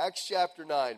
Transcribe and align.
Acts 0.00 0.26
chapter 0.28 0.64
9. 0.64 0.96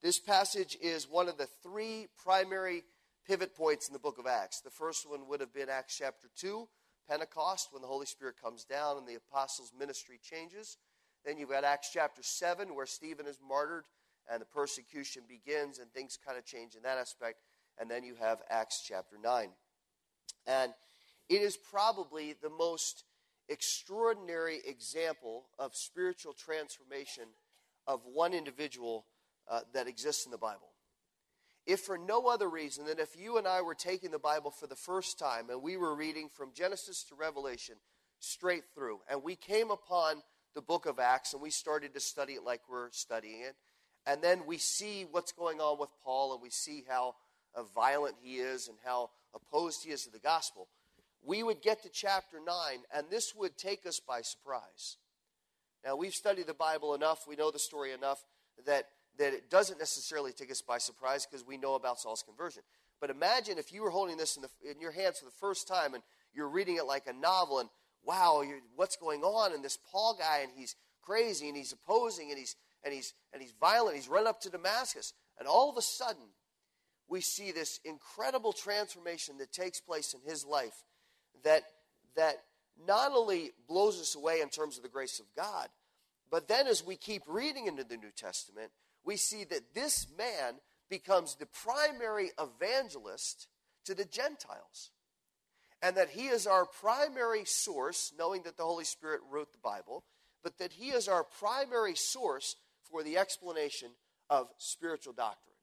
This 0.00 0.20
passage 0.20 0.78
is 0.80 1.10
one 1.10 1.28
of 1.28 1.38
the 1.38 1.48
three 1.60 2.06
primary 2.22 2.84
pivot 3.26 3.52
points 3.56 3.88
in 3.88 3.92
the 3.92 3.98
book 3.98 4.16
of 4.16 4.28
Acts. 4.28 4.60
The 4.60 4.70
first 4.70 5.10
one 5.10 5.26
would 5.26 5.40
have 5.40 5.52
been 5.52 5.68
Acts 5.68 5.96
chapter 5.98 6.28
2, 6.36 6.68
Pentecost, 7.10 7.70
when 7.72 7.82
the 7.82 7.88
Holy 7.88 8.06
Spirit 8.06 8.36
comes 8.40 8.62
down 8.62 8.96
and 8.96 9.08
the 9.08 9.16
apostles' 9.16 9.72
ministry 9.76 10.20
changes. 10.22 10.76
Then 11.24 11.36
you've 11.36 11.50
got 11.50 11.64
Acts 11.64 11.90
chapter 11.92 12.22
7, 12.22 12.76
where 12.76 12.86
Stephen 12.86 13.26
is 13.26 13.40
martyred 13.44 13.86
and 14.30 14.40
the 14.40 14.46
persecution 14.46 15.22
begins 15.28 15.80
and 15.80 15.90
things 15.90 16.16
kind 16.24 16.38
of 16.38 16.46
change 16.46 16.76
in 16.76 16.82
that 16.82 16.96
aspect. 16.96 17.40
And 17.76 17.90
then 17.90 18.04
you 18.04 18.14
have 18.20 18.38
Acts 18.48 18.84
chapter 18.86 19.16
9. 19.20 19.48
And 20.46 20.72
it 21.28 21.42
is 21.42 21.56
probably 21.56 22.36
the 22.40 22.50
most 22.50 23.02
extraordinary 23.48 24.60
example 24.64 25.46
of 25.58 25.74
spiritual 25.74 26.34
transformation 26.34 27.24
of 27.88 28.02
one 28.04 28.34
individual 28.34 29.06
uh, 29.50 29.60
that 29.72 29.88
exists 29.88 30.26
in 30.26 30.30
the 30.30 30.38
Bible. 30.38 30.68
If 31.66 31.80
for 31.80 31.98
no 31.98 32.28
other 32.28 32.48
reason 32.48 32.86
than 32.86 32.98
if 32.98 33.18
you 33.18 33.36
and 33.38 33.48
I 33.48 33.62
were 33.62 33.74
taking 33.74 34.10
the 34.10 34.18
Bible 34.18 34.50
for 34.50 34.66
the 34.66 34.76
first 34.76 35.18
time 35.18 35.50
and 35.50 35.62
we 35.62 35.76
were 35.76 35.94
reading 35.94 36.28
from 36.28 36.52
Genesis 36.54 37.02
to 37.08 37.14
Revelation 37.14 37.76
straight 38.20 38.64
through, 38.74 39.00
and 39.10 39.22
we 39.22 39.34
came 39.34 39.70
upon 39.70 40.22
the 40.54 40.62
book 40.62 40.86
of 40.86 40.98
Acts 40.98 41.32
and 41.32 41.42
we 41.42 41.50
started 41.50 41.94
to 41.94 42.00
study 42.00 42.34
it 42.34 42.44
like 42.44 42.60
we're 42.70 42.90
studying 42.92 43.40
it, 43.42 43.56
and 44.06 44.22
then 44.22 44.46
we 44.46 44.58
see 44.58 45.06
what's 45.10 45.32
going 45.32 45.60
on 45.60 45.78
with 45.78 45.90
Paul 46.04 46.32
and 46.32 46.42
we 46.42 46.50
see 46.50 46.84
how 46.88 47.16
uh, 47.54 47.62
violent 47.74 48.16
he 48.22 48.36
is 48.36 48.68
and 48.68 48.78
how 48.84 49.10
opposed 49.34 49.84
he 49.84 49.90
is 49.90 50.04
to 50.04 50.10
the 50.10 50.18
gospel, 50.18 50.68
we 51.22 51.42
would 51.42 51.60
get 51.62 51.82
to 51.82 51.90
chapter 51.90 52.38
9 52.44 52.54
and 52.94 53.06
this 53.10 53.34
would 53.34 53.56
take 53.58 53.86
us 53.86 54.00
by 54.00 54.20
surprise. 54.22 54.96
Now, 55.84 55.96
we've 55.96 56.14
studied 56.14 56.46
the 56.46 56.54
Bible 56.54 56.94
enough, 56.94 57.20
we 57.28 57.36
know 57.36 57.50
the 57.50 57.58
story 57.58 57.92
enough 57.92 58.24
that, 58.66 58.86
that 59.18 59.32
it 59.32 59.50
doesn't 59.50 59.78
necessarily 59.78 60.32
take 60.32 60.50
us 60.50 60.62
by 60.62 60.78
surprise 60.78 61.26
because 61.26 61.46
we 61.46 61.56
know 61.56 61.74
about 61.74 62.00
Saul's 62.00 62.22
conversion. 62.22 62.62
But 63.00 63.10
imagine 63.10 63.58
if 63.58 63.72
you 63.72 63.82
were 63.82 63.90
holding 63.90 64.16
this 64.16 64.36
in, 64.36 64.42
the, 64.42 64.70
in 64.70 64.80
your 64.80 64.90
hands 64.90 65.18
for 65.18 65.24
the 65.24 65.30
first 65.30 65.68
time 65.68 65.94
and 65.94 66.02
you're 66.34 66.48
reading 66.48 66.76
it 66.76 66.84
like 66.84 67.06
a 67.06 67.12
novel 67.12 67.60
and 67.60 67.68
wow, 68.04 68.42
what's 68.74 68.96
going 68.96 69.22
on? 69.22 69.52
And 69.52 69.64
this 69.64 69.78
Paul 69.90 70.16
guy, 70.18 70.40
and 70.42 70.50
he's 70.54 70.74
crazy 71.02 71.48
and 71.48 71.56
he's 71.56 71.72
opposing 71.72 72.30
and 72.30 72.38
he's, 72.38 72.56
and 72.84 72.92
he's, 72.92 73.14
and 73.32 73.40
he's 73.40 73.54
violent. 73.60 73.96
He's 73.96 74.08
run 74.08 74.26
up 74.26 74.40
to 74.40 74.50
Damascus. 74.50 75.12
And 75.38 75.46
all 75.46 75.70
of 75.70 75.76
a 75.76 75.82
sudden, 75.82 76.22
we 77.08 77.20
see 77.20 77.52
this 77.52 77.80
incredible 77.84 78.52
transformation 78.52 79.38
that 79.38 79.52
takes 79.52 79.80
place 79.80 80.14
in 80.14 80.20
his 80.28 80.44
life 80.44 80.84
that, 81.44 81.62
that 82.16 82.36
not 82.86 83.12
only 83.12 83.52
blows 83.68 84.00
us 84.00 84.14
away 84.14 84.40
in 84.40 84.48
terms 84.48 84.76
of 84.76 84.82
the 84.82 84.88
grace 84.88 85.20
of 85.20 85.26
God, 85.36 85.68
but 86.30 86.48
then 86.48 86.66
as 86.66 86.84
we 86.84 86.96
keep 86.96 87.22
reading 87.26 87.66
into 87.66 87.84
the 87.84 87.96
New 87.96 88.10
Testament, 88.14 88.70
we 89.04 89.16
see 89.16 89.44
that 89.44 89.74
this 89.74 90.06
man 90.16 90.54
becomes 90.90 91.34
the 91.34 91.46
primary 91.46 92.30
evangelist 92.38 93.48
to 93.84 93.94
the 93.94 94.04
Gentiles. 94.04 94.90
And 95.80 95.96
that 95.96 96.10
he 96.10 96.26
is 96.26 96.46
our 96.46 96.66
primary 96.66 97.44
source, 97.44 98.12
knowing 98.18 98.42
that 98.42 98.56
the 98.56 98.64
Holy 98.64 98.84
Spirit 98.84 99.20
wrote 99.30 99.52
the 99.52 99.58
Bible, 99.58 100.04
but 100.42 100.58
that 100.58 100.72
he 100.72 100.88
is 100.88 101.06
our 101.06 101.24
primary 101.24 101.94
source 101.94 102.56
for 102.90 103.02
the 103.02 103.16
explanation 103.16 103.90
of 104.28 104.48
spiritual 104.58 105.12
doctrine. 105.12 105.54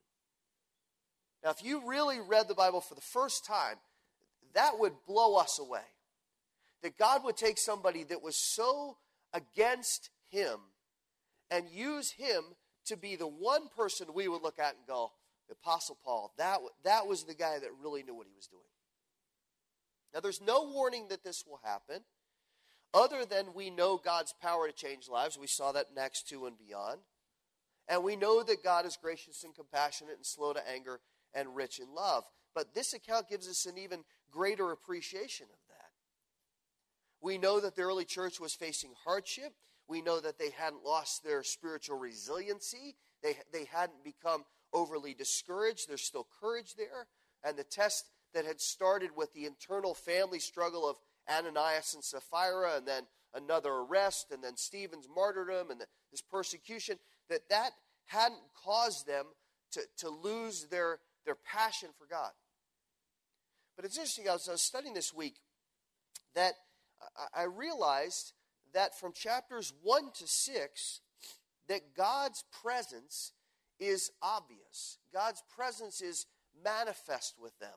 Now, 1.43 1.51
if 1.51 1.63
you 1.63 1.87
really 1.87 2.19
read 2.19 2.47
the 2.47 2.55
Bible 2.55 2.81
for 2.81 2.95
the 2.95 3.01
first 3.01 3.45
time, 3.45 3.75
that 4.53 4.79
would 4.79 4.93
blow 5.05 5.35
us 5.35 5.59
away. 5.59 5.83
That 6.85 6.99
God 6.99 7.23
would 7.23 7.35
take 7.35 7.57
somebody 7.57 8.03
that 8.03 8.21
was 8.21 8.35
so 8.35 8.97
against 9.33 10.11
him 10.29 10.59
and 11.49 11.67
use 11.67 12.11
him 12.11 12.43
to 12.85 12.95
be 12.95 13.15
the 13.15 13.25
one 13.25 13.69
person 13.75 14.09
we 14.13 14.27
would 14.27 14.43
look 14.43 14.59
at 14.59 14.75
and 14.75 14.85
go, 14.85 15.11
the 15.47 15.55
Apostle 15.55 15.97
Paul, 16.05 16.31
that, 16.37 16.59
that 16.83 17.07
was 17.07 17.23
the 17.23 17.33
guy 17.33 17.57
that 17.57 17.69
really 17.81 18.03
knew 18.03 18.13
what 18.13 18.27
he 18.27 18.35
was 18.35 18.45
doing. 18.45 18.61
Now, 20.13 20.19
there's 20.19 20.43
no 20.43 20.69
warning 20.71 21.07
that 21.09 21.23
this 21.23 21.43
will 21.47 21.59
happen 21.63 22.01
other 22.93 23.25
than 23.25 23.55
we 23.55 23.71
know 23.71 23.97
God's 23.97 24.35
power 24.39 24.67
to 24.67 24.71
change 24.71 25.09
lives. 25.09 25.39
We 25.39 25.47
saw 25.47 25.71
that 25.71 25.87
in 25.91 25.99
Acts 25.99 26.21
2 26.21 26.45
and 26.45 26.55
beyond. 26.55 26.99
And 27.87 28.03
we 28.03 28.15
know 28.15 28.43
that 28.43 28.63
God 28.63 28.85
is 28.85 28.95
gracious 28.95 29.43
and 29.43 29.55
compassionate 29.55 30.17
and 30.17 30.25
slow 30.25 30.53
to 30.53 30.69
anger 30.71 30.99
and 31.33 31.55
rich 31.55 31.79
in 31.79 31.95
love. 31.95 32.25
But 32.53 32.75
this 32.75 32.93
account 32.93 33.27
gives 33.27 33.49
us 33.49 33.65
an 33.65 33.79
even 33.79 34.03
greater 34.29 34.71
appreciation 34.71 35.47
of. 35.51 35.64
We 37.25 37.39
know 37.39 37.59
that 37.59 37.75
the 37.75 37.81
early 37.81 38.05
church 38.05 38.39
was 38.39 38.53
facing 38.53 38.91
hardship. 39.03 39.51
We 39.87 40.03
know 40.03 40.19
that 40.19 40.37
they 40.37 40.51
hadn't 40.51 40.83
lost 40.85 41.23
their 41.23 41.41
spiritual 41.41 41.97
resiliency. 41.97 42.97
They, 43.23 43.35
they 43.51 43.65
hadn't 43.65 44.03
become 44.03 44.43
overly 44.71 45.15
discouraged. 45.15 45.89
There's 45.89 46.03
still 46.03 46.27
courage 46.39 46.75
there. 46.75 47.07
And 47.43 47.57
the 47.57 47.63
test 47.63 48.05
that 48.35 48.45
had 48.45 48.61
started 48.61 49.09
with 49.17 49.33
the 49.33 49.45
internal 49.45 49.95
family 49.95 50.37
struggle 50.37 50.87
of 50.87 50.97
Ananias 51.27 51.95
and 51.95 52.03
Sapphira, 52.03 52.77
and 52.77 52.87
then 52.87 53.07
another 53.33 53.71
arrest, 53.71 54.27
and 54.31 54.43
then 54.43 54.55
Stephen's 54.55 55.07
martyrdom, 55.13 55.71
and 55.71 55.81
the, 55.81 55.87
this 56.11 56.21
persecution, 56.21 56.97
that 57.29 57.49
that 57.49 57.71
hadn't 58.05 58.43
caused 58.63 59.07
them 59.07 59.25
to, 59.71 59.81
to 59.97 60.09
lose 60.09 60.67
their, 60.69 60.99
their 61.25 61.37
passion 61.43 61.89
for 61.97 62.05
God. 62.05 62.29
But 63.75 63.85
it's 63.85 63.97
interesting, 63.97 64.29
I 64.29 64.33
was, 64.33 64.47
I 64.47 64.51
was 64.51 64.61
studying 64.61 64.93
this 64.93 65.11
week 65.11 65.37
that 66.35 66.53
I, 67.33 67.43
realized 67.43 68.33
that 68.73 68.97
from 68.97 69.13
chapters 69.13 69.73
1 69.83 70.11
to 70.15 70.27
6, 70.27 71.01
that 71.67 71.95
God's 71.95 72.43
presence 72.61 73.33
is 73.79 74.11
obvious. 74.21 74.97
God's 75.13 75.43
presence 75.55 76.01
is 76.01 76.25
manifest 76.63 77.35
with 77.41 77.57
them. 77.59 77.73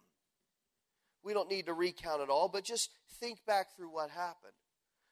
We 1.22 1.32
don't 1.34 1.50
need 1.50 1.66
to 1.66 1.74
recount 1.74 2.22
it 2.22 2.30
all, 2.30 2.48
but 2.48 2.64
just 2.64 2.90
think 3.20 3.44
back 3.46 3.76
through 3.76 3.90
what 3.90 4.10
happened. 4.10 4.52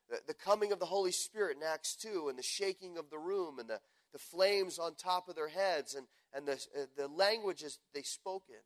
The, 0.09 0.21
the 0.29 0.35
coming 0.35 0.73
of 0.73 0.79
the 0.79 0.87
Holy 0.87 1.13
Spirit 1.13 1.57
in 1.57 1.63
Acts 1.63 1.97
2, 1.97 2.29
and 2.29 2.39
the 2.39 2.43
shaking 2.43 2.97
of 2.97 3.11
the 3.11 3.19
room, 3.19 3.59
and 3.59 3.69
the, 3.69 3.81
the 4.13 4.19
flames 4.19 4.79
on 4.79 4.95
top 4.95 5.29
of 5.29 5.35
their 5.35 5.49
heads, 5.49 5.95
and, 5.95 6.07
and 6.33 6.47
the, 6.47 6.53
uh, 6.53 6.87
the 6.97 7.09
languages 7.09 7.79
they 7.93 8.03
spoke 8.03 8.45
in. 8.49 8.63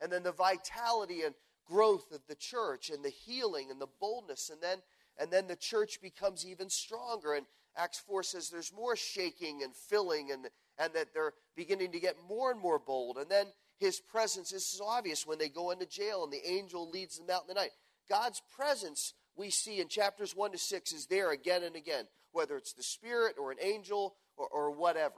And 0.00 0.12
then 0.12 0.22
the 0.22 0.32
vitality 0.32 1.22
and 1.22 1.34
growth 1.66 2.12
of 2.12 2.20
the 2.28 2.34
church, 2.34 2.90
and 2.90 3.04
the 3.04 3.10
healing 3.10 3.70
and 3.70 3.80
the 3.80 3.88
boldness. 4.00 4.50
And 4.50 4.60
then, 4.60 4.78
and 5.18 5.30
then 5.30 5.46
the 5.46 5.56
church 5.56 6.00
becomes 6.00 6.46
even 6.46 6.70
stronger. 6.70 7.34
And 7.34 7.46
Acts 7.76 7.98
4 7.98 8.22
says 8.22 8.48
there's 8.48 8.72
more 8.72 8.96
shaking 8.96 9.62
and 9.62 9.74
filling, 9.74 10.30
and, 10.32 10.48
and 10.78 10.92
that 10.94 11.12
they're 11.12 11.34
beginning 11.56 11.92
to 11.92 12.00
get 12.00 12.16
more 12.28 12.50
and 12.50 12.60
more 12.60 12.78
bold. 12.78 13.18
And 13.18 13.30
then 13.30 13.46
his 13.78 14.00
presence 14.00 14.52
is 14.52 14.80
obvious 14.84 15.26
when 15.26 15.38
they 15.38 15.48
go 15.48 15.70
into 15.70 15.86
jail 15.86 16.24
and 16.24 16.32
the 16.32 16.48
angel 16.48 16.88
leads 16.88 17.18
them 17.18 17.28
out 17.30 17.42
in 17.42 17.48
the 17.48 17.60
night. 17.60 17.72
God's 18.08 18.40
presence, 18.54 19.14
we 19.36 19.50
see 19.50 19.80
in 19.80 19.88
chapters 19.88 20.34
1 20.34 20.52
to 20.52 20.58
6, 20.58 20.92
is 20.92 21.06
there 21.06 21.32
again 21.32 21.62
and 21.62 21.76
again, 21.76 22.06
whether 22.32 22.56
it's 22.56 22.72
the 22.72 22.82
Spirit 22.82 23.36
or 23.38 23.50
an 23.50 23.58
angel 23.60 24.14
or, 24.36 24.48
or 24.48 24.70
whatever. 24.70 25.16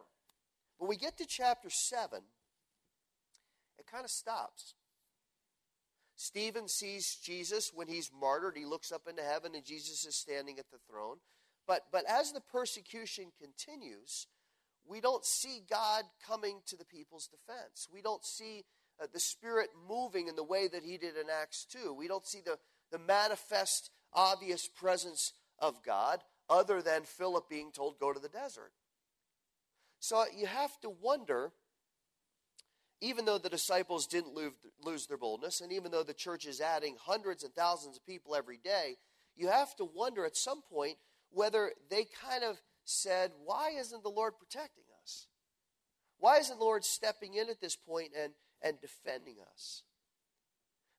When 0.79 0.89
we 0.89 0.97
get 0.97 1.19
to 1.19 1.27
chapter 1.27 1.69
7, 1.71 2.21
it 3.79 3.87
kind 3.87 4.05
of 4.05 4.11
stops. 4.11 4.75
Stephen 6.21 6.67
sees 6.67 7.17
Jesus 7.23 7.71
when 7.73 7.87
he's 7.87 8.11
martyred. 8.13 8.57
He 8.57 8.65
looks 8.65 8.91
up 8.91 9.03
into 9.09 9.23
heaven 9.23 9.55
and 9.55 9.65
Jesus 9.65 10.05
is 10.05 10.17
standing 10.17 10.59
at 10.59 10.69
the 10.73 10.79
throne. 10.91 11.19
But, 11.65 11.85
but 11.93 12.05
as 12.11 12.33
the 12.33 12.41
persecution 12.41 13.27
continues, 13.41 14.27
we 14.85 15.01
don't 15.01 15.25
see 15.25 15.63
God 15.71 16.03
coming 16.27 16.59
to 16.67 16.77
the 16.77 16.85
people's 16.85 17.29
defense. 17.29 17.87
We 17.93 18.03
don't 18.03 18.25
see 18.25 18.65
uh, 19.01 19.07
the 19.13 19.21
Spirit 19.21 19.69
moving 19.89 20.27
in 20.27 20.35
the 20.35 20.43
way 20.43 20.67
that 20.67 20.83
He 20.83 20.99
did 20.99 21.17
in 21.17 21.27
Acts 21.31 21.65
2. 21.71 21.95
We 21.95 22.09
don't 22.09 22.27
see 22.27 22.41
the, 22.45 22.59
the 22.91 22.99
manifest, 22.99 23.91
obvious 24.13 24.67
presence 24.67 25.35
of 25.61 25.85
God 25.85 26.25
other 26.51 26.83
than 26.83 27.05
Philip 27.05 27.49
being 27.49 27.71
told, 27.71 28.01
go 28.01 28.13
to 28.13 28.19
the 28.19 28.29
desert. 28.29 28.73
So 30.01 30.25
you 30.37 30.47
have 30.47 30.81
to 30.81 30.91
wonder, 30.91 31.53
even 33.01 33.25
though 33.25 33.39
the 33.39 33.49
disciples 33.49 34.07
didn't 34.07 34.35
lose, 34.35 35.07
their 35.07 35.17
boldness, 35.17 35.61
and 35.61 35.73
even 35.73 35.91
though 35.91 36.03
the 36.03 36.15
church 36.15 36.47
is 36.47 36.61
adding 36.61 36.97
hundreds 37.01 37.45
and 37.45 37.55
thousands 37.55 37.97
of 37.97 38.07
people 38.07 38.35
every 38.35 38.59
day, 38.59 38.97
you 39.37 39.49
have 39.49 39.75
to 39.77 39.85
wonder 39.85 40.25
at 40.25 40.37
some 40.37 40.63
point 40.63 40.97
whether 41.31 41.73
they 41.91 42.07
kind 42.23 42.43
of 42.43 42.61
said, 42.85 43.31
Why 43.45 43.71
isn't 43.79 44.03
the 44.03 44.09
Lord 44.09 44.35
protecting 44.39 44.85
us? 45.03 45.27
Why 46.19 46.39
isn't 46.39 46.59
the 46.59 46.65
Lord 46.65 46.85
stepping 46.85 47.35
in 47.35 47.49
at 47.49 47.61
this 47.61 47.77
point 47.77 48.11
and, 48.21 48.33
and 48.63 48.81
defending 48.81 49.37
us? 49.53 49.83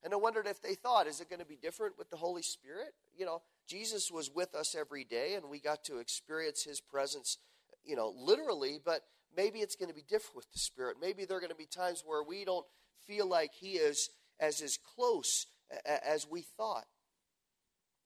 And 0.03 0.13
I 0.13 0.17
wondered 0.17 0.47
if 0.47 0.61
they 0.61 0.75
thought, 0.75 1.07
is 1.07 1.19
it 1.19 1.29
going 1.29 1.41
to 1.41 1.45
be 1.45 1.57
different 1.61 1.97
with 1.97 2.09
the 2.09 2.15
Holy 2.15 2.41
Spirit? 2.41 2.93
You 3.17 3.25
know, 3.25 3.41
Jesus 3.67 4.09
was 4.09 4.31
with 4.33 4.55
us 4.55 4.75
every 4.75 5.03
day 5.03 5.35
and 5.35 5.49
we 5.49 5.59
got 5.59 5.83
to 5.85 5.97
experience 5.97 6.63
his 6.63 6.79
presence, 6.79 7.37
you 7.83 7.97
know, 7.97 8.13
literally, 8.17 8.79
but 8.83 9.01
maybe 9.35 9.59
it's 9.59 9.75
going 9.75 9.89
to 9.89 9.95
be 9.95 10.05
different 10.07 10.35
with 10.35 10.51
the 10.51 10.59
Spirit. 10.59 10.97
Maybe 11.01 11.25
there 11.25 11.37
are 11.37 11.41
going 11.41 11.51
to 11.51 11.55
be 11.55 11.65
times 11.65 12.03
where 12.05 12.23
we 12.23 12.45
don't 12.45 12.65
feel 13.07 13.27
like 13.27 13.51
he 13.53 13.73
is 13.73 14.09
as 14.39 14.61
as 14.61 14.77
close 14.95 15.47
as 15.85 16.27
we 16.29 16.41
thought. 16.41 16.85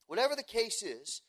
Whatever 0.07 0.35
the 0.35 0.43
case 0.43 0.83
is, 0.83 1.21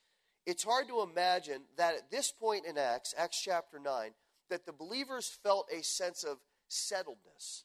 it's 0.46 0.64
hard 0.64 0.88
to 0.88 1.00
imagine 1.00 1.62
that 1.76 1.94
at 1.94 2.11
this 2.11 2.31
point 2.32 2.67
in 2.67 2.76
Acts, 2.76 3.14
Acts 3.17 3.41
chapter 3.41 3.79
9, 3.79 4.11
that 4.50 4.67
the 4.67 4.73
believers 4.73 5.38
felt 5.43 5.69
a 5.73 5.82
sense 5.82 6.23
of 6.23 6.38
settledness, 6.70 7.62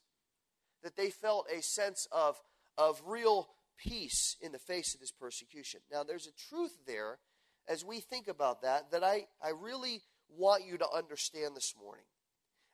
that 0.84 0.96
they 0.96 1.10
felt 1.10 1.48
a 1.54 1.62
sense 1.62 2.08
of, 2.12 2.40
of 2.78 3.02
real 3.06 3.50
peace 3.78 4.38
in 4.42 4.52
the 4.52 4.60
face 4.60 4.94
of 4.94 5.02
this 5.02 5.12
persecution. 5.12 5.82
Now, 5.92 6.04
there's 6.04 6.28
a 6.28 6.50
truth 6.50 6.78
there 6.88 7.20
as 7.68 7.84
we 7.84 8.00
think 8.00 8.28
about 8.28 8.62
that 8.62 8.92
that 8.92 9.04
I, 9.04 9.28
I 9.44 9.50
really 9.50 10.02
want 10.30 10.66
you 10.66 10.78
to 10.78 10.90
understand 10.90 11.56
this 11.56 11.76
morning. 11.82 12.06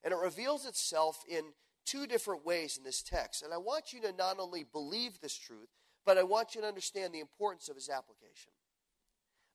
And 0.06 0.14
it 0.14 0.20
reveals 0.20 0.66
itself 0.66 1.22
in 1.28 1.44
two 1.86 2.08
different 2.08 2.46
ways 2.46 2.78
in 2.78 2.84
this 2.84 3.02
text. 3.02 3.42
And 3.44 3.54
I 3.54 3.58
want 3.58 3.92
you 3.92 4.00
to 4.02 4.14
not 4.14 4.40
only 4.40 4.64
believe 4.64 5.20
this 5.20 5.36
truth, 5.36 5.68
but 6.06 6.18
I 6.18 6.24
want 6.24 6.56
you 6.56 6.62
to 6.62 6.68
understand 6.68 7.14
the 7.14 7.20
importance 7.20 7.68
of 7.68 7.76
his 7.76 7.90
application. 7.90 8.52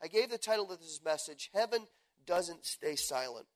I 0.02 0.08
gave 0.08 0.28
the 0.28 0.38
title 0.38 0.70
of 0.70 0.80
this 0.80 1.00
message, 1.04 1.50
Heaven 1.54 1.86
Doesn't 2.26 2.66
Stay 2.66 2.96
Silent. 2.96 3.46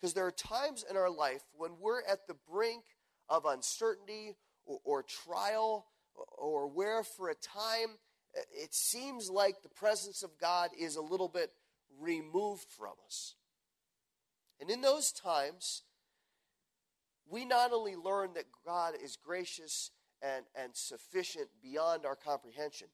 Because 0.00 0.14
there 0.14 0.26
are 0.26 0.32
times 0.32 0.84
in 0.88 0.96
our 0.96 1.10
life 1.10 1.42
when 1.56 1.72
we're 1.80 2.02
at 2.02 2.26
the 2.26 2.36
brink 2.48 2.84
of 3.28 3.44
uncertainty 3.44 4.36
or, 4.64 4.78
or 4.84 5.02
trial, 5.02 5.86
or, 6.14 6.24
or 6.38 6.68
where 6.68 7.02
for 7.02 7.30
a 7.30 7.34
time 7.34 7.98
it 8.52 8.74
seems 8.74 9.28
like 9.28 9.62
the 9.62 9.68
presence 9.68 10.22
of 10.22 10.38
God 10.40 10.70
is 10.78 10.96
a 10.96 11.02
little 11.02 11.28
bit 11.28 11.50
removed 12.00 12.66
from 12.76 12.94
us. 13.06 13.34
And 14.60 14.70
in 14.70 14.80
those 14.80 15.12
times, 15.12 15.82
we 17.32 17.46
not 17.46 17.72
only 17.72 17.96
learn 17.96 18.34
that 18.34 18.44
God 18.64 18.92
is 19.02 19.16
gracious 19.16 19.90
and, 20.20 20.44
and 20.54 20.76
sufficient 20.76 21.48
beyond 21.62 22.04
our 22.04 22.14
comprehension, 22.14 22.88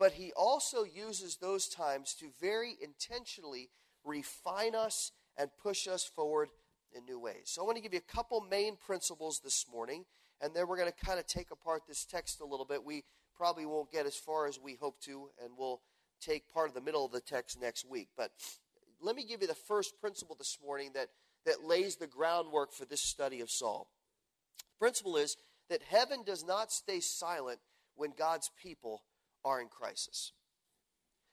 but 0.00 0.12
He 0.12 0.32
also 0.36 0.82
uses 0.82 1.36
those 1.36 1.68
times 1.68 2.14
to 2.14 2.26
very 2.40 2.74
intentionally 2.82 3.70
refine 4.04 4.74
us 4.74 5.12
and 5.38 5.48
push 5.62 5.86
us 5.86 6.04
forward 6.04 6.48
in 6.92 7.04
new 7.04 7.20
ways. 7.20 7.44
So 7.44 7.62
I 7.62 7.64
want 7.64 7.76
to 7.76 7.82
give 7.82 7.94
you 7.94 8.00
a 8.00 8.12
couple 8.12 8.40
main 8.40 8.76
principles 8.76 9.40
this 9.44 9.64
morning, 9.72 10.04
and 10.40 10.52
then 10.54 10.66
we're 10.66 10.76
going 10.76 10.90
to 10.90 11.06
kind 11.06 11.20
of 11.20 11.26
take 11.28 11.52
apart 11.52 11.82
this 11.86 12.04
text 12.04 12.40
a 12.40 12.44
little 12.44 12.66
bit. 12.66 12.84
We 12.84 13.04
probably 13.36 13.64
won't 13.64 13.92
get 13.92 14.06
as 14.06 14.16
far 14.16 14.48
as 14.48 14.58
we 14.60 14.74
hope 14.74 15.00
to, 15.02 15.30
and 15.42 15.52
we'll 15.56 15.80
take 16.20 16.52
part 16.52 16.68
of 16.68 16.74
the 16.74 16.80
middle 16.80 17.04
of 17.06 17.12
the 17.12 17.20
text 17.20 17.60
next 17.60 17.88
week. 17.88 18.08
But 18.16 18.32
let 19.00 19.14
me 19.14 19.24
give 19.24 19.40
you 19.40 19.46
the 19.46 19.54
first 19.54 20.00
principle 20.00 20.34
this 20.36 20.58
morning 20.64 20.90
that, 20.94 21.08
that 21.46 21.64
lays 21.64 21.96
the 21.96 22.06
groundwork 22.06 22.72
for 22.72 22.84
this 22.84 23.02
study 23.02 23.40
of 23.40 23.50
Saul. 23.50 23.88
The 24.58 24.78
principle 24.78 25.16
is 25.16 25.36
that 25.68 25.82
heaven 25.82 26.22
does 26.24 26.44
not 26.44 26.72
stay 26.72 27.00
silent 27.00 27.58
when 27.96 28.12
God's 28.16 28.50
people 28.60 29.02
are 29.44 29.60
in 29.60 29.68
crisis. 29.68 30.32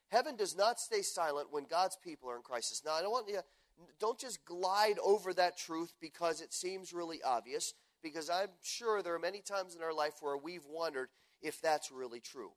Heaven 0.09 0.35
does 0.35 0.57
not 0.57 0.79
stay 0.79 1.01
silent 1.01 1.47
when 1.51 1.63
God's 1.63 1.97
people 2.03 2.29
are 2.29 2.35
in 2.35 2.41
crisis. 2.41 2.81
Now, 2.85 2.93
I 2.93 3.01
don't 3.01 3.11
want 3.11 3.29
you 3.29 3.39
don't 3.99 4.19
just 4.19 4.45
glide 4.45 4.99
over 5.03 5.33
that 5.33 5.57
truth 5.57 5.93
because 5.99 6.41
it 6.41 6.53
seems 6.53 6.93
really 6.93 7.19
obvious, 7.23 7.73
because 8.03 8.29
I'm 8.29 8.49
sure 8.61 9.01
there 9.01 9.15
are 9.15 9.19
many 9.19 9.41
times 9.41 9.75
in 9.75 9.81
our 9.81 9.93
life 9.93 10.15
where 10.21 10.37
we've 10.37 10.65
wondered 10.69 11.09
if 11.41 11.61
that's 11.61 11.91
really 11.91 12.19
true. 12.19 12.51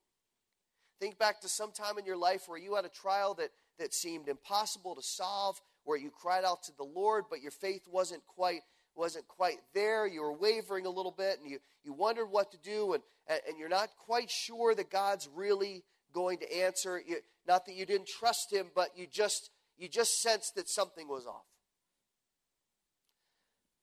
Think 1.01 1.19
back 1.19 1.41
to 1.41 1.49
some 1.49 1.73
time 1.73 1.99
in 1.99 2.05
your 2.05 2.17
life 2.17 2.43
where 2.47 2.59
you 2.59 2.75
had 2.75 2.85
a 2.85 2.91
trial 2.91 3.35
that, 3.35 3.51
that 3.79 3.95
seemed 3.95 4.29
impossible 4.29 4.95
to 4.95 5.03
solve, 5.03 5.61
where 5.85 5.99
you 5.99 6.11
cried 6.11 6.45
out 6.45 6.63
to 6.65 6.73
the 6.77 6.85
Lord, 6.85 7.25
but 7.31 7.41
your 7.41 7.51
faith 7.51 7.83
wasn't 7.91 8.25
quite 8.27 8.63
wasn't 8.97 9.27
quite 9.27 9.59
there. 9.75 10.07
You 10.07 10.23
were 10.23 10.33
wavering 10.33 10.87
a 10.87 10.91
little 10.91 11.15
bit 11.17 11.39
and 11.41 11.51
you, 11.51 11.59
you 11.83 11.93
wondered 11.93 12.27
what 12.27 12.53
to 12.53 12.59
do, 12.59 12.95
and, 12.95 13.03
and 13.29 13.59
you're 13.59 13.69
not 13.69 13.89
quite 14.07 14.31
sure 14.31 14.75
that 14.75 14.91
God's 14.91 15.29
really 15.35 15.85
going 16.13 16.39
to 16.39 16.57
answer. 16.63 17.01
You, 17.05 17.17
not 17.47 17.67
that 17.67 17.75
you 17.75 17.87
didn't 17.87 18.09
trust 18.09 18.53
Him, 18.53 18.67
but 18.75 18.91
you 18.97 19.07
just, 19.11 19.51
you 19.77 19.89
just 19.89 20.21
sensed 20.21 20.55
that 20.55 20.69
something 20.69 21.09
was 21.09 21.27
off. 21.27 21.45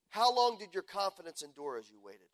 How 0.09 0.33
long 0.33 0.57
did 0.57 0.74
your 0.74 0.83
confidence 0.83 1.42
endure 1.42 1.77
as 1.77 1.89
you 1.89 2.00
waited? 2.03 2.27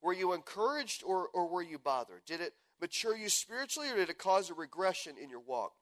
Were 0.00 0.12
you 0.12 0.32
encouraged 0.32 1.02
or, 1.04 1.28
or 1.34 1.48
were 1.48 1.62
you 1.62 1.78
bothered? 1.78 2.22
Did 2.26 2.40
it 2.40 2.52
mature 2.80 3.16
you 3.16 3.28
spiritually 3.28 3.90
or 3.90 3.96
did 3.96 4.10
it 4.10 4.18
cause 4.18 4.48
a 4.48 4.54
regression 4.54 5.16
in 5.20 5.30
your 5.30 5.40
walk? 5.40 5.72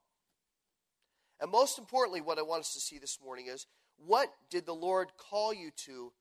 And 1.41 1.51
most 1.51 1.79
importantly, 1.79 2.21
what 2.21 2.39
I 2.39 2.43
want 2.43 2.61
us 2.61 2.75
to 2.75 2.81
see 2.81 2.99
this 2.99 3.19
morning 3.23 3.47
is 3.49 3.67
what 3.99 4.29
did 4.51 4.67
the 4.67 4.75
Lord 4.75 5.09
call 5.19 5.53
you 5.53 5.71
to 5.87 6.13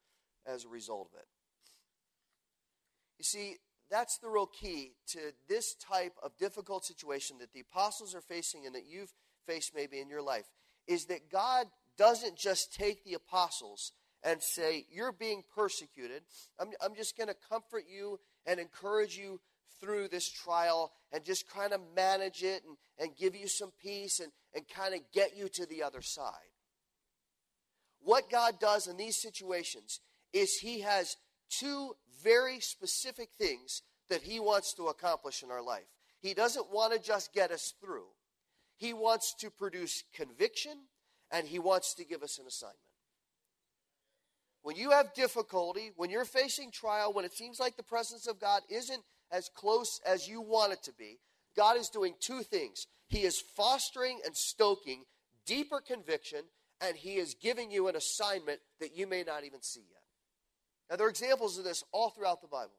as 0.45 0.65
a 0.65 0.69
result 0.69 1.09
of 1.13 1.19
it? 1.19 1.27
You 3.17 3.23
see, 3.23 3.55
that's 3.89 4.17
the 4.17 4.29
real 4.29 4.47
key 4.47 4.93
to 5.09 5.19
this 5.47 5.75
type 5.75 6.13
of 6.23 6.37
difficult 6.37 6.85
situation 6.85 7.37
that 7.39 7.53
the 7.53 7.61
apostles 7.61 8.15
are 8.15 8.21
facing 8.21 8.65
and 8.65 8.75
that 8.75 8.85
you've 8.87 9.13
faced 9.45 9.73
maybe 9.75 9.99
in 9.99 10.09
your 10.09 10.21
life 10.21 10.45
is 10.87 11.05
that 11.05 11.31
God 11.31 11.67
doesn't 11.97 12.37
just 12.37 12.73
take 12.73 13.03
the 13.03 13.13
apostles 13.13 13.93
and 14.23 14.41
say, 14.41 14.85
You're 14.91 15.11
being 15.11 15.43
persecuted. 15.55 16.23
I'm, 16.59 16.69
I'm 16.83 16.95
just 16.95 17.17
going 17.17 17.29
to 17.29 17.35
comfort 17.49 17.83
you 17.87 18.19
and 18.45 18.59
encourage 18.59 19.17
you 19.17 19.39
through 19.79 20.07
this 20.07 20.29
trial 20.29 20.91
and 21.11 21.23
just 21.23 21.49
kind 21.49 21.73
of 21.73 21.81
manage 21.95 22.43
it 22.43 22.63
and, 22.67 22.77
and 22.99 23.17
give 23.17 23.35
you 23.35 23.47
some 23.47 23.71
peace 23.81 24.19
and, 24.19 24.31
and 24.53 24.67
kind 24.67 24.93
of 24.93 25.01
get 25.13 25.35
you 25.35 25.47
to 25.49 25.65
the 25.65 25.83
other 25.83 26.01
side. 26.01 26.33
What 27.99 28.29
God 28.29 28.59
does 28.59 28.87
in 28.87 28.97
these 28.97 29.21
situations 29.21 29.99
is 30.33 30.57
He 30.57 30.81
has 30.81 31.17
two 31.49 31.95
very 32.23 32.59
specific 32.59 33.29
things 33.37 33.81
that 34.09 34.21
He 34.21 34.39
wants 34.39 34.73
to 34.75 34.87
accomplish 34.87 35.41
in 35.41 35.51
our 35.51 35.63
life. 35.63 35.87
He 36.19 36.33
doesn't 36.33 36.71
want 36.71 36.93
to 36.93 36.99
just 36.99 37.33
get 37.33 37.51
us 37.51 37.73
through, 37.81 38.07
He 38.77 38.93
wants 38.93 39.33
to 39.39 39.49
produce 39.49 40.03
conviction 40.13 40.73
and 41.31 41.47
He 41.47 41.59
wants 41.59 41.95
to 41.95 42.05
give 42.05 42.21
us 42.21 42.37
an 42.39 42.45
assignment. 42.47 42.79
When 44.61 44.75
you 44.75 44.91
have 44.91 45.13
difficulty, 45.13 45.91
when 45.95 46.09
you're 46.09 46.25
facing 46.25 46.71
trial, 46.71 47.13
when 47.13 47.23
it 47.23 47.33
seems 47.33 47.59
like 47.59 47.77
the 47.77 47.83
presence 47.83 48.25
of 48.25 48.39
God 48.39 48.63
isn't 48.67 49.03
as 49.31 49.49
close 49.53 49.99
as 50.05 50.27
you 50.27 50.41
want 50.41 50.73
it 50.73 50.83
to 50.83 50.93
be, 50.93 51.19
God 51.55 51.77
is 51.77 51.89
doing 51.89 52.13
two 52.19 52.41
things. 52.41 52.87
He 53.07 53.23
is 53.23 53.41
fostering 53.55 54.19
and 54.25 54.35
stoking 54.35 55.03
deeper 55.45 55.79
conviction 55.79 56.41
and 56.81 56.95
He 56.95 57.15
is 57.15 57.35
giving 57.35 57.71
you 57.71 57.87
an 57.87 57.95
assignment 57.95 58.59
that 58.79 58.95
you 58.95 59.07
may 59.07 59.23
not 59.23 59.43
even 59.43 59.61
see 59.61 59.81
yet. 59.81 60.01
Now, 60.89 60.97
there 60.97 61.07
are 61.07 61.09
examples 61.09 61.57
of 61.57 61.63
this 61.63 61.83
all 61.91 62.09
throughout 62.09 62.41
the 62.41 62.47
Bible. 62.47 62.73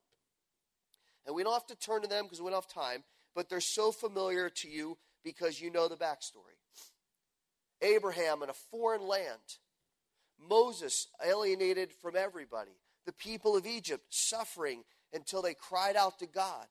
And 1.26 1.34
we 1.34 1.42
don't 1.42 1.52
have 1.52 1.66
to 1.66 1.76
turn 1.76 2.02
to 2.02 2.08
them 2.08 2.24
because 2.24 2.40
we 2.40 2.50
don't 2.50 2.62
have 2.62 2.68
time, 2.68 3.02
but 3.34 3.48
they're 3.48 3.60
so 3.60 3.90
familiar 3.90 4.48
to 4.48 4.68
you 4.68 4.96
because 5.24 5.60
you 5.60 5.70
know 5.72 5.88
the 5.88 5.96
backstory. 5.96 6.54
Abraham 7.82 8.42
in 8.42 8.50
a 8.50 8.54
foreign 8.54 9.06
land, 9.06 9.58
Moses 10.38 11.08
alienated 11.24 11.92
from 11.92 12.16
everybody, 12.16 12.70
the 13.06 13.12
people 13.12 13.56
of 13.56 13.66
Egypt 13.66 14.04
suffering 14.10 14.82
until 15.12 15.42
they 15.42 15.54
cried 15.54 15.96
out 15.96 16.18
to 16.18 16.26
God, 16.26 16.66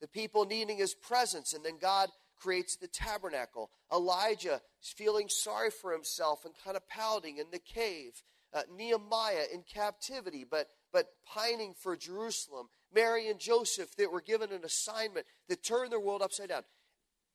the 0.00 0.08
people 0.08 0.44
needing 0.44 0.78
his 0.78 0.94
presence, 0.94 1.52
and 1.52 1.64
then 1.64 1.78
God 1.80 2.08
creates 2.36 2.76
the 2.76 2.88
tabernacle. 2.88 3.70
Elijah 3.92 4.60
is 4.82 4.88
feeling 4.88 5.28
sorry 5.28 5.70
for 5.70 5.92
himself 5.92 6.44
and 6.44 6.54
kind 6.64 6.76
of 6.76 6.88
pouting 6.88 7.38
in 7.38 7.46
the 7.52 7.58
cave. 7.58 8.22
Uh, 8.52 8.62
Nehemiah 8.76 9.44
in 9.52 9.62
captivity, 9.62 10.44
but, 10.48 10.68
but 10.92 11.06
pining 11.24 11.72
for 11.72 11.96
Jerusalem. 11.96 12.66
Mary 12.94 13.30
and 13.30 13.38
Joseph 13.38 13.96
that 13.96 14.12
were 14.12 14.20
given 14.20 14.52
an 14.52 14.64
assignment 14.64 15.24
that 15.48 15.62
turned 15.62 15.92
their 15.92 16.00
world 16.00 16.20
upside 16.20 16.50
down. 16.50 16.62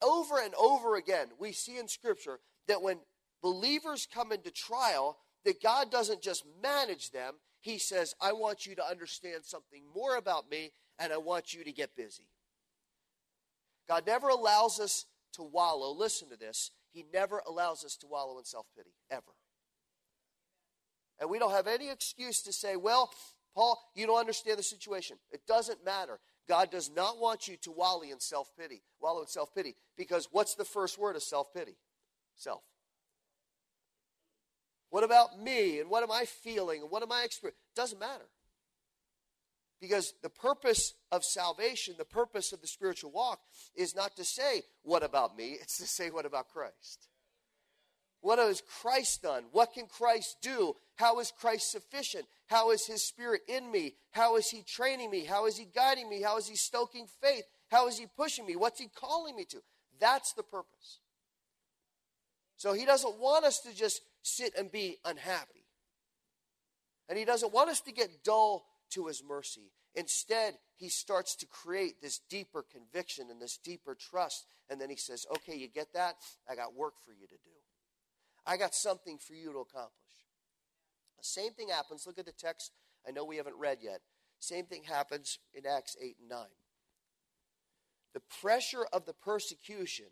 Over 0.01 0.39
and 0.39 0.53
over 0.55 0.95
again, 0.95 1.29
we 1.39 1.53
see 1.53 1.77
in 1.77 1.87
Scripture 1.87 2.39
that 2.67 2.83
when 2.83 2.99
believers 3.41 4.07
come 4.13 4.31
into 4.31 4.51
trial, 4.51 5.17
that 5.45 5.63
God 5.63 5.89
doesn't 5.89 6.21
just 6.21 6.43
manage 6.61 7.11
them, 7.11 7.35
He 7.67 7.79
says, 7.79 8.15
I 8.21 8.31
want 8.31 8.65
you 8.65 8.75
to 8.75 8.89
understand 8.89 9.43
something 9.43 9.83
more 9.93 10.15
about 10.15 10.49
me, 10.49 10.71
and 10.97 11.11
I 11.11 11.17
want 11.17 11.53
you 11.53 11.65
to 11.65 11.71
get 11.73 11.97
busy. 11.97 12.23
God 13.89 14.07
never 14.07 14.29
allows 14.29 14.79
us 14.79 15.05
to 15.33 15.43
wallow. 15.43 15.91
Listen 15.91 16.29
to 16.29 16.37
this. 16.37 16.71
He 16.93 17.03
never 17.13 17.41
allows 17.45 17.83
us 17.83 17.97
to 17.97 18.07
wallow 18.07 18.39
in 18.39 18.45
self 18.45 18.67
pity, 18.77 18.91
ever. 19.11 19.35
And 21.19 21.29
we 21.29 21.39
don't 21.39 21.51
have 21.51 21.67
any 21.67 21.89
excuse 21.89 22.41
to 22.43 22.53
say, 22.53 22.77
well, 22.77 23.11
Paul, 23.53 23.77
you 23.95 24.07
don't 24.07 24.17
understand 24.17 24.57
the 24.59 24.63
situation. 24.63 25.17
It 25.29 25.41
doesn't 25.45 25.83
matter. 25.83 26.21
God 26.47 26.71
does 26.71 26.89
not 26.89 27.19
want 27.19 27.49
you 27.49 27.57
to 27.63 27.71
wallow 27.73 28.03
in 28.03 28.21
self 28.21 28.49
pity, 28.57 28.81
wallow 29.01 29.19
in 29.19 29.27
self 29.27 29.53
pity, 29.53 29.75
because 29.97 30.29
what's 30.31 30.55
the 30.55 30.63
first 30.63 30.97
word 30.97 31.17
of 31.17 31.21
self 31.21 31.53
pity? 31.53 31.75
Self. 32.37 32.63
What 34.89 35.03
about 35.03 35.39
me 35.39 35.79
and 35.79 35.89
what 35.89 36.03
am 36.03 36.11
I 36.11 36.25
feeling 36.25 36.81
and 36.81 36.91
what 36.91 37.03
am 37.03 37.11
I 37.11 37.23
experiencing? 37.23 37.59
Doesn't 37.75 37.99
matter. 37.99 38.25
Because 39.79 40.13
the 40.23 40.29
purpose 40.29 40.93
of 41.11 41.23
salvation, 41.23 41.95
the 41.97 42.05
purpose 42.05 42.51
of 42.51 42.61
the 42.61 42.67
spiritual 42.67 43.11
walk, 43.11 43.39
is 43.75 43.95
not 43.95 44.15
to 44.15 44.23
say, 44.23 44.63
What 44.81 45.03
about 45.03 45.37
me? 45.37 45.57
It's 45.61 45.77
to 45.77 45.85
say, 45.85 46.09
What 46.09 46.25
about 46.25 46.49
Christ? 46.49 47.09
What 48.21 48.39
has 48.39 48.61
Christ 48.81 49.21
done? 49.21 49.43
What 49.51 49.73
can 49.73 49.85
Christ 49.85 50.37
do? 50.41 50.75
How 50.95 51.19
is 51.19 51.31
Christ 51.31 51.71
sufficient? 51.71 52.25
How 52.47 52.71
is 52.71 52.87
His 52.87 53.05
Spirit 53.05 53.41
in 53.47 53.71
me? 53.71 53.93
How 54.11 54.37
is 54.37 54.49
He 54.49 54.63
training 54.63 55.11
me? 55.11 55.25
How 55.25 55.45
is 55.45 55.57
He 55.57 55.65
guiding 55.65 56.09
me? 56.09 56.23
How 56.23 56.37
is 56.37 56.47
He 56.47 56.55
stoking 56.55 57.05
faith? 57.21 57.43
How 57.69 57.87
is 57.87 57.99
He 57.99 58.07
pushing 58.07 58.45
me? 58.45 58.55
What's 58.55 58.79
He 58.79 58.87
calling 58.87 59.35
me 59.35 59.45
to? 59.45 59.57
That's 59.99 60.33
the 60.33 60.43
purpose. 60.43 60.99
So 62.55 62.73
He 62.73 62.85
doesn't 62.85 63.19
want 63.19 63.45
us 63.45 63.59
to 63.59 63.75
just 63.75 64.01
sit 64.27 64.53
and 64.57 64.71
be 64.71 64.97
unhappy. 65.05 65.65
And 67.09 67.17
he 67.17 67.25
doesn't 67.25 67.53
want 67.53 67.69
us 67.69 67.81
to 67.81 67.91
get 67.91 68.23
dull 68.23 68.65
to 68.91 69.07
his 69.07 69.23
mercy. 69.27 69.71
Instead, 69.95 70.55
he 70.75 70.89
starts 70.89 71.35
to 71.37 71.47
create 71.47 72.01
this 72.01 72.19
deeper 72.29 72.63
conviction 72.71 73.27
and 73.31 73.41
this 73.41 73.57
deeper 73.57 73.95
trust. 73.95 74.45
And 74.69 74.79
then 74.79 74.89
he 74.89 74.95
says, 74.95 75.25
Okay, 75.35 75.57
you 75.57 75.67
get 75.67 75.93
that? 75.93 76.15
I 76.49 76.55
got 76.55 76.75
work 76.75 76.93
for 77.03 77.11
you 77.11 77.27
to 77.27 77.35
do. 77.35 77.51
I 78.45 78.57
got 78.57 78.75
something 78.75 79.17
for 79.17 79.33
you 79.33 79.51
to 79.53 79.59
accomplish. 79.59 79.91
The 81.17 81.23
same 81.23 81.53
thing 81.53 81.69
happens. 81.69 82.05
Look 82.05 82.19
at 82.19 82.25
the 82.25 82.31
text 82.31 82.71
I 83.07 83.11
know 83.11 83.23
we 83.23 83.37
haven't 83.37 83.55
read 83.57 83.77
yet. 83.81 84.01
Same 84.39 84.65
thing 84.65 84.83
happens 84.83 85.39
in 85.53 85.65
Acts 85.65 85.95
8 86.01 86.17
and 86.19 86.29
9. 86.29 86.39
The 88.13 88.21
pressure 88.41 88.85
of 88.91 89.05
the 89.05 89.13
persecution 89.13 90.07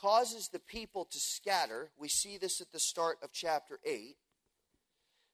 causes 0.00 0.48
the 0.48 0.58
people 0.58 1.04
to 1.04 1.18
scatter. 1.18 1.90
We 1.98 2.08
see 2.08 2.38
this 2.38 2.60
at 2.60 2.72
the 2.72 2.78
start 2.78 3.18
of 3.22 3.32
chapter 3.32 3.78
8. 3.84 4.16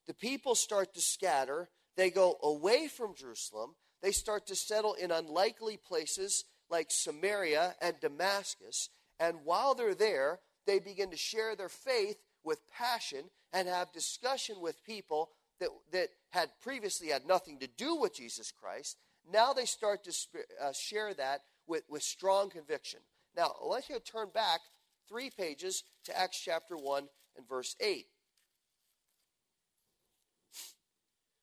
The 0.06 0.14
people 0.14 0.54
start 0.54 0.94
to 0.94 1.00
scatter. 1.00 1.68
They 1.96 2.10
go 2.10 2.36
away 2.42 2.88
from 2.88 3.14
Jerusalem. 3.14 3.74
They 4.02 4.12
start 4.12 4.46
to 4.48 4.56
settle 4.56 4.94
in 4.94 5.10
unlikely 5.10 5.78
places 5.78 6.44
like 6.70 6.90
Samaria 6.90 7.74
and 7.80 7.94
Damascus. 8.00 8.90
And 9.18 9.38
while 9.44 9.74
they're 9.74 9.94
there, 9.94 10.40
they 10.66 10.78
begin 10.78 11.10
to 11.10 11.16
share 11.16 11.56
their 11.56 11.68
faith 11.68 12.16
with 12.42 12.60
passion 12.70 13.30
and 13.52 13.68
have 13.68 13.92
discussion 13.92 14.56
with 14.60 14.84
people 14.84 15.30
that, 15.60 15.68
that 15.92 16.08
had 16.30 16.50
previously 16.60 17.08
had 17.08 17.26
nothing 17.26 17.58
to 17.60 17.66
do 17.66 17.94
with 17.94 18.14
Jesus 18.14 18.50
Christ. 18.50 18.98
Now 19.32 19.52
they 19.52 19.64
start 19.64 20.04
to 20.04 20.12
uh, 20.62 20.72
share 20.72 21.14
that 21.14 21.42
with, 21.66 21.84
with 21.88 22.02
strong 22.02 22.50
conviction. 22.50 23.00
Now, 23.36 23.54
I 23.62 23.66
want 23.66 23.88
you 23.88 23.96
to 23.96 24.00
turn 24.00 24.28
back 24.32 24.60
three 25.08 25.30
pages 25.30 25.82
to 26.04 26.18
Acts 26.18 26.40
chapter 26.40 26.76
1 26.76 27.08
and 27.36 27.48
verse 27.48 27.74
8. 27.80 28.06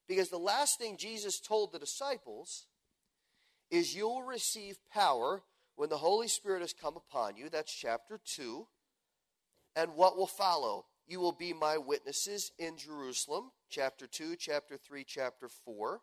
Because 0.07 0.29
the 0.29 0.37
last 0.37 0.77
thing 0.77 0.97
Jesus 0.97 1.39
told 1.39 1.71
the 1.71 1.79
disciples 1.79 2.67
is 3.69 3.95
you 3.95 4.07
will 4.07 4.23
receive 4.23 4.77
power 4.91 5.41
when 5.75 5.89
the 5.89 5.97
Holy 5.97 6.27
Spirit 6.27 6.61
has 6.61 6.73
come 6.73 6.95
upon 6.97 7.37
you. 7.37 7.49
That's 7.49 7.73
chapter 7.73 8.19
2. 8.35 8.67
And 9.75 9.95
what 9.95 10.17
will 10.17 10.27
follow? 10.27 10.85
You 11.07 11.19
will 11.19 11.31
be 11.31 11.53
my 11.53 11.77
witnesses 11.77 12.51
in 12.59 12.77
Jerusalem, 12.77 13.51
chapter 13.69 14.07
2, 14.07 14.35
chapter 14.37 14.77
3, 14.77 15.03
chapter 15.05 15.49
4, 15.65 15.99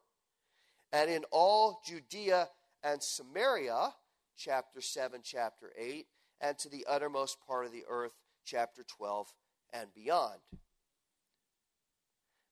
and 0.92 1.11
in 1.11 1.25
all 1.30 1.80
Judea 1.87 2.49
and 2.83 3.02
Samaria, 3.02 3.95
chapter 4.38 4.80
7, 4.80 5.21
chapter 5.23 5.73
8, 5.76 6.07
and 6.40 6.57
to 6.59 6.68
the 6.68 6.87
uttermost 6.88 7.38
part 7.47 7.66
of 7.66 7.73
the 7.73 7.85
earth, 7.88 8.12
chapter 8.45 8.85
12 8.85 9.26
and 9.73 9.92
beyond. 9.95 10.38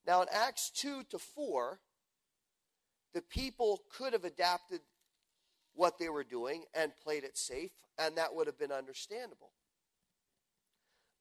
Now, 0.05 0.21
in 0.21 0.27
Acts 0.31 0.69
2 0.75 1.03
to 1.09 1.17
4, 1.17 1.79
the 3.13 3.21
people 3.21 3.81
could 3.97 4.13
have 4.13 4.25
adapted 4.25 4.81
what 5.73 5.97
they 5.97 6.09
were 6.09 6.23
doing 6.23 6.63
and 6.73 6.91
played 7.03 7.23
it 7.23 7.37
safe, 7.37 7.71
and 7.97 8.17
that 8.17 8.35
would 8.35 8.47
have 8.47 8.59
been 8.59 8.71
understandable. 8.71 9.51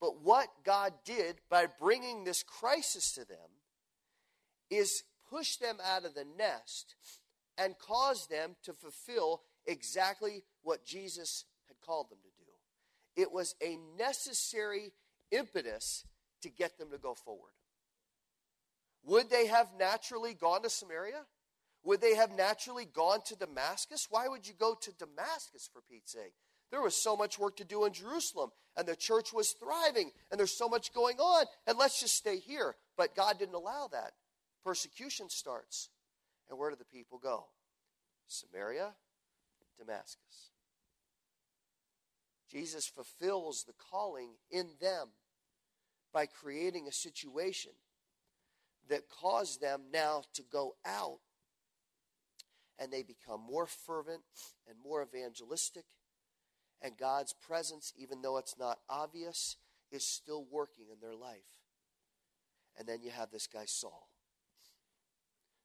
But 0.00 0.22
what 0.22 0.48
God 0.64 0.92
did 1.04 1.36
by 1.48 1.66
bringing 1.66 2.24
this 2.24 2.42
crisis 2.42 3.12
to 3.12 3.24
them 3.24 3.62
is 4.70 5.04
push 5.30 5.56
them 5.56 5.78
out 5.84 6.04
of 6.04 6.14
the 6.14 6.26
nest 6.36 6.94
and 7.56 7.78
cause 7.78 8.26
them 8.26 8.56
to 8.64 8.72
fulfill 8.72 9.42
exactly 9.66 10.44
what 10.66 10.84
Jesus 10.84 11.44
had 11.68 11.76
called 11.80 12.10
them 12.10 12.18
to 12.22 12.28
do. 12.44 13.22
It 13.22 13.32
was 13.32 13.54
a 13.62 13.78
necessary 13.96 14.92
impetus 15.30 16.04
to 16.42 16.50
get 16.50 16.76
them 16.76 16.90
to 16.90 16.98
go 16.98 17.14
forward. 17.14 17.52
Would 19.04 19.30
they 19.30 19.46
have 19.46 19.68
naturally 19.78 20.34
gone 20.34 20.62
to 20.62 20.70
Samaria? 20.70 21.22
Would 21.84 22.00
they 22.00 22.16
have 22.16 22.32
naturally 22.32 22.84
gone 22.84 23.20
to 23.26 23.36
Damascus? 23.36 24.08
Why 24.10 24.26
would 24.26 24.48
you 24.48 24.54
go 24.58 24.74
to 24.74 24.92
Damascus 24.92 25.70
for 25.72 25.82
Pete's 25.88 26.12
sake? 26.12 26.34
There 26.72 26.82
was 26.82 27.00
so 27.00 27.16
much 27.16 27.38
work 27.38 27.56
to 27.58 27.64
do 27.64 27.84
in 27.84 27.92
Jerusalem, 27.92 28.50
and 28.76 28.88
the 28.88 28.96
church 28.96 29.32
was 29.32 29.52
thriving, 29.52 30.10
and 30.30 30.40
there's 30.40 30.58
so 30.58 30.68
much 30.68 30.92
going 30.92 31.18
on, 31.18 31.46
and 31.68 31.78
let's 31.78 32.00
just 32.00 32.16
stay 32.16 32.38
here. 32.38 32.74
But 32.96 33.14
God 33.14 33.38
didn't 33.38 33.54
allow 33.54 33.88
that. 33.92 34.14
Persecution 34.64 35.30
starts. 35.30 35.90
And 36.50 36.58
where 36.58 36.70
do 36.70 36.76
the 36.76 36.84
people 36.84 37.18
go? 37.18 37.44
Samaria, 38.26 38.94
Damascus. 39.78 40.50
Jesus 42.50 42.86
fulfills 42.86 43.64
the 43.64 43.74
calling 43.90 44.30
in 44.50 44.70
them 44.80 45.08
by 46.12 46.26
creating 46.26 46.86
a 46.86 46.92
situation 46.92 47.72
that 48.88 49.08
caused 49.08 49.60
them 49.60 49.82
now 49.92 50.22
to 50.34 50.42
go 50.42 50.76
out 50.84 51.18
and 52.78 52.92
they 52.92 53.02
become 53.02 53.40
more 53.40 53.66
fervent 53.66 54.22
and 54.68 54.76
more 54.82 55.02
evangelistic 55.02 55.84
and 56.82 56.96
God's 56.96 57.32
presence, 57.32 57.92
even 57.96 58.22
though 58.22 58.36
it's 58.36 58.58
not 58.58 58.78
obvious, 58.88 59.56
is 59.90 60.06
still 60.06 60.44
working 60.50 60.86
in 60.92 61.00
their 61.00 61.14
life. 61.14 61.38
And 62.78 62.86
then 62.86 63.02
you 63.02 63.10
have 63.10 63.30
this 63.30 63.46
guy, 63.46 63.64
Saul. 63.66 64.08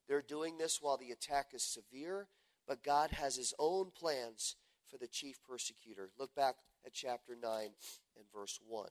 They're 0.07 0.21
doing 0.21 0.57
this 0.57 0.79
while 0.81 0.97
the 0.97 1.11
attack 1.11 1.47
is 1.53 1.63
severe, 1.63 2.27
but 2.67 2.83
God 2.83 3.11
has 3.11 3.35
his 3.35 3.53
own 3.59 3.91
plans 3.91 4.55
for 4.91 4.97
the 4.97 5.07
chief 5.07 5.39
persecutor. 5.47 6.09
Look 6.19 6.35
back 6.35 6.55
at 6.85 6.93
chapter 6.93 7.37
9 7.41 7.61
and 7.63 8.25
verse 8.35 8.59
1. 8.67 8.89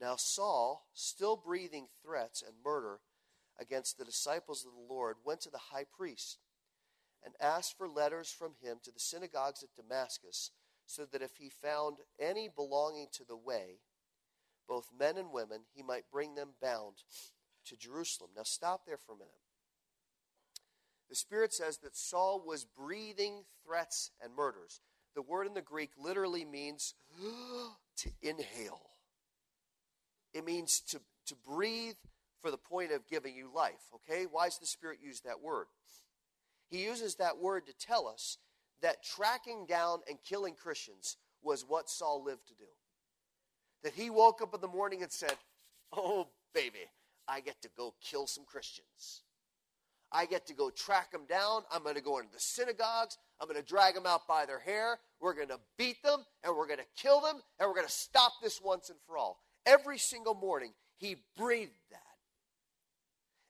Now, 0.00 0.16
Saul, 0.16 0.86
still 0.92 1.36
breathing 1.36 1.88
threats 2.04 2.42
and 2.42 2.54
murder 2.64 3.00
against 3.58 3.98
the 3.98 4.04
disciples 4.04 4.64
of 4.64 4.72
the 4.72 4.94
Lord, 4.94 5.16
went 5.24 5.40
to 5.40 5.50
the 5.50 5.72
high 5.72 5.86
priest 5.90 6.38
and 7.24 7.34
asked 7.40 7.76
for 7.76 7.88
letters 7.88 8.30
from 8.30 8.52
him 8.62 8.76
to 8.84 8.92
the 8.92 9.00
synagogues 9.00 9.62
at 9.62 9.74
Damascus, 9.74 10.50
so 10.84 11.06
that 11.10 11.22
if 11.22 11.36
he 11.38 11.50
found 11.50 11.96
any 12.20 12.48
belonging 12.54 13.08
to 13.12 13.24
the 13.26 13.36
way, 13.36 13.80
both 14.68 14.90
men 14.96 15.16
and 15.16 15.32
women, 15.32 15.62
he 15.74 15.82
might 15.82 16.10
bring 16.12 16.34
them 16.34 16.50
bound 16.60 16.96
to 17.64 17.76
Jerusalem. 17.76 18.30
Now, 18.36 18.42
stop 18.44 18.82
there 18.86 18.98
for 18.98 19.12
a 19.12 19.16
minute. 19.16 19.32
The 21.08 21.14
Spirit 21.14 21.52
says 21.52 21.78
that 21.78 21.96
Saul 21.96 22.42
was 22.44 22.64
breathing 22.64 23.44
threats 23.64 24.10
and 24.22 24.34
murders. 24.34 24.80
The 25.14 25.22
word 25.22 25.46
in 25.46 25.54
the 25.54 25.62
Greek 25.62 25.90
literally 25.98 26.44
means 26.44 26.94
to 27.98 28.10
inhale, 28.22 28.90
it 30.34 30.44
means 30.44 30.80
to, 30.88 31.00
to 31.26 31.34
breathe 31.46 31.96
for 32.42 32.50
the 32.50 32.58
point 32.58 32.92
of 32.92 33.08
giving 33.08 33.34
you 33.34 33.50
life. 33.54 33.90
Okay? 33.94 34.26
Why 34.30 34.46
does 34.46 34.58
the 34.58 34.66
Spirit 34.66 34.98
use 35.02 35.20
that 35.20 35.40
word? 35.40 35.66
He 36.68 36.84
uses 36.84 37.16
that 37.16 37.38
word 37.38 37.66
to 37.66 37.72
tell 37.72 38.06
us 38.06 38.38
that 38.82 39.02
tracking 39.02 39.66
down 39.66 40.00
and 40.08 40.18
killing 40.22 40.54
Christians 40.54 41.16
was 41.42 41.64
what 41.66 41.88
Saul 41.88 42.22
lived 42.24 42.46
to 42.48 42.54
do. 42.54 42.64
That 43.82 43.94
he 43.94 44.10
woke 44.10 44.42
up 44.42 44.54
in 44.54 44.60
the 44.60 44.68
morning 44.68 45.02
and 45.02 45.12
said, 45.12 45.34
Oh, 45.92 46.28
baby, 46.52 46.90
I 47.28 47.40
get 47.40 47.62
to 47.62 47.68
go 47.76 47.94
kill 48.02 48.26
some 48.26 48.44
Christians. 48.44 49.22
I 50.12 50.26
get 50.26 50.46
to 50.46 50.54
go 50.54 50.70
track 50.70 51.12
them 51.12 51.26
down. 51.28 51.62
I'm 51.70 51.82
going 51.82 51.96
to 51.96 52.00
go 52.00 52.18
into 52.18 52.32
the 52.32 52.40
synagogues. 52.40 53.18
I'm 53.40 53.48
going 53.48 53.60
to 53.60 53.66
drag 53.66 53.94
them 53.94 54.06
out 54.06 54.26
by 54.28 54.46
their 54.46 54.60
hair. 54.60 54.98
We're 55.20 55.34
going 55.34 55.48
to 55.48 55.60
beat 55.76 56.02
them 56.02 56.24
and 56.44 56.56
we're 56.56 56.66
going 56.66 56.78
to 56.78 57.02
kill 57.02 57.20
them 57.20 57.40
and 57.58 57.68
we're 57.68 57.74
going 57.74 57.86
to 57.86 57.92
stop 57.92 58.32
this 58.42 58.60
once 58.62 58.88
and 58.88 58.98
for 59.06 59.18
all. 59.18 59.40
Every 59.66 59.98
single 59.98 60.34
morning, 60.34 60.72
he 60.96 61.16
breathed 61.36 61.72
that. 61.90 62.00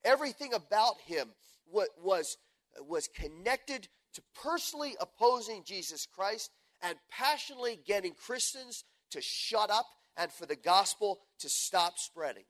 Everything 0.04 0.54
about 0.54 1.00
him 1.04 1.28
was 1.72 2.36
was 2.80 3.08
connected 3.08 3.88
to 4.14 4.22
personally 4.42 4.96
opposing 5.00 5.62
Jesus 5.64 6.06
Christ 6.06 6.50
and 6.82 6.96
passionately 7.10 7.80
getting 7.86 8.12
Christians 8.12 8.84
to 9.10 9.20
shut 9.20 9.70
up 9.70 9.86
and 10.16 10.30
for 10.30 10.46
the 10.46 10.56
gospel 10.56 11.20
to 11.40 11.48
stop 11.48 11.98
spreading. 11.98 12.44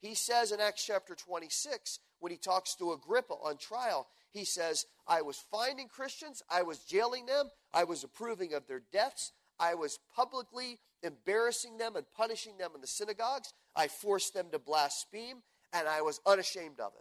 He 0.00 0.14
says 0.14 0.52
in 0.52 0.60
Acts 0.60 0.84
chapter 0.84 1.14
26, 1.14 2.00
when 2.22 2.30
he 2.30 2.38
talks 2.38 2.76
to 2.76 2.92
Agrippa 2.92 3.34
on 3.34 3.56
trial, 3.56 4.06
he 4.30 4.44
says, 4.44 4.86
I 5.08 5.22
was 5.22 5.44
finding 5.50 5.88
Christians, 5.88 6.40
I 6.48 6.62
was 6.62 6.78
jailing 6.78 7.26
them, 7.26 7.48
I 7.74 7.82
was 7.82 8.04
approving 8.04 8.54
of 8.54 8.68
their 8.68 8.82
deaths, 8.92 9.32
I 9.58 9.74
was 9.74 9.98
publicly 10.14 10.78
embarrassing 11.02 11.78
them 11.78 11.96
and 11.96 12.06
punishing 12.16 12.58
them 12.58 12.70
in 12.76 12.80
the 12.80 12.86
synagogues, 12.86 13.52
I 13.74 13.88
forced 13.88 14.34
them 14.34 14.46
to 14.52 14.60
blaspheme, 14.60 15.42
and 15.72 15.88
I 15.88 16.02
was 16.02 16.20
unashamed 16.24 16.78
of 16.78 16.92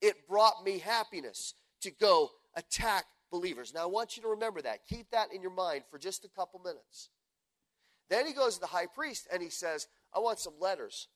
it. 0.00 0.06
It 0.06 0.28
brought 0.28 0.64
me 0.64 0.78
happiness 0.78 1.54
to 1.80 1.90
go 1.90 2.30
attack 2.54 3.04
believers. 3.32 3.74
Now, 3.74 3.82
I 3.82 3.86
want 3.86 4.16
you 4.16 4.22
to 4.22 4.28
remember 4.28 4.62
that. 4.62 4.86
Keep 4.88 5.10
that 5.10 5.34
in 5.34 5.42
your 5.42 5.50
mind 5.50 5.82
for 5.90 5.98
just 5.98 6.24
a 6.24 6.28
couple 6.28 6.60
minutes. 6.60 7.08
Then 8.08 8.26
he 8.26 8.32
goes 8.32 8.54
to 8.54 8.60
the 8.60 8.66
high 8.68 8.86
priest 8.86 9.26
and 9.32 9.42
he 9.42 9.50
says, 9.50 9.88
I 10.14 10.20
want 10.20 10.38
some 10.38 10.54
letters 10.60 11.08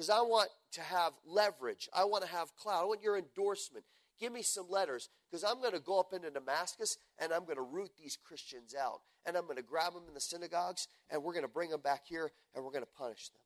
because 0.00 0.08
I 0.08 0.22
want 0.22 0.48
to 0.72 0.80
have 0.80 1.12
leverage. 1.26 1.86
I 1.92 2.06
want 2.06 2.24
to 2.24 2.30
have 2.30 2.56
clout. 2.56 2.80
I 2.80 2.86
want 2.86 3.02
your 3.02 3.18
endorsement. 3.18 3.84
give 4.18 4.32
me 4.32 4.40
some 4.40 4.64
letters 4.70 5.10
because 5.30 5.44
I'm 5.44 5.60
going 5.60 5.74
to 5.74 5.78
go 5.78 6.00
up 6.00 6.14
into 6.14 6.30
Damascus 6.30 6.96
and 7.18 7.34
I'm 7.34 7.44
going 7.44 7.58
to 7.58 7.62
root 7.62 7.90
these 7.98 8.16
Christians 8.16 8.74
out. 8.74 9.00
And 9.26 9.36
I'm 9.36 9.44
going 9.44 9.58
to 9.58 9.62
grab 9.62 9.92
them 9.92 10.04
in 10.08 10.14
the 10.14 10.20
synagogues 10.22 10.88
and 11.10 11.22
we're 11.22 11.34
going 11.34 11.44
to 11.44 11.52
bring 11.52 11.68
them 11.68 11.82
back 11.82 12.04
here 12.06 12.30
and 12.54 12.64
we're 12.64 12.70
going 12.70 12.82
to 12.82 12.90
punish 12.96 13.28
them. 13.28 13.42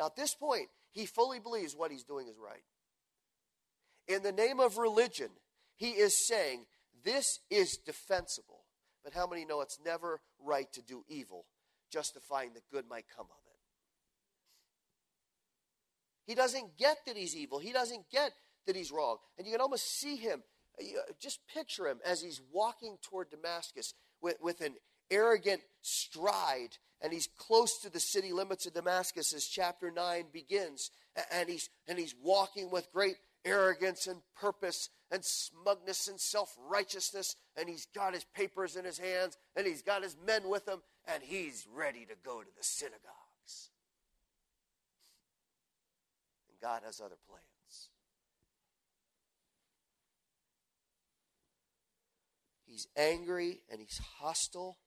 Now, 0.00 0.06
at 0.06 0.16
this 0.16 0.34
point, 0.34 0.66
he 0.90 1.06
fully 1.06 1.38
believes 1.38 1.76
what 1.76 1.92
he's 1.92 2.02
doing 2.02 2.26
is 2.26 2.34
right. 2.36 2.64
In 4.08 4.24
the 4.24 4.32
name 4.32 4.58
of 4.58 4.78
religion, 4.78 5.28
he 5.76 5.90
is 5.90 6.26
saying 6.26 6.66
this 7.04 7.38
is 7.50 7.78
defensible. 7.86 8.64
But 9.04 9.12
how 9.12 9.28
many 9.28 9.44
know 9.44 9.60
it's 9.60 9.78
never 9.84 10.22
right 10.44 10.66
to 10.72 10.82
do 10.82 11.04
evil, 11.06 11.46
justifying 11.92 12.54
that 12.54 12.68
good 12.68 12.88
might 12.90 13.04
come 13.16 13.26
of 13.26 13.38
it? 13.44 13.45
He 16.26 16.34
doesn't 16.34 16.76
get 16.76 16.98
that 17.06 17.16
he's 17.16 17.36
evil. 17.36 17.58
He 17.58 17.72
doesn't 17.72 18.10
get 18.10 18.32
that 18.66 18.76
he's 18.76 18.92
wrong. 18.92 19.18
And 19.38 19.46
you 19.46 19.52
can 19.52 19.60
almost 19.60 19.98
see 19.98 20.16
him, 20.16 20.42
just 21.20 21.40
picture 21.52 21.86
him 21.86 21.98
as 22.04 22.20
he's 22.20 22.40
walking 22.52 22.98
toward 23.02 23.30
Damascus 23.30 23.94
with, 24.20 24.36
with 24.40 24.60
an 24.60 24.74
arrogant 25.10 25.62
stride. 25.82 26.78
And 27.00 27.12
he's 27.12 27.28
close 27.38 27.78
to 27.80 27.90
the 27.90 28.00
city 28.00 28.32
limits 28.32 28.66
of 28.66 28.74
Damascus 28.74 29.32
as 29.32 29.46
chapter 29.46 29.90
9 29.90 30.24
begins. 30.32 30.90
And 31.32 31.48
he's, 31.48 31.70
and 31.86 31.98
he's 31.98 32.14
walking 32.20 32.70
with 32.70 32.92
great 32.92 33.16
arrogance 33.44 34.06
and 34.06 34.20
purpose 34.34 34.90
and 35.12 35.24
smugness 35.24 36.08
and 36.08 36.20
self 36.20 36.56
righteousness. 36.68 37.36
And 37.56 37.68
he's 37.68 37.86
got 37.94 38.14
his 38.14 38.24
papers 38.24 38.76
in 38.76 38.84
his 38.84 38.98
hands 38.98 39.36
and 39.54 39.66
he's 39.66 39.82
got 39.82 40.02
his 40.02 40.16
men 40.26 40.48
with 40.48 40.66
him 40.66 40.82
and 41.06 41.22
he's 41.22 41.66
ready 41.72 42.04
to 42.06 42.14
go 42.24 42.40
to 42.40 42.48
the 42.56 42.64
synagogue. 42.64 43.25
God 46.60 46.82
has 46.84 47.00
other 47.00 47.16
plans. 47.28 47.90
He's 52.64 52.88
angry 52.96 53.62
and 53.70 53.80
he's 53.80 54.00
hostile. 54.18 54.78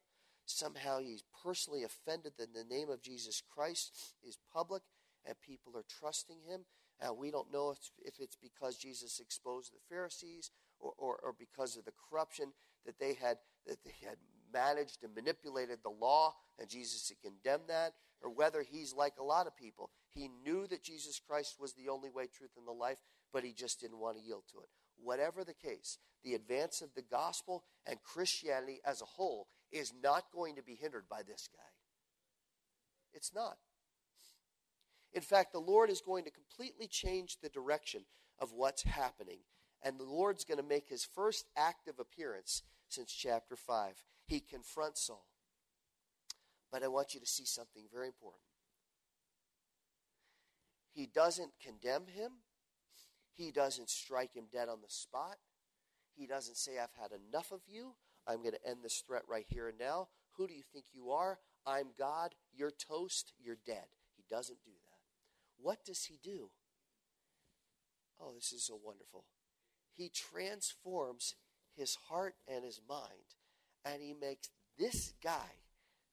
Somehow 0.46 1.00
he's 1.00 1.24
personally 1.44 1.84
offended 1.84 2.34
that 2.38 2.54
the 2.54 2.64
name 2.64 2.90
of 2.90 3.02
Jesus 3.02 3.42
Christ 3.42 3.92
is 4.28 4.38
public 4.54 4.84
and 5.26 5.36
people 5.42 5.74
are 5.76 5.86
trusting 6.00 6.42
him. 6.48 6.66
And 7.00 7.18
we 7.18 7.32
don't 7.32 7.52
know 7.52 7.72
if, 7.72 7.78
if 8.04 8.20
it's 8.20 8.36
because 8.36 8.78
Jesus 8.78 9.20
exposed 9.20 9.72
the 9.72 9.80
Pharisees 9.90 10.52
or, 10.80 10.94
or, 10.98 11.20
or 11.24 11.34
because 11.38 11.78
of 11.78 11.86
the 11.86 11.94
corruption 12.10 12.54
that 12.86 13.00
they 13.00 13.14
had 13.14 13.38
that 13.68 13.84
they 13.84 13.94
had 14.06 14.18
managed 14.53 15.03
and 15.03 15.15
manipulated 15.15 15.79
the 15.84 15.89
law 15.89 16.36
and 16.60 16.70
Jesus 16.70 17.10
had 17.10 17.22
condemned 17.22 17.70
that, 17.70 17.94
or 18.22 18.29
whether 18.29 18.62
he's 18.62 18.94
like 18.94 19.13
a 19.20 19.24
lot 19.24 19.48
of 19.48 19.56
people. 19.56 19.91
He 20.10 20.29
knew 20.44 20.68
that 20.68 20.84
Jesus 20.84 21.20
Christ 21.25 21.56
was 21.60 21.74
the 21.74 21.89
only 21.89 22.10
way, 22.10 22.27
truth, 22.27 22.51
and 22.58 22.68
the 22.68 22.72
life, 22.72 22.98
but 23.32 23.44
he 23.44 23.53
just 23.53 23.79
didn't 23.79 24.00
want 24.00 24.18
to 24.18 24.24
yield 24.24 24.44
to 24.51 24.60
it. 24.60 24.70
Whatever 25.01 25.44
the 25.44 25.53
case, 25.53 25.98
the 26.24 26.34
advance 26.34 26.82
of 26.82 26.94
the 26.96 27.01
gospel 27.01 27.63
and 27.86 28.03
Christianity 28.03 28.82
as 28.86 29.01
a 29.01 29.06
whole 29.06 29.48
is 29.72 29.94
not 30.03 30.25
going 30.34 30.56
to 30.56 30.63
be 30.63 30.75
hindered 30.75 31.08
by 31.10 31.22
this 31.24 31.48
guy. 31.51 31.63
It's 33.13 33.34
not. 33.34 33.58
In 35.13 35.22
fact, 35.22 35.53
the 35.53 35.60
Lord 35.60 35.89
is 35.89 36.01
going 36.01 36.25
to 36.25 36.32
completely 36.32 36.88
change 36.88 37.38
the 37.41 37.50
direction 37.50 38.01
of 38.39 38.51
what's 38.51 38.84
happening. 38.84 39.39
And 39.82 39.98
the 39.98 40.03
Lord's 40.03 40.44
going 40.44 40.60
to 40.60 40.63
make 40.63 40.89
his 40.89 41.06
first 41.06 41.46
active 41.56 42.00
appearance 42.00 42.63
since 42.89 43.12
chapter 43.12 43.55
5. 43.55 44.03
He 44.25 44.39
confronts 44.39 45.08
Saul. 45.08 45.25
But 46.72 46.84
I 46.84 46.88
want 46.88 47.13
you 47.13 47.19
to 47.19 47.25
see 47.25 47.46
something 47.46 47.84
very 47.91 48.08
important. 48.08 48.43
He 50.91 51.08
doesn't 51.08 51.51
condemn 51.63 52.08
him, 52.08 52.31
he 53.34 53.51
doesn't 53.51 53.89
strike 53.89 54.34
him 54.34 54.46
dead 54.51 54.67
on 54.67 54.81
the 54.81 54.89
spot. 54.89 55.38
He 56.13 56.27
doesn't 56.27 56.58
say, 56.58 56.74
I've 56.74 57.00
had 57.00 57.12
enough 57.12 57.53
of 57.53 57.62
you. 57.65 57.96
I'm 58.27 58.39
going 58.39 58.51
to 58.51 58.69
end 58.69 58.79
this 58.84 59.01
threat 59.08 59.24
right 59.29 59.46
here 59.48 59.69
and 59.69 59.79
now. 59.79 60.10
Who 60.36 60.46
do 60.46 60.53
you 60.53 60.63
think 60.74 60.86
you 60.91 61.12
are? 61.12 61.39
I'm 61.65 61.88
God. 61.98 62.36
You're 62.53 62.72
toast. 62.72 63.31
You're 63.39 63.58
dead. 63.65 63.86
He 64.17 64.24
doesn't 64.29 64.60
do 64.65 64.72
that. 64.72 65.00
What 65.61 65.85
does 65.85 66.03
he 66.05 66.20
do? 66.22 66.50
Oh, 68.20 68.33
this 68.35 68.51
is 68.51 68.66
so 68.66 68.77
wonderful. 68.83 69.24
He 69.94 70.09
transforms 70.09 71.35
his 71.79 71.98
heart 72.09 72.35
and 72.48 72.63
his 72.63 72.81
mind, 72.87 73.35
and 73.85 74.01
he 74.01 74.13
makes 74.13 74.50
this 74.77 75.13
guy 75.24 75.57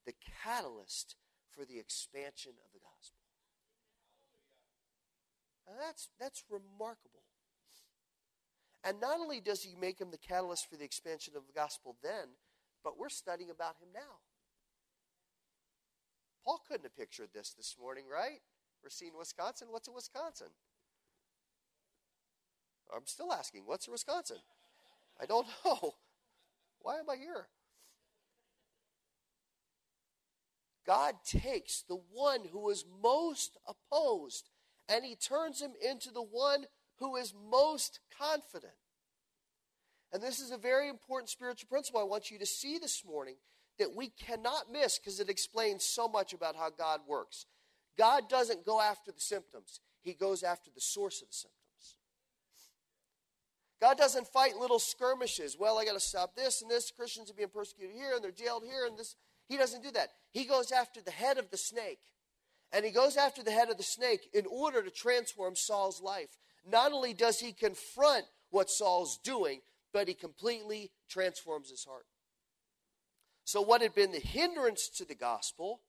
the 0.07 0.15
catalyst 0.43 1.17
for 1.51 1.65
the 1.65 1.79
expansion 1.79 2.53
of 2.65 2.73
the 2.73 2.81
gospel. 2.81 3.23
That's, 5.81 6.09
that's 6.21 6.45
remarkable. 6.49 7.25
And 8.85 9.01
not 9.01 9.19
only 9.19 9.41
does 9.41 9.65
he 9.65 9.75
make 9.75 10.01
him 10.01 10.13
the 10.13 10.19
catalyst 10.19 10.71
for 10.71 10.77
the 10.77 10.85
expansion 10.85 11.35
of 11.37 11.47
the 11.47 11.53
gospel 11.53 11.97
then, 12.03 12.29
but 12.85 12.97
we're 12.97 13.09
studying 13.09 13.51
about 13.51 13.77
him 13.81 13.89
now. 13.93 14.21
Paul 16.45 16.63
couldn't 16.69 16.85
have 16.85 16.97
pictured 16.97 17.31
this 17.35 17.53
this 17.53 17.75
morning, 17.81 18.05
right? 18.11 18.39
We're 18.83 18.91
seeing 18.91 19.19
Wisconsin. 19.19 19.69
What's 19.73 19.89
a 19.89 19.93
Wisconsin? 19.93 20.47
I'm 22.95 23.07
still 23.07 23.33
asking, 23.33 23.63
what's 23.67 23.89
a 23.89 23.91
Wisconsin? 23.91 24.39
I 25.21 25.27
don't 25.27 25.47
know. 25.65 25.95
Why 26.81 26.99
am 26.99 27.11
I 27.11 27.17
here? 27.17 27.49
God 30.87 31.15
takes 31.25 31.83
the 31.83 31.99
one 32.13 32.43
who 32.53 32.71
is 32.71 32.85
most 33.03 33.59
opposed 33.67 34.49
and 34.89 35.05
he 35.05 35.17
turns 35.17 35.61
him 35.61 35.73
into 35.87 36.13
the 36.13 36.23
one 36.23 36.65
who 37.01 37.17
is 37.17 37.35
most 37.51 37.99
confident. 38.17 38.73
And 40.13 40.23
this 40.23 40.39
is 40.39 40.53
a 40.53 40.57
very 40.57 40.89
important 40.89 41.29
spiritual 41.29 41.69
principle 41.69 42.01
I 42.01 42.05
want 42.05 42.31
you 42.31 42.39
to 42.39 42.47
see 42.47 42.79
this 42.79 43.05
morning 43.05 43.35
that 43.79 43.95
we 43.95 44.09
cannot 44.09 44.71
miss 44.73 44.99
because 44.99 45.21
it 45.21 45.29
explains 45.29 45.85
so 45.85 46.09
much 46.09 46.33
about 46.33 46.57
how 46.57 46.71
God 46.71 47.01
works. 47.07 47.47
God 47.99 48.29
doesn't 48.29 48.65
go 48.65 48.81
after 48.81 49.11
the 49.11 49.21
symptoms, 49.21 49.81
He 50.03 50.15
goes 50.15 50.43
after 50.43 50.71
the 50.75 50.81
source 50.81 51.21
of 51.21 51.29
the 51.29 51.35
symptoms. 51.35 51.56
God 53.81 53.99
doesn't 53.99 54.29
fight 54.29 54.57
little 54.57 54.79
skirmishes. 54.79 55.57
Well, 55.59 55.79
I 55.79 55.85
got 55.85 55.95
to 55.95 56.01
stop 56.01 56.35
this 56.35 56.63
and 56.63 56.71
this. 56.71 56.91
Christians 56.91 57.31
are 57.31 57.35
being 57.35 57.49
persecuted 57.49 57.95
here 57.95 58.13
and 58.15 58.25
they're 58.25 58.31
jailed 58.31 58.65
here 58.65 58.87
and 58.87 58.99
this. 58.99 59.17
He 59.49 59.57
doesn't 59.57 59.83
do 59.83 59.91
that. 59.93 60.11
He 60.33 60.45
goes 60.45 60.73
after 60.73 61.01
the 61.01 61.11
head 61.11 61.39
of 61.39 61.51
the 61.51 61.57
snake. 61.57 62.01
And 62.73 62.85
he 62.85 62.91
goes 62.91 63.17
after 63.17 63.43
the 63.43 63.53
head 63.53 63.71
of 63.71 63.77
the 63.77 63.83
snake 63.83 64.29
in 64.33 64.45
order 64.51 64.83
to 64.83 64.91
transform 64.91 65.55
Saul's 65.55 66.01
life. 66.03 66.39
Not 66.69 66.93
only 66.93 67.15
does 67.15 67.39
he 67.39 67.53
confront 67.53 68.25
what 68.51 68.71
Saul's 68.71 69.19
doing, 69.23 69.61
but 69.93 70.09
he 70.09 70.15
completely 70.15 70.91
transforms 71.09 71.71
his 71.71 71.85
heart. 71.85 72.07
So, 73.45 73.61
what 73.61 73.83
had 73.83 73.95
been 73.95 74.11
the 74.11 74.19
hindrance 74.19 74.89
to 74.97 75.05
the 75.05 75.15
gospel 75.15 75.81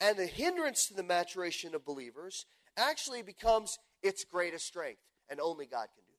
and 0.00 0.18
the 0.18 0.26
hindrance 0.26 0.86
to 0.86 0.94
the 0.94 1.02
maturation 1.02 1.74
of 1.74 1.84
believers 1.84 2.46
actually 2.76 3.22
becomes 3.22 3.78
its 4.02 4.24
greatest 4.24 4.66
strength. 4.66 5.00
And 5.28 5.40
only 5.40 5.66
God 5.66 5.88
can 5.94 6.04
do. 6.06 6.09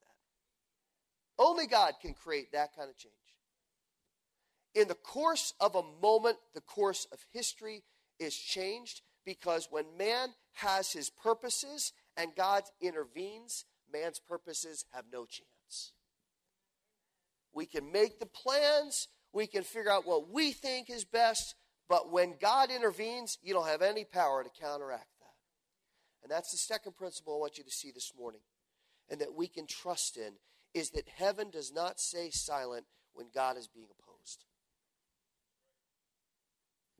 Only 1.39 1.67
God 1.67 1.93
can 2.01 2.13
create 2.13 2.51
that 2.51 2.75
kind 2.75 2.89
of 2.89 2.97
change. 2.97 3.13
In 4.73 4.87
the 4.87 4.95
course 4.95 5.53
of 5.59 5.75
a 5.75 5.83
moment, 6.01 6.37
the 6.53 6.61
course 6.61 7.07
of 7.11 7.19
history 7.31 7.83
is 8.19 8.35
changed 8.35 9.01
because 9.25 9.67
when 9.69 9.85
man 9.97 10.29
has 10.53 10.91
his 10.91 11.09
purposes 11.09 11.93
and 12.15 12.35
God 12.35 12.63
intervenes, 12.79 13.65
man's 13.91 14.19
purposes 14.19 14.85
have 14.93 15.05
no 15.11 15.25
chance. 15.25 15.93
We 17.53 17.65
can 17.65 17.91
make 17.91 18.19
the 18.19 18.25
plans, 18.25 19.09
we 19.33 19.47
can 19.47 19.63
figure 19.63 19.91
out 19.91 20.07
what 20.07 20.29
we 20.29 20.51
think 20.51 20.89
is 20.89 21.03
best, 21.03 21.55
but 21.89 22.11
when 22.11 22.35
God 22.39 22.71
intervenes, 22.71 23.37
you 23.43 23.53
don't 23.53 23.67
have 23.67 23.81
any 23.81 24.05
power 24.05 24.43
to 24.43 24.49
counteract 24.49 25.09
that. 25.19 25.33
And 26.23 26.31
that's 26.31 26.51
the 26.51 26.57
second 26.57 26.95
principle 26.95 27.35
I 27.35 27.39
want 27.39 27.57
you 27.57 27.65
to 27.65 27.71
see 27.71 27.91
this 27.91 28.13
morning, 28.17 28.41
and 29.09 29.19
that 29.19 29.33
we 29.33 29.47
can 29.47 29.67
trust 29.67 30.15
in 30.15 30.33
is 30.73 30.91
that 30.91 31.07
heaven 31.17 31.49
does 31.49 31.71
not 31.73 31.99
stay 31.99 32.29
silent 32.29 32.85
when 33.13 33.27
God 33.33 33.57
is 33.57 33.67
being 33.67 33.87
opposed. 33.91 34.45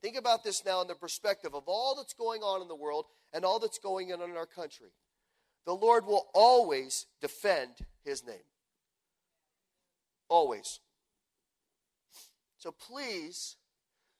Think 0.02 0.16
about 0.16 0.42
this 0.42 0.64
now 0.64 0.82
in 0.82 0.88
the 0.88 0.94
perspective 0.94 1.54
of 1.54 1.64
all 1.66 1.94
that's 1.96 2.12
going 2.12 2.42
on 2.42 2.60
in 2.60 2.68
the 2.68 2.74
world 2.74 3.06
and 3.32 3.44
all 3.44 3.60
that's 3.60 3.78
going 3.78 4.12
on 4.12 4.20
in 4.20 4.36
our 4.36 4.46
country. 4.46 4.90
The 5.64 5.74
Lord 5.74 6.06
will 6.06 6.26
always 6.34 7.06
defend 7.20 7.70
his 8.04 8.26
name. 8.26 8.44
Always. 10.28 10.80
So 12.58 12.72
please 12.72 13.56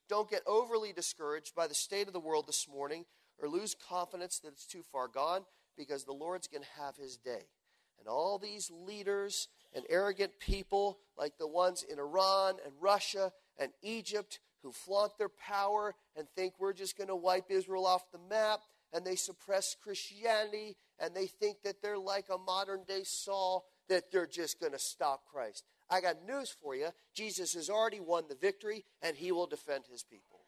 don't 0.08 0.30
get 0.30 0.42
overly 0.46 0.92
discouraged 0.92 1.54
by 1.54 1.66
the 1.66 1.74
state 1.74 2.06
of 2.06 2.12
the 2.12 2.20
world 2.20 2.46
this 2.46 2.68
morning 2.68 3.04
or 3.40 3.48
lose 3.48 3.74
confidence 3.74 4.38
that 4.38 4.52
it's 4.52 4.66
too 4.66 4.82
far 4.82 5.08
gone 5.08 5.42
because 5.76 6.04
the 6.04 6.12
Lord's 6.12 6.46
going 6.46 6.62
to 6.62 6.82
have 6.82 6.96
his 6.96 7.16
day. 7.16 7.46
And 8.02 8.08
all 8.08 8.36
these 8.36 8.68
leaders 8.84 9.46
and 9.72 9.84
arrogant 9.88 10.32
people, 10.40 10.98
like 11.16 11.38
the 11.38 11.46
ones 11.46 11.84
in 11.88 12.00
Iran 12.00 12.56
and 12.64 12.74
Russia 12.80 13.30
and 13.58 13.70
Egypt, 13.80 14.40
who 14.64 14.72
flaunt 14.72 15.16
their 15.18 15.28
power 15.28 15.94
and 16.16 16.26
think 16.34 16.54
we're 16.58 16.72
just 16.72 16.98
going 16.98 17.06
to 17.06 17.14
wipe 17.14 17.48
Israel 17.48 17.86
off 17.86 18.10
the 18.10 18.18
map 18.28 18.58
and 18.92 19.04
they 19.04 19.14
suppress 19.14 19.76
Christianity 19.80 20.74
and 20.98 21.14
they 21.14 21.26
think 21.26 21.62
that 21.62 21.80
they're 21.80 21.96
like 21.96 22.26
a 22.28 22.38
modern 22.38 22.82
day 22.88 23.02
Saul, 23.04 23.66
that 23.88 24.10
they're 24.10 24.26
just 24.26 24.58
going 24.58 24.72
to 24.72 24.80
stop 24.80 25.22
Christ. 25.32 25.62
I 25.88 26.00
got 26.00 26.26
news 26.26 26.50
for 26.50 26.74
you. 26.74 26.88
Jesus 27.14 27.54
has 27.54 27.70
already 27.70 28.00
won 28.00 28.24
the 28.28 28.34
victory 28.34 28.84
and 29.00 29.16
he 29.16 29.30
will 29.30 29.46
defend 29.46 29.84
his 29.88 30.02
people. 30.02 30.40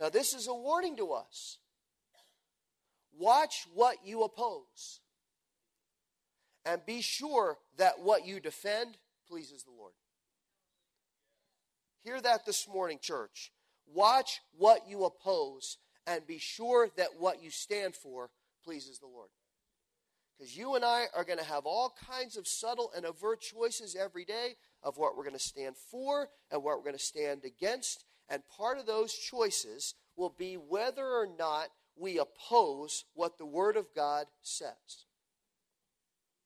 Now, 0.00 0.08
this 0.08 0.34
is 0.34 0.48
a 0.48 0.54
warning 0.54 0.96
to 0.96 1.12
us. 1.12 1.58
Watch 3.18 3.66
what 3.74 3.96
you 4.04 4.22
oppose. 4.22 5.00
And 6.64 6.84
be 6.84 7.00
sure 7.00 7.58
that 7.78 8.00
what 8.00 8.26
you 8.26 8.40
defend 8.40 8.98
pleases 9.28 9.62
the 9.62 9.70
Lord. 9.70 9.92
Hear 12.02 12.20
that 12.20 12.44
this 12.44 12.68
morning, 12.68 12.98
church. 13.00 13.52
Watch 13.92 14.40
what 14.56 14.88
you 14.88 15.04
oppose 15.04 15.78
and 16.06 16.26
be 16.26 16.38
sure 16.38 16.88
that 16.96 17.18
what 17.18 17.42
you 17.42 17.50
stand 17.50 17.94
for 17.94 18.30
pleases 18.64 18.98
the 18.98 19.06
Lord. 19.06 19.28
Because 20.36 20.56
you 20.56 20.74
and 20.74 20.84
I 20.84 21.04
are 21.14 21.24
going 21.24 21.38
to 21.38 21.44
have 21.44 21.64
all 21.64 21.94
kinds 22.08 22.36
of 22.36 22.46
subtle 22.46 22.92
and 22.94 23.06
overt 23.06 23.40
choices 23.40 23.96
every 23.96 24.24
day 24.24 24.56
of 24.82 24.98
what 24.98 25.16
we're 25.16 25.24
going 25.24 25.36
to 25.36 25.38
stand 25.38 25.76
for 25.76 26.28
and 26.50 26.62
what 26.62 26.76
we're 26.76 26.84
going 26.84 26.98
to 26.98 27.02
stand 27.02 27.44
against. 27.44 28.04
And 28.28 28.42
part 28.56 28.78
of 28.78 28.86
those 28.86 29.14
choices 29.14 29.94
will 30.16 30.34
be 30.36 30.54
whether 30.54 31.06
or 31.06 31.28
not 31.38 31.68
we 31.98 32.18
oppose 32.18 33.04
what 33.14 33.38
the 33.38 33.46
Word 33.46 33.76
of 33.76 33.86
God 33.94 34.26
says. 34.42 35.04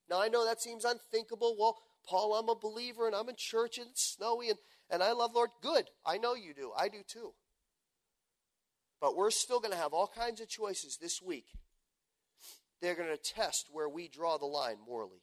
Now, 0.08 0.20
I 0.20 0.28
know 0.28 0.44
that 0.44 0.60
seems 0.60 0.84
unthinkable. 0.84 1.56
Well, 1.58 1.78
Paul, 2.06 2.34
I'm 2.34 2.48
a 2.48 2.54
believer 2.54 3.06
and 3.06 3.14
I'm 3.14 3.28
in 3.28 3.36
church 3.36 3.78
and 3.78 3.88
it's 3.90 4.14
snowy 4.16 4.48
and, 4.48 4.58
and 4.90 5.02
I 5.02 5.12
love 5.12 5.32
Lord. 5.34 5.50
Good. 5.62 5.84
I 6.04 6.18
know 6.18 6.34
you 6.34 6.52
do. 6.54 6.72
I 6.76 6.88
do 6.88 7.02
too. 7.06 7.32
But 9.00 9.16
we're 9.16 9.30
still 9.30 9.60
going 9.60 9.72
to 9.72 9.78
have 9.78 9.92
all 9.92 10.10
kinds 10.12 10.40
of 10.40 10.48
choices 10.48 10.98
this 11.00 11.22
week. 11.22 11.46
They're 12.82 12.96
going 12.96 13.10
to 13.10 13.16
test 13.16 13.68
where 13.70 13.88
we 13.88 14.08
draw 14.08 14.36
the 14.36 14.46
line 14.46 14.76
morally. 14.86 15.22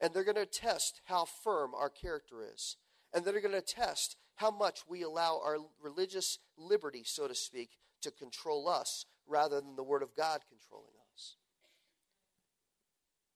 And 0.00 0.12
they're 0.12 0.24
going 0.24 0.36
to 0.36 0.46
test 0.46 1.00
how 1.04 1.24
firm 1.24 1.72
our 1.74 1.88
character 1.88 2.36
is. 2.42 2.76
And 3.14 3.24
they're 3.24 3.40
going 3.40 3.52
to 3.52 3.62
test 3.62 4.16
how 4.36 4.50
much 4.50 4.80
we 4.88 5.02
allow 5.02 5.40
our 5.42 5.58
religious 5.82 6.38
liberty, 6.58 7.02
so 7.04 7.28
to 7.28 7.34
speak, 7.34 7.70
to 8.02 8.10
control 8.10 8.68
us 8.68 9.06
rather 9.26 9.60
than 9.60 9.76
the 9.76 9.82
Word 9.82 10.02
of 10.02 10.14
God 10.16 10.40
controlling 10.48 10.94
us. 11.14 11.36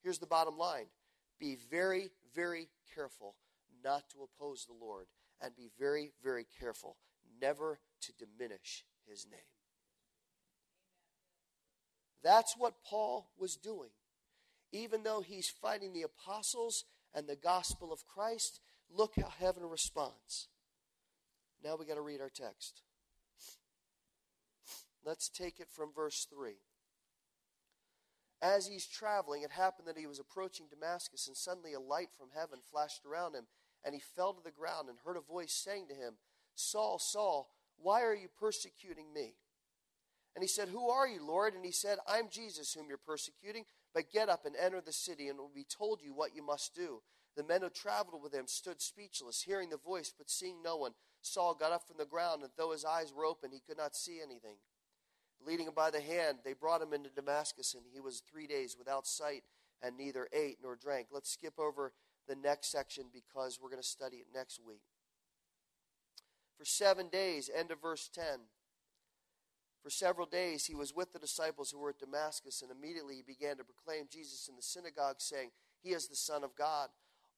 Here's 0.02 0.18
the 0.18 0.26
bottom 0.26 0.56
line 0.56 0.86
be 1.38 1.56
very, 1.70 2.10
very 2.34 2.68
careful 2.94 3.36
not 3.84 4.08
to 4.10 4.18
oppose 4.22 4.66
the 4.66 4.84
Lord, 4.84 5.06
and 5.40 5.54
be 5.54 5.70
very, 5.78 6.12
very 6.22 6.46
careful 6.58 6.96
never 7.40 7.78
to 8.00 8.12
diminish 8.12 8.84
his 9.08 9.26
name. 9.30 9.40
That's 12.22 12.54
what 12.56 12.82
Paul 12.84 13.30
was 13.38 13.56
doing. 13.56 13.90
Even 14.72 15.02
though 15.02 15.20
he's 15.20 15.48
fighting 15.48 15.92
the 15.92 16.02
apostles 16.02 16.84
and 17.14 17.26
the 17.26 17.36
gospel 17.36 17.92
of 17.92 18.04
Christ, 18.06 18.60
look 18.90 19.14
how 19.16 19.28
heaven 19.28 19.64
responds. 19.64 20.48
Now 21.62 21.76
we 21.76 21.86
got 21.86 21.94
to 21.94 22.00
read 22.00 22.20
our 22.20 22.30
text. 22.30 22.82
Let's 25.06 25.28
take 25.28 25.60
it 25.60 25.68
from 25.70 25.92
verse 25.94 26.26
3. 26.28 26.54
As 28.42 28.66
he's 28.66 28.86
traveling, 28.86 29.42
it 29.42 29.52
happened 29.52 29.86
that 29.88 29.96
he 29.96 30.06
was 30.06 30.18
approaching 30.18 30.66
Damascus, 30.68 31.28
and 31.28 31.36
suddenly 31.36 31.72
a 31.72 31.80
light 31.80 32.08
from 32.18 32.28
heaven 32.34 32.58
flashed 32.70 33.06
around 33.06 33.34
him, 33.34 33.46
and 33.84 33.94
he 33.94 34.00
fell 34.00 34.34
to 34.34 34.42
the 34.42 34.50
ground 34.50 34.88
and 34.88 34.98
heard 35.04 35.16
a 35.16 35.20
voice 35.20 35.52
saying 35.52 35.86
to 35.88 35.94
him, 35.94 36.14
Saul, 36.56 36.98
Saul, 36.98 37.48
why 37.78 38.02
are 38.02 38.14
you 38.14 38.28
persecuting 38.38 39.12
me? 39.14 39.34
And 40.34 40.42
he 40.42 40.48
said, 40.48 40.68
Who 40.68 40.90
are 40.90 41.08
you, 41.08 41.24
Lord? 41.24 41.54
And 41.54 41.64
he 41.64 41.72
said, 41.72 41.98
I'm 42.06 42.28
Jesus, 42.28 42.74
whom 42.74 42.88
you're 42.88 42.98
persecuting. 42.98 43.64
But 43.94 44.12
get 44.12 44.28
up 44.28 44.44
and 44.44 44.54
enter 44.56 44.82
the 44.82 44.92
city, 44.92 45.28
and 45.28 45.38
it 45.38 45.42
will 45.42 45.50
be 45.54 45.64
told 45.64 46.02
you 46.02 46.12
what 46.12 46.34
you 46.34 46.44
must 46.44 46.74
do. 46.74 47.00
The 47.36 47.44
men 47.44 47.62
who 47.62 47.70
traveled 47.70 48.22
with 48.22 48.34
him 48.34 48.46
stood 48.46 48.82
speechless, 48.82 49.42
hearing 49.42 49.70
the 49.70 49.78
voice, 49.78 50.12
but 50.16 50.28
seeing 50.28 50.62
no 50.62 50.76
one. 50.76 50.92
Saul 51.22 51.54
got 51.54 51.72
up 51.72 51.86
from 51.86 51.96
the 51.98 52.04
ground, 52.04 52.42
and 52.42 52.50
though 52.56 52.72
his 52.72 52.84
eyes 52.84 53.12
were 53.14 53.24
open, 53.24 53.50
he 53.52 53.62
could 53.66 53.78
not 53.78 53.96
see 53.96 54.20
anything. 54.22 54.56
Leading 55.44 55.66
him 55.66 55.74
by 55.74 55.90
the 55.90 56.00
hand, 56.00 56.38
they 56.44 56.52
brought 56.52 56.82
him 56.82 56.92
into 56.92 57.10
Damascus, 57.10 57.74
and 57.74 57.84
he 57.92 58.00
was 58.00 58.20
three 58.20 58.46
days 58.46 58.76
without 58.78 59.06
sight 59.06 59.42
and 59.82 59.96
neither 59.96 60.28
ate 60.32 60.58
nor 60.62 60.76
drank. 60.76 61.08
Let's 61.12 61.30
skip 61.30 61.58
over 61.58 61.92
the 62.28 62.36
next 62.36 62.70
section 62.72 63.04
because 63.12 63.58
we're 63.60 63.70
going 63.70 63.82
to 63.82 63.86
study 63.86 64.16
it 64.16 64.26
next 64.34 64.60
week. 64.66 64.82
For 66.58 66.64
seven 66.64 67.08
days, 67.08 67.50
end 67.54 67.70
of 67.70 67.82
verse 67.82 68.08
10. 68.12 68.24
For 69.82 69.90
several 69.90 70.26
days 70.26 70.64
he 70.64 70.74
was 70.74 70.94
with 70.94 71.12
the 71.12 71.18
disciples 71.18 71.70
who 71.70 71.78
were 71.78 71.90
at 71.90 71.98
Damascus, 71.98 72.62
and 72.62 72.70
immediately 72.70 73.16
he 73.16 73.22
began 73.22 73.56
to 73.58 73.64
proclaim 73.64 74.06
Jesus 74.10 74.48
in 74.48 74.56
the 74.56 74.62
synagogue, 74.62 75.16
saying, 75.18 75.50
He 75.82 75.90
is 75.90 76.08
the 76.08 76.16
Son 76.16 76.42
of 76.42 76.56
God. 76.56 76.88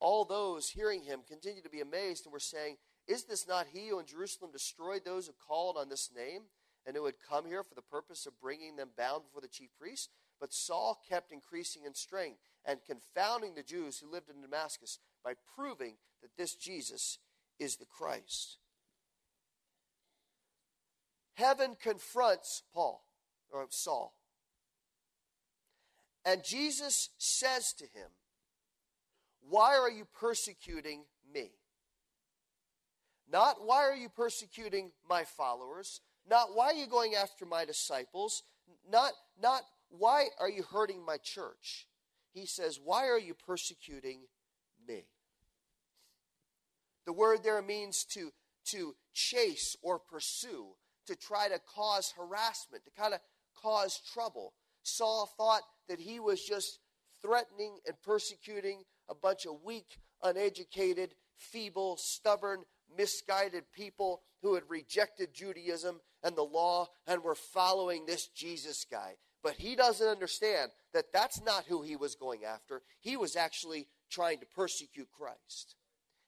All 0.01 0.25
those 0.25 0.71
hearing 0.71 1.03
him 1.03 1.21
continued 1.29 1.65
to 1.65 1.71
be 1.71 1.81
amazed 1.81 2.25
and 2.25 2.33
were 2.33 2.39
saying, 2.39 2.77
Is 3.07 3.25
this 3.25 3.47
not 3.47 3.67
he 3.73 3.89
who 3.89 3.99
in 3.99 4.07
Jerusalem 4.07 4.53
destroyed 4.53 5.03
those 5.05 5.27
who 5.27 5.35
called 5.47 5.77
on 5.77 5.89
this 5.89 6.11
name? 6.17 6.43
And 6.89 6.97
who 6.97 7.05
had 7.05 7.17
come 7.29 7.45
here 7.45 7.63
for 7.63 7.75
the 7.75 7.83
purpose 7.83 8.25
of 8.25 8.41
bringing 8.41 8.77
them 8.77 8.89
bound 8.97 9.23
before 9.25 9.43
the 9.43 9.47
chief 9.47 9.69
priests. 9.79 10.09
But 10.41 10.55
Saul 10.55 10.99
kept 11.07 11.31
increasing 11.31 11.83
in 11.85 11.93
strength 11.93 12.39
and 12.65 12.79
confounding 12.87 13.55
the 13.55 13.63
Jews 13.63 13.99
who 13.99 14.11
lived 14.11 14.31
in 14.31 14.41
Damascus 14.41 14.99
by 15.23 15.35
proving 15.55 15.97
that 16.23 16.31
this 16.39 16.55
Jesus 16.55 17.19
is 17.59 17.77
the 17.77 17.85
Christ. 17.85 18.57
Heaven 21.35 21.77
confronts 21.79 22.63
Paul, 22.73 23.05
or 23.53 23.67
Saul. 23.69 24.15
And 26.25 26.43
Jesus 26.43 27.11
says 27.19 27.75
to 27.75 27.85
him, 27.85 28.09
Why 29.47 29.77
are 29.77 29.91
you 29.91 30.07
persecuting 30.19 31.03
me? 31.33 31.51
Not 33.31 33.63
why 33.63 33.83
are 33.85 33.95
you 33.95 34.09
persecuting 34.09 34.93
my 35.09 35.25
followers, 35.25 36.01
not 36.29 36.55
why 36.55 36.67
are 36.67 36.75
you 36.75 36.87
going 36.87 37.15
after 37.15 37.47
my 37.47 37.65
disciples? 37.65 38.43
Not, 38.91 39.13
not 39.41 39.63
why 39.91 40.27
are 40.39 40.49
you 40.49 40.63
hurting 40.63 41.05
my 41.05 41.17
church? 41.17 41.87
He 42.33 42.47
says, 42.47 42.79
Why 42.83 43.09
are 43.09 43.19
you 43.19 43.35
persecuting 43.35 44.21
me? 44.87 45.05
The 47.07 47.13
word 47.13 47.43
there 47.43 47.63
means 47.63 48.05
to, 48.13 48.31
to 48.67 48.95
chase 49.15 49.77
or 49.83 49.99
pursue, 49.99 50.67
to 51.07 51.17
try 51.17 51.49
to 51.49 51.59
cause 51.75 52.13
harassment, 52.17 52.85
to 52.85 52.91
kind 52.91 53.15
of 53.15 53.21
cause 53.61 54.01
trouble. 54.13 54.53
Saul 54.83 55.31
thought 55.37 55.63
that 55.89 56.01
he 56.01 56.21
was 56.21 56.45
just 56.45 56.79
threatening 57.23 57.79
and 57.87 57.97
persecuting 58.03 58.83
a 59.09 59.15
bunch 59.15 59.47
of 59.47 59.63
weak, 59.65 59.99
uneducated, 60.23 61.15
feeble, 61.37 61.97
stubborn, 61.97 62.65
misguided 62.97 63.65
people 63.73 64.23
who 64.43 64.55
had 64.55 64.65
rejected 64.69 65.35
Judaism 65.35 66.01
and 66.23 66.37
the 66.37 66.43
law 66.43 66.89
and 67.07 67.23
were 67.23 67.35
following 67.35 68.07
this 68.07 68.29
Jesus 68.29 68.85
guy. 68.91 69.15
But 69.43 69.55
he 69.55 69.77
doesn't 69.77 70.07
understand 70.07 70.71
that 70.93 71.13
that's 71.13 71.43
not 71.43 71.65
who 71.67 71.83
he 71.83 71.97
was 71.97 72.15
going 72.15 72.45
after. 72.45 72.83
He 73.01 73.17
was 73.17 73.37
actually 73.37 73.87
trying 74.11 74.41
to 74.41 74.47
persecute 74.47 75.09
Christ. 75.17 75.77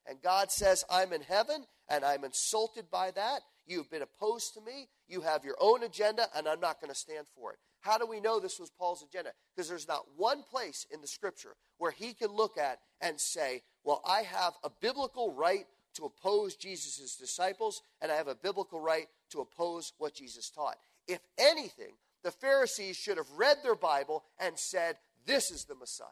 And 0.07 0.23
God 0.23 0.51
says, 0.51 0.85
I'm 0.89 1.13
in 1.13 1.23
heaven 1.23 1.65
and 1.89 2.05
I'm 2.05 2.25
insulted 2.25 2.91
by 2.91 3.11
that. 3.13 3.41
You've 3.67 3.91
been 3.91 4.03
opposed 4.03 4.55
to 4.55 4.61
me. 4.61 4.89
You 5.07 5.21
have 5.21 5.45
your 5.45 5.57
own 5.61 5.83
agenda, 5.85 6.27
and 6.35 6.49
I'm 6.49 6.61
not 6.61 6.81
going 6.81 6.93
to 6.93 6.99
stand 6.99 7.27
for 7.37 7.53
it. 7.53 7.59
How 7.81 7.99
do 7.99 8.07
we 8.07 8.21
know 8.21 8.41
this 8.41 8.59
was 8.59 8.71
Paul's 8.71 9.03
agenda? 9.03 9.31
Because 9.55 9.69
there's 9.69 9.89
not 9.89 10.07
one 10.17 10.43
place 10.43 10.87
in 10.93 11.01
the 11.01 11.07
scripture 11.07 11.55
where 11.79 11.91
he 11.91 12.13
can 12.13 12.33
look 12.33 12.59
at 12.59 12.79
and 13.01 13.21
say, 13.21 13.63
Well, 13.85 14.03
I 14.05 14.23
have 14.23 14.55
a 14.65 14.71
biblical 14.81 15.33
right 15.33 15.67
to 15.95 16.05
oppose 16.05 16.55
Jesus' 16.57 17.17
disciples, 17.17 17.83
and 18.01 18.11
I 18.13 18.17
have 18.17 18.29
a 18.29 18.35
biblical 18.35 18.81
right 18.81 19.09
to 19.31 19.41
oppose 19.41 19.93
what 19.99 20.15
Jesus 20.15 20.51
taught. 20.51 20.77
If 21.09 21.21
anything, 21.39 21.95
the 22.23 22.31
Pharisees 22.31 22.97
should 22.97 23.17
have 23.17 23.31
read 23.37 23.59
their 23.63 23.75
Bible 23.75 24.25
and 24.39 24.59
said, 24.59 24.97
This 25.27 25.51
is 25.51 25.65
the 25.65 25.75
Messiah. 25.75 26.07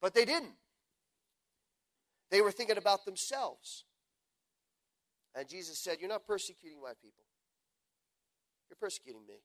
But 0.00 0.14
they 0.14 0.24
didn't. 0.24 0.54
They 2.30 2.40
were 2.40 2.52
thinking 2.52 2.78
about 2.78 3.04
themselves. 3.04 3.84
And 5.34 5.48
Jesus 5.48 5.78
said, 5.78 5.98
You're 6.00 6.08
not 6.08 6.26
persecuting 6.26 6.80
my 6.82 6.92
people, 7.02 7.24
you're 8.68 8.78
persecuting 8.80 9.26
me. 9.26 9.40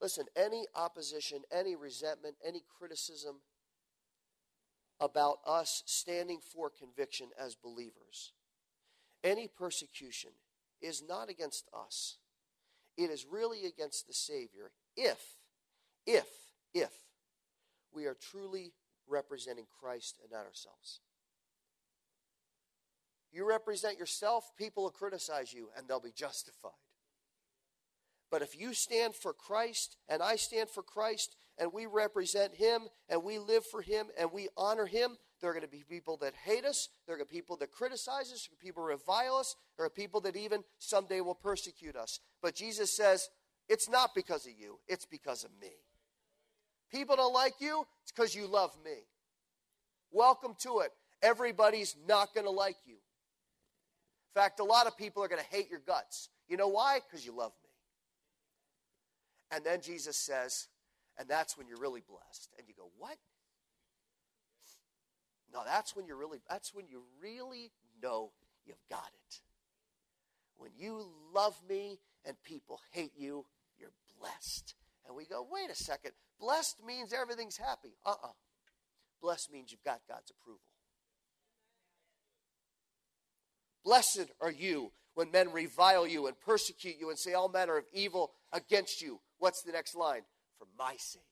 Listen, 0.00 0.26
any 0.36 0.64
opposition, 0.76 1.42
any 1.50 1.74
resentment, 1.74 2.36
any 2.46 2.62
criticism, 2.78 3.40
about 5.00 5.38
us 5.46 5.82
standing 5.86 6.40
for 6.40 6.70
conviction 6.70 7.28
as 7.38 7.54
believers. 7.54 8.32
Any 9.22 9.48
persecution 9.48 10.30
is 10.80 11.02
not 11.06 11.28
against 11.28 11.68
us, 11.72 12.18
it 12.96 13.10
is 13.10 13.26
really 13.30 13.64
against 13.64 14.06
the 14.06 14.14
Savior 14.14 14.72
if, 14.96 15.20
if, 16.06 16.26
if 16.74 16.92
we 17.92 18.06
are 18.06 18.14
truly 18.14 18.72
representing 19.06 19.66
Christ 19.80 20.18
and 20.22 20.32
not 20.32 20.46
ourselves. 20.46 21.00
You 23.30 23.48
represent 23.48 23.98
yourself, 23.98 24.50
people 24.56 24.84
will 24.84 24.90
criticize 24.90 25.52
you 25.52 25.68
and 25.76 25.86
they'll 25.86 26.00
be 26.00 26.12
justified. 26.12 26.72
But 28.30 28.42
if 28.42 28.58
you 28.58 28.74
stand 28.74 29.14
for 29.14 29.32
Christ 29.32 29.96
and 30.08 30.22
I 30.22 30.36
stand 30.36 30.68
for 30.68 30.82
Christ 30.82 31.36
and 31.58 31.72
we 31.72 31.86
represent 31.86 32.54
Him 32.54 32.82
and 33.08 33.24
we 33.24 33.38
live 33.38 33.64
for 33.64 33.80
Him 33.80 34.06
and 34.18 34.30
we 34.32 34.48
honor 34.56 34.86
Him, 34.86 35.16
there 35.40 35.50
are 35.50 35.54
going 35.54 35.64
to 35.64 35.70
be 35.70 35.84
people 35.88 36.16
that 36.18 36.34
hate 36.34 36.64
us. 36.64 36.88
There 37.06 37.14
are 37.14 37.18
going 37.18 37.28
to 37.28 37.32
be 37.32 37.38
people 37.38 37.56
that 37.58 37.70
criticize 37.70 38.32
us. 38.32 38.48
There 38.48 38.56
are 38.56 38.64
people 38.64 38.84
that 38.84 38.92
revile 38.92 39.36
us. 39.36 39.54
There 39.76 39.86
are 39.86 39.90
people 39.90 40.20
that 40.22 40.36
even 40.36 40.64
someday 40.78 41.20
will 41.20 41.34
persecute 41.34 41.96
us. 41.96 42.20
But 42.42 42.54
Jesus 42.54 42.96
says, 42.96 43.28
it's 43.68 43.88
not 43.88 44.14
because 44.14 44.46
of 44.46 44.52
you, 44.58 44.78
it's 44.88 45.04
because 45.04 45.44
of 45.44 45.50
me. 45.60 45.72
People 46.90 47.16
don't 47.16 47.34
like 47.34 47.54
you, 47.60 47.86
it's 48.02 48.12
because 48.12 48.34
you 48.34 48.46
love 48.46 48.72
me. 48.84 49.04
Welcome 50.10 50.54
to 50.60 50.80
it. 50.80 50.90
Everybody's 51.22 51.94
not 52.06 52.32
going 52.34 52.46
to 52.46 52.50
like 52.50 52.76
you. 52.86 52.94
In 52.94 54.40
fact, 54.40 54.60
a 54.60 54.64
lot 54.64 54.86
of 54.86 54.96
people 54.96 55.22
are 55.22 55.28
going 55.28 55.42
to 55.42 55.56
hate 55.56 55.70
your 55.70 55.80
guts. 55.80 56.30
You 56.48 56.56
know 56.56 56.68
why? 56.68 57.00
Because 57.06 57.26
you 57.26 57.36
love. 57.36 57.52
And 59.50 59.64
then 59.64 59.80
Jesus 59.80 60.16
says, 60.16 60.68
and 61.18 61.28
that's 61.28 61.56
when 61.56 61.66
you're 61.66 61.80
really 61.80 62.02
blessed. 62.06 62.50
And 62.58 62.68
you 62.68 62.74
go, 62.76 62.90
what? 62.98 63.16
No, 65.52 65.62
that's 65.64 65.96
when 65.96 66.06
you're 66.06 66.16
really 66.16 66.40
that's 66.48 66.74
when 66.74 66.86
you 66.88 67.02
really 67.22 67.72
know 68.02 68.32
you've 68.66 68.76
got 68.90 69.10
it. 69.26 69.40
When 70.58 70.70
you 70.76 71.08
love 71.34 71.56
me 71.68 71.98
and 72.24 72.36
people 72.42 72.80
hate 72.92 73.12
you, 73.16 73.46
you're 73.78 73.92
blessed. 74.20 74.74
And 75.06 75.16
we 75.16 75.24
go, 75.24 75.46
wait 75.50 75.70
a 75.70 75.74
second. 75.74 76.12
Blessed 76.38 76.84
means 76.86 77.12
everything's 77.12 77.56
happy. 77.56 77.96
Uh 78.04 78.14
uh 78.22 78.28
Blessed 79.20 79.52
means 79.52 79.72
you've 79.72 79.82
got 79.82 80.00
God's 80.08 80.30
approval. 80.30 80.60
Blessed 83.84 84.30
are 84.40 84.50
you 84.50 84.92
when 85.14 85.30
men 85.30 85.50
revile 85.50 86.06
you 86.06 86.26
and 86.26 86.38
persecute 86.38 86.96
you 87.00 87.08
and 87.08 87.18
say 87.18 87.32
all 87.32 87.48
manner 87.48 87.76
of 87.76 87.84
evil 87.92 88.32
against 88.52 89.02
you. 89.02 89.18
What's 89.38 89.62
the 89.62 89.72
next 89.72 89.94
line? 89.94 90.22
For 90.58 90.66
my 90.78 90.94
sake. 90.98 91.22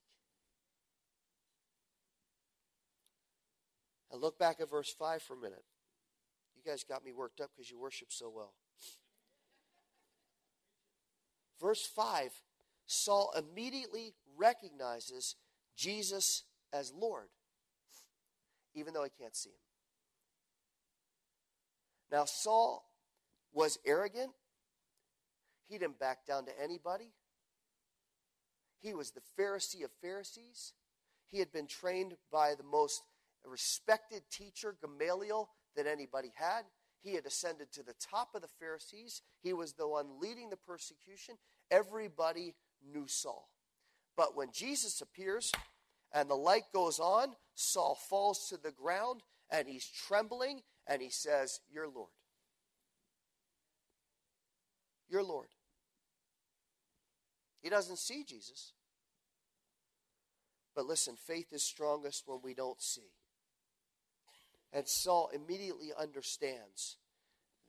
And 4.13 4.21
look 4.21 4.39
back 4.39 4.61
at 4.61 4.71
verse 4.71 4.95
5 4.97 5.23
for 5.23 5.35
a 5.35 5.41
minute. 5.41 5.65
You 6.57 6.63
guys 6.71 6.85
got 6.85 7.05
me 7.05 7.13
worked 7.13 7.41
up 7.41 7.51
because 7.55 7.71
you 7.71 7.79
worship 7.79 8.09
so 8.11 8.31
well. 8.35 8.55
Verse 11.61 11.87
5 11.87 12.31
Saul 12.87 13.33
immediately 13.37 14.15
recognizes 14.37 15.35
Jesus 15.77 16.45
as 16.73 16.93
Lord, 16.93 17.29
even 18.75 18.95
though 18.95 19.03
he 19.03 19.11
can't 19.11 19.35
see 19.35 19.51
him. 19.51 19.57
Now, 22.13 22.25
Saul 22.25 22.89
was 23.53 23.79
arrogant. 23.85 24.31
He 25.69 25.79
didn't 25.79 25.99
back 25.99 26.25
down 26.27 26.47
to 26.47 26.53
anybody. 26.63 27.13
He 28.81 28.95
was 28.95 29.11
the 29.11 29.23
Pharisee 29.39 29.85
of 29.85 29.91
Pharisees. 30.01 30.73
He 31.27 31.39
had 31.39 31.53
been 31.53 31.67
trained 31.67 32.15
by 32.31 32.55
the 32.55 32.65
most 32.65 33.03
respected 33.45 34.23
teacher, 34.31 34.77
Gamaliel, 34.81 35.49
that 35.77 35.87
anybody 35.87 36.33
had. 36.35 36.63
He 37.01 37.15
had 37.15 37.27
ascended 37.27 37.73
to 37.73 37.83
the 37.83 37.95
top 38.01 38.35
of 38.35 38.43
the 38.43 38.49
Pharisees. 38.59 39.23
He 39.43 39.53
was 39.53 39.75
the 39.75 39.87
one 39.87 40.21
leading 40.21 40.51
the 40.51 40.57
persecution. 40.57 41.37
Everybody 41.71 42.55
knew 42.93 43.07
Saul. 43.07 43.49
But 44.17 44.37
when 44.37 44.51
Jesus 44.53 45.01
appears 45.01 45.53
and 46.13 46.29
the 46.29 46.35
light 46.35 46.65
goes 46.73 46.99
on, 46.99 47.35
Saul 47.55 47.99
falls 48.09 48.49
to 48.49 48.57
the 48.57 48.73
ground 48.73 49.23
and 49.51 49.69
he's 49.69 49.87
trembling 49.87 50.63
and 50.87 51.03
he 51.03 51.11
says, 51.11 51.61
You're 51.73 51.89
Lord. 51.89 52.11
You're 55.09 55.23
Lord. 55.23 55.49
He 57.63 57.69
doesn't 57.69 57.99
see 57.99 58.25
Jesus. 58.25 58.73
But 60.75 60.87
listen, 60.87 61.17
faith 61.17 61.53
is 61.53 61.63
strongest 61.63 62.25
when 62.27 62.41
we 62.43 62.55
don't 62.55 62.81
see. 62.81 63.13
And 64.73 64.87
Saul 64.87 65.31
immediately 65.33 65.91
understands 65.99 66.99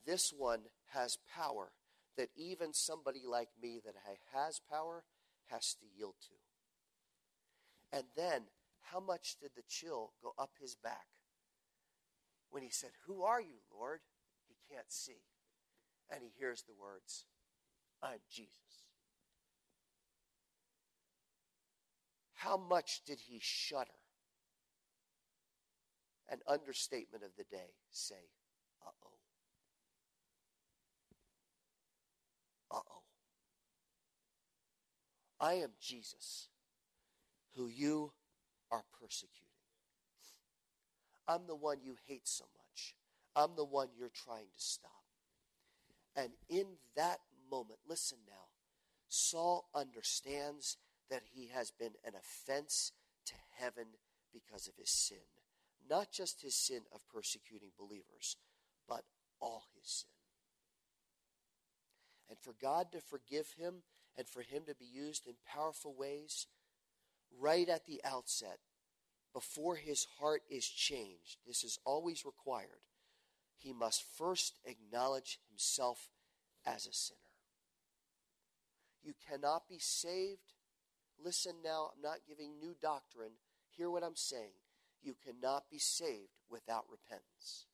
this 0.06 0.34
one 0.36 0.62
has 0.94 1.18
power 1.34 1.72
that 2.18 2.30
even 2.36 2.74
somebody 2.74 3.22
like 3.26 3.50
me 3.62 3.80
that 3.86 3.96
has 4.34 4.60
power 4.70 5.04
has 5.48 5.76
to 5.76 5.86
yield 5.98 6.16
to. 6.22 7.98
And 7.98 8.06
then, 8.16 8.44
how 8.92 9.00
much 9.00 9.38
did 9.40 9.52
the 9.56 9.64
chill 9.68 10.12
go 10.22 10.34
up 10.38 10.52
his 10.60 10.76
back 10.76 11.08
when 12.50 12.64
he 12.64 12.70
said, 12.70 12.92
Who 13.06 13.24
are 13.24 13.42
you, 13.42 13.60
Lord? 13.74 14.00
He 14.48 14.56
can't 14.74 14.92
see. 14.92 15.22
And 16.10 16.22
he 16.24 16.32
hears 16.38 16.64
the 16.64 16.74
words, 16.80 17.26
I'm 18.02 18.20
Jesus. 18.30 18.87
How 22.38 22.56
much 22.56 23.02
did 23.04 23.20
he 23.20 23.40
shudder? 23.42 23.90
An 26.30 26.38
understatement 26.48 27.24
of 27.24 27.32
the 27.36 27.46
day. 27.46 27.74
Say, 27.90 28.30
uh 28.86 28.92
oh. 29.04 29.18
Uh 32.78 32.82
oh. 32.92 33.02
I 35.40 35.54
am 35.56 35.72
Jesus, 35.82 36.50
who 37.56 37.68
you 37.68 38.12
are 38.70 38.84
persecuting. 39.02 39.48
I'm 41.28 41.48
the 41.48 41.56
one 41.56 41.78
you 41.84 41.96
hate 42.06 42.28
so 42.28 42.46
much. 42.56 42.96
I'm 43.36 43.56
the 43.56 43.66
one 43.66 43.88
you're 43.98 44.10
trying 44.10 44.46
to 44.46 44.62
stop. 44.62 44.92
And 46.16 46.30
in 46.50 46.66
that 46.96 47.20
moment, 47.50 47.80
listen 47.88 48.20
now, 48.28 48.46
Saul 49.10 49.70
understands 49.74 50.78
that 51.10 51.24
he 51.34 51.48
has 51.54 51.72
been 51.72 51.94
an 52.06 52.14
offense 52.16 52.92
to 53.26 53.34
heaven 53.58 53.86
because 54.34 54.68
of 54.68 54.76
his 54.78 54.92
sin. 54.92 55.18
Not 55.90 56.12
just 56.12 56.42
his 56.42 56.56
sin 56.56 56.82
of 56.94 57.08
persecuting 57.14 57.72
believers, 57.78 58.36
but 58.88 59.04
all 59.40 59.64
his 59.80 59.90
sin. 59.90 60.10
And 62.30 62.38
for 62.40 62.54
God 62.62 62.92
to 62.92 63.00
forgive 63.00 63.48
him 63.58 63.84
and 64.18 64.28
for 64.28 64.42
him 64.42 64.64
to 64.68 64.76
be 64.76 64.86
used 64.86 65.28
in 65.28 65.36
powerful 65.46 65.96
ways, 65.98 66.48
right 67.40 67.70
at 67.70 67.86
the 67.86 68.02
outset, 68.04 68.60
before 69.34 69.76
his 69.76 70.08
heart 70.20 70.42
is 70.50 70.68
changed, 70.68 71.38
this 71.46 71.64
is 71.64 71.80
always 71.86 72.26
required. 72.26 72.82
He 73.56 73.72
must 73.72 74.04
first 74.18 74.60
acknowledge 74.66 75.40
himself 75.50 76.10
as 76.66 76.86
a 76.86 76.94
sinner. 76.94 77.20
You 79.04 79.14
cannot 79.30 79.70
be 79.70 79.80
saved. 79.80 80.54
Listen 81.24 81.54
now, 81.64 81.92
I'm 81.96 82.02
not 82.02 82.20
giving 82.28 82.60
new 82.60 82.76
doctrine. 82.82 83.32
Hear 83.76 83.90
what 83.90 84.04
I'm 84.04 84.16
saying. 84.16 84.54
You 85.02 85.16
cannot 85.24 85.70
be 85.70 85.80
saved 85.80 86.32
without 86.50 86.86
repentance. 86.90 87.66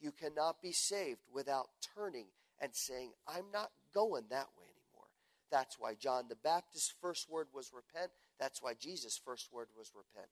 You 0.00 0.12
cannot 0.12 0.62
be 0.62 0.72
saved 0.72 1.20
without 1.32 1.68
turning 1.94 2.26
and 2.60 2.74
saying, 2.74 3.10
I'm 3.26 3.46
not 3.52 3.70
going 3.92 4.24
that 4.30 4.48
way 4.56 4.66
anymore. 4.66 5.08
That's 5.50 5.78
why 5.78 5.94
John 5.94 6.24
the 6.28 6.36
Baptist's 6.36 6.92
first 7.00 7.30
word 7.30 7.48
was 7.52 7.72
repent. 7.74 8.10
That's 8.38 8.62
why 8.62 8.74
Jesus' 8.74 9.20
first 9.22 9.52
word 9.52 9.68
was 9.76 9.92
repent. 9.94 10.30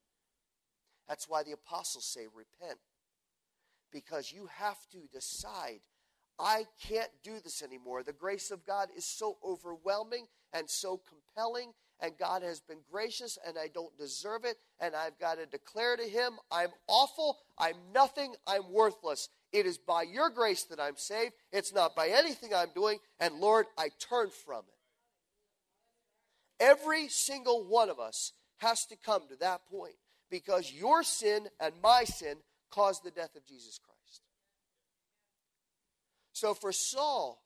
That's 1.07 1.27
why 1.27 1.43
the 1.43 1.53
apostles 1.53 2.05
say 2.05 2.27
repent. 2.33 2.79
Because 3.91 4.31
you 4.31 4.49
have 4.57 4.77
to 4.91 5.07
decide, 5.11 5.79
I 6.39 6.65
can't 6.87 7.09
do 7.23 7.39
this 7.43 7.63
anymore. 7.63 8.03
The 8.03 8.13
grace 8.13 8.51
of 8.51 8.65
God 8.65 8.89
is 8.95 9.05
so 9.05 9.37
overwhelming 9.43 10.27
and 10.53 10.69
so 10.69 11.01
compelling, 11.09 11.71
and 11.99 12.17
God 12.17 12.43
has 12.43 12.59
been 12.59 12.79
gracious, 12.91 13.37
and 13.45 13.57
I 13.57 13.67
don't 13.73 13.97
deserve 13.97 14.45
it, 14.45 14.57
and 14.79 14.95
I've 14.95 15.19
got 15.19 15.39
to 15.39 15.45
declare 15.45 15.97
to 15.97 16.03
Him, 16.03 16.33
I'm 16.51 16.69
awful, 16.87 17.37
I'm 17.57 17.75
nothing, 17.93 18.35
I'm 18.45 18.71
worthless. 18.71 19.29
It 19.51 19.65
is 19.65 19.77
by 19.77 20.03
your 20.03 20.29
grace 20.29 20.63
that 20.65 20.79
I'm 20.79 20.97
saved. 20.97 21.33
It's 21.51 21.73
not 21.73 21.95
by 21.95 22.09
anything 22.09 22.53
I'm 22.53 22.71
doing, 22.75 22.99
and 23.19 23.35
Lord, 23.35 23.65
I 23.77 23.89
turn 23.99 24.29
from 24.29 24.63
it. 24.67 24.77
Every 26.59 27.07
single 27.07 27.67
one 27.67 27.89
of 27.89 27.99
us 27.99 28.33
has 28.57 28.85
to 28.87 28.95
come 28.95 29.27
to 29.29 29.35
that 29.37 29.61
point 29.69 29.95
because 30.29 30.71
your 30.71 31.03
sin 31.03 31.47
and 31.59 31.73
my 31.81 32.03
sin 32.03 32.37
caused 32.71 33.03
the 33.03 33.11
death 33.11 33.35
of 33.35 33.45
Jesus 33.45 33.79
Christ. 33.83 33.96
So 36.37 36.53
for 36.53 36.71
Saul, 36.71 37.41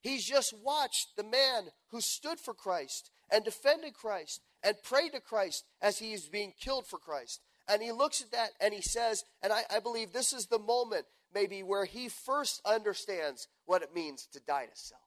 he's 0.00 0.24
just 0.24 0.52
watched 0.64 1.10
the 1.16 1.22
man 1.22 1.68
who 1.92 2.00
stood 2.00 2.40
for 2.40 2.52
Christ 2.52 3.12
and 3.30 3.44
defended 3.44 3.94
Christ 3.94 4.40
and 4.64 4.82
prayed 4.82 5.12
to 5.12 5.20
Christ 5.20 5.64
as 5.80 6.00
he 6.00 6.12
is 6.12 6.28
being 6.28 6.54
killed 6.60 6.88
for 6.88 6.98
Christ. 6.98 7.40
And 7.68 7.80
he 7.80 7.92
looks 7.92 8.20
at 8.20 8.32
that 8.32 8.50
and 8.60 8.74
he 8.74 8.82
says, 8.82 9.22
and 9.44 9.52
I, 9.52 9.62
I 9.70 9.78
believe 9.78 10.12
this 10.12 10.32
is 10.32 10.46
the 10.46 10.58
moment 10.58 11.06
maybe 11.32 11.62
where 11.62 11.84
he 11.84 12.08
first 12.08 12.60
understands 12.66 13.46
what 13.64 13.82
it 13.82 13.94
means 13.94 14.26
to 14.32 14.40
die 14.40 14.66
to 14.66 14.74
self. 14.74 15.00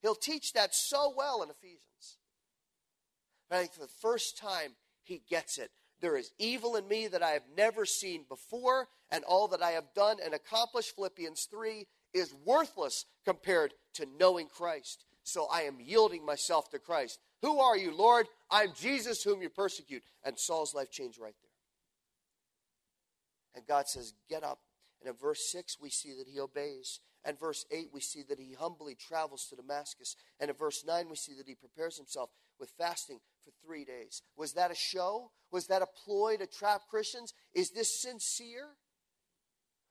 He'll 0.00 0.14
teach 0.14 0.54
that 0.54 0.74
so 0.74 1.12
well 1.14 1.42
in 1.42 1.50
Ephesians. 1.50 2.16
I 3.50 3.58
think 3.58 3.74
for 3.74 3.80
the 3.80 3.92
first 4.00 4.38
time, 4.38 4.76
he 5.02 5.20
gets 5.28 5.58
it. 5.58 5.70
there 6.00 6.16
is 6.16 6.30
evil 6.38 6.74
in 6.76 6.88
me 6.88 7.06
that 7.08 7.22
I 7.22 7.30
have 7.30 7.42
never 7.54 7.84
seen 7.84 8.24
before, 8.28 8.88
and 9.10 9.24
all 9.24 9.48
that 9.48 9.62
I 9.62 9.72
have 9.72 9.92
done 9.94 10.18
and 10.24 10.32
accomplished, 10.32 10.94
Philippians 10.94 11.48
3, 11.50 11.86
is 12.14 12.34
worthless 12.44 13.04
compared 13.24 13.74
to 13.94 14.06
knowing 14.18 14.48
Christ. 14.48 15.04
So 15.22 15.46
I 15.52 15.62
am 15.62 15.76
yielding 15.80 16.24
myself 16.24 16.70
to 16.70 16.78
Christ. 16.78 17.18
Who 17.42 17.60
are 17.60 17.76
you, 17.76 17.94
Lord? 17.94 18.26
I'm 18.50 18.72
Jesus 18.74 19.22
whom 19.22 19.42
you 19.42 19.50
persecute. 19.50 20.02
And 20.24 20.38
Saul's 20.38 20.74
life 20.74 20.90
changed 20.90 21.18
right 21.20 21.34
there. 21.42 21.50
And 23.54 23.66
God 23.66 23.88
says, 23.88 24.14
Get 24.28 24.42
up. 24.42 24.60
And 25.00 25.10
in 25.10 25.16
verse 25.16 25.50
6, 25.52 25.76
we 25.80 25.90
see 25.90 26.12
that 26.18 26.26
he 26.26 26.40
obeys. 26.40 27.00
And 27.24 27.38
verse 27.38 27.64
8, 27.70 27.88
we 27.92 28.00
see 28.00 28.22
that 28.28 28.38
he 28.38 28.54
humbly 28.58 28.94
travels 28.94 29.46
to 29.50 29.56
Damascus. 29.56 30.16
And 30.40 30.50
in 30.50 30.56
verse 30.56 30.84
9, 30.86 31.08
we 31.08 31.16
see 31.16 31.34
that 31.36 31.46
he 31.46 31.54
prepares 31.54 31.96
himself 31.96 32.30
with 32.58 32.70
fasting 32.78 33.20
for 33.44 33.50
three 33.64 33.84
days. 33.84 34.22
Was 34.36 34.52
that 34.54 34.70
a 34.70 34.74
show? 34.74 35.30
Was 35.50 35.66
that 35.66 35.82
a 35.82 35.86
ploy 36.04 36.36
to 36.36 36.46
trap 36.46 36.82
Christians? 36.90 37.34
Is 37.54 37.70
this 37.70 38.00
sincere? 38.00 38.68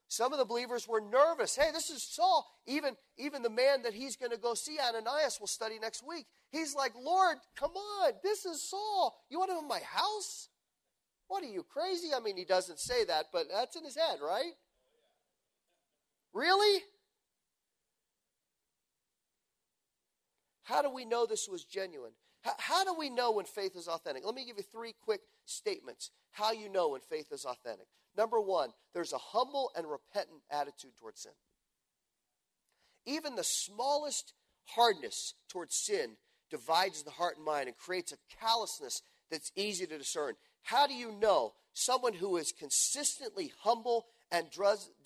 Some 0.09 0.31
of 0.31 0.39
the 0.39 0.45
believers 0.45 0.87
were 0.87 1.01
nervous. 1.01 1.55
Hey, 1.55 1.69
this 1.73 1.89
is 1.89 2.01
Saul. 2.01 2.45
Even, 2.65 2.95
even 3.17 3.41
the 3.41 3.49
man 3.49 3.81
that 3.83 3.93
he's 3.93 4.15
going 4.15 4.31
to 4.31 4.37
go 4.37 4.53
see, 4.53 4.77
Ananias, 4.79 5.39
will 5.39 5.47
study 5.47 5.79
next 5.79 6.01
week. 6.07 6.25
He's 6.49 6.73
like, 6.73 6.93
Lord, 6.99 7.37
come 7.57 7.71
on, 7.71 8.13
this 8.23 8.45
is 8.45 8.61
Saul. 8.61 9.17
You 9.29 9.39
want 9.39 9.51
him 9.51 9.57
in 9.57 9.67
my 9.67 9.79
house? 9.79 10.47
What 11.27 11.43
are 11.43 11.47
you, 11.47 11.63
crazy? 11.63 12.09
I 12.15 12.21
mean, 12.21 12.37
he 12.37 12.45
doesn't 12.45 12.79
say 12.79 13.03
that, 13.05 13.25
but 13.33 13.47
that's 13.53 13.75
in 13.75 13.83
his 13.83 13.97
head, 13.97 14.19
right? 14.23 14.53
Really? 16.33 16.83
How 20.63 20.81
do 20.81 20.89
we 20.89 21.03
know 21.03 21.25
this 21.25 21.49
was 21.49 21.65
genuine? 21.65 22.11
How, 22.43 22.53
how, 22.57 22.83
do 22.85 22.93
we 22.97 23.09
know 23.09 23.31
when 23.31 23.45
faith 23.45 23.75
is 23.75 23.87
authentic? 23.87 24.25
Let 24.25 24.35
me 24.35 24.45
give 24.45 24.57
you 24.57 24.63
three 24.63 24.93
quick 25.03 25.21
statements 25.45 26.11
how 26.31 26.51
you 26.51 26.69
know 26.69 26.89
when 26.89 27.01
faith 27.01 27.31
is 27.31 27.45
authentic. 27.45 27.87
Number 28.17 28.41
one, 28.41 28.69
there's 28.93 29.13
a 29.13 29.17
humble 29.17 29.71
and 29.75 29.85
repentant 29.89 30.41
attitude 30.49 30.91
towards 30.99 31.21
sin. 31.21 31.31
Even 33.05 33.35
the 33.35 33.43
smallest 33.43 34.33
hardness 34.65 35.35
towards 35.49 35.75
sin 35.75 36.17
divides 36.49 37.03
the 37.03 37.11
heart 37.11 37.37
and 37.37 37.45
mind 37.45 37.67
and 37.67 37.77
creates 37.77 38.11
a 38.11 38.17
callousness 38.39 39.01
that's 39.29 39.51
easy 39.55 39.85
to 39.85 39.97
discern. 39.97 40.33
How 40.63 40.87
do 40.87 40.93
you 40.93 41.11
know 41.11 41.53
someone 41.73 42.13
who 42.13 42.37
is 42.37 42.51
consistently 42.51 43.51
humble 43.61 44.07
and 44.31 44.47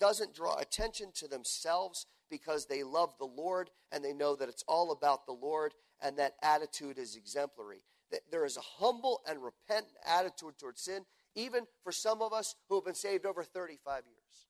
doesn't 0.00 0.34
draw 0.34 0.58
attention 0.58 1.08
to 1.14 1.28
themselves 1.28 2.06
because 2.30 2.66
they 2.66 2.82
love 2.82 3.14
the 3.18 3.26
Lord 3.26 3.70
and 3.92 4.02
they 4.04 4.12
know 4.12 4.34
that 4.36 4.48
it's 4.48 4.64
all 4.66 4.90
about 4.90 5.26
the 5.26 5.32
Lord 5.32 5.74
and 6.00 6.16
that 6.16 6.34
attitude 6.42 6.98
is 6.98 7.14
exemplary? 7.14 7.82
That 8.10 8.22
there 8.30 8.44
is 8.44 8.56
a 8.56 8.82
humble 8.82 9.20
and 9.28 9.38
repentant 9.42 9.92
attitude 10.06 10.58
towards 10.58 10.82
sin 10.82 11.04
even 11.34 11.64
for 11.82 11.92
some 11.92 12.22
of 12.22 12.32
us 12.32 12.54
who 12.68 12.76
have 12.76 12.84
been 12.84 12.94
saved 12.94 13.26
over 13.26 13.42
35 13.42 14.02
years. 14.06 14.46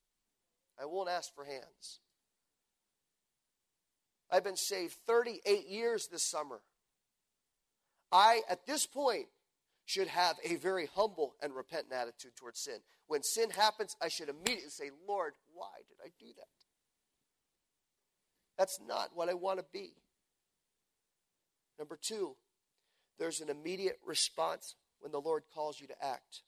I 0.79 0.85
won't 0.85 1.09
ask 1.09 1.33
for 1.33 1.45
hands. 1.45 1.99
I've 4.31 4.43
been 4.43 4.57
saved 4.57 4.95
38 5.05 5.67
years 5.67 6.07
this 6.11 6.29
summer. 6.29 6.61
I, 8.11 8.41
at 8.49 8.65
this 8.65 8.85
point, 8.85 9.27
should 9.85 10.07
have 10.07 10.37
a 10.43 10.55
very 10.55 10.87
humble 10.95 11.35
and 11.41 11.55
repentant 11.55 11.93
attitude 11.93 12.35
towards 12.35 12.61
sin. 12.61 12.79
When 13.07 13.21
sin 13.21 13.49
happens, 13.49 13.95
I 14.01 14.07
should 14.07 14.29
immediately 14.29 14.69
say, 14.69 14.91
Lord, 15.07 15.33
why 15.53 15.67
did 15.89 15.97
I 16.03 16.09
do 16.19 16.27
that? 16.37 16.47
That's 18.57 18.79
not 18.87 19.09
what 19.13 19.29
I 19.29 19.33
want 19.33 19.59
to 19.59 19.65
be. 19.73 19.93
Number 21.77 21.97
two, 22.01 22.35
there's 23.19 23.41
an 23.41 23.49
immediate 23.49 23.97
response 24.05 24.75
when 24.99 25.11
the 25.11 25.19
Lord 25.19 25.43
calls 25.53 25.79
you 25.79 25.87
to 25.87 26.05
act. 26.05 26.43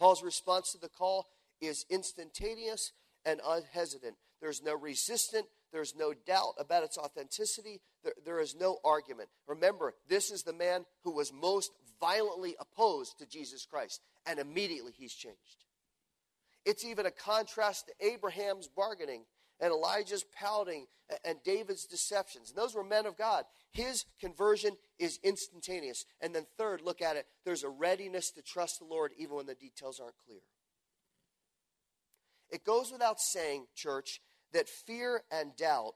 Paul's 0.00 0.22
response 0.22 0.72
to 0.72 0.78
the 0.78 0.88
call 0.88 1.26
is 1.60 1.84
instantaneous 1.90 2.92
and 3.26 3.40
unhesitant. 3.46 4.16
There's 4.40 4.62
no 4.62 4.74
resistance, 4.74 5.46
there's 5.72 5.94
no 5.94 6.14
doubt 6.26 6.54
about 6.58 6.84
its 6.84 6.96
authenticity, 6.96 7.82
there, 8.02 8.14
there 8.24 8.40
is 8.40 8.56
no 8.58 8.78
argument. 8.82 9.28
Remember, 9.46 9.94
this 10.08 10.30
is 10.30 10.42
the 10.42 10.54
man 10.54 10.86
who 11.04 11.12
was 11.12 11.32
most 11.34 11.70
violently 12.00 12.56
opposed 12.58 13.18
to 13.18 13.26
Jesus 13.26 13.66
Christ, 13.66 14.00
and 14.24 14.38
immediately 14.38 14.92
he's 14.96 15.12
changed. 15.12 15.64
It's 16.64 16.84
even 16.84 17.04
a 17.04 17.10
contrast 17.10 17.86
to 17.86 18.06
Abraham's 18.06 18.68
bargaining 18.68 19.24
and 19.60 19.72
Elijah's 19.72 20.24
pouting 20.38 20.86
and 21.24 21.38
David's 21.44 21.84
deceptions. 21.84 22.50
And 22.50 22.58
those 22.58 22.74
were 22.74 22.84
men 22.84 23.06
of 23.06 23.16
God. 23.16 23.44
His 23.72 24.04
conversion 24.20 24.76
is 24.98 25.18
instantaneous. 25.22 26.04
And 26.20 26.34
then, 26.34 26.46
third, 26.56 26.80
look 26.82 27.02
at 27.02 27.16
it 27.16 27.26
there's 27.44 27.64
a 27.64 27.68
readiness 27.68 28.30
to 28.32 28.42
trust 28.42 28.78
the 28.78 28.84
Lord 28.84 29.12
even 29.18 29.36
when 29.36 29.46
the 29.46 29.54
details 29.54 30.00
aren't 30.00 30.18
clear. 30.24 30.40
It 32.50 32.64
goes 32.64 32.90
without 32.90 33.20
saying, 33.20 33.66
church, 33.76 34.20
that 34.52 34.68
fear 34.68 35.22
and 35.30 35.56
doubt 35.56 35.92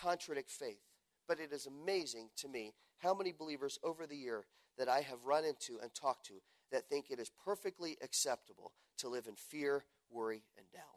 contradict 0.00 0.50
faith. 0.50 0.80
But 1.26 1.40
it 1.40 1.52
is 1.52 1.66
amazing 1.66 2.28
to 2.38 2.48
me 2.48 2.74
how 2.98 3.14
many 3.14 3.32
believers 3.32 3.78
over 3.82 4.06
the 4.06 4.16
year 4.16 4.46
that 4.78 4.88
I 4.88 5.00
have 5.00 5.24
run 5.24 5.44
into 5.44 5.80
and 5.82 5.92
talked 5.94 6.26
to 6.26 6.34
that 6.70 6.88
think 6.88 7.06
it 7.10 7.18
is 7.18 7.30
perfectly 7.44 7.96
acceptable 8.02 8.72
to 8.98 9.08
live 9.08 9.26
in 9.26 9.34
fear, 9.34 9.84
worry, 10.10 10.42
and 10.56 10.66
doubt. 10.72 10.95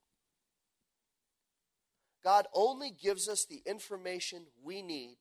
God 2.24 2.48
only 2.54 2.92
gives 2.92 3.30
us 3.30 3.46
the 3.46 3.62
information 3.66 4.46
we 4.64 4.82
need 4.82 5.18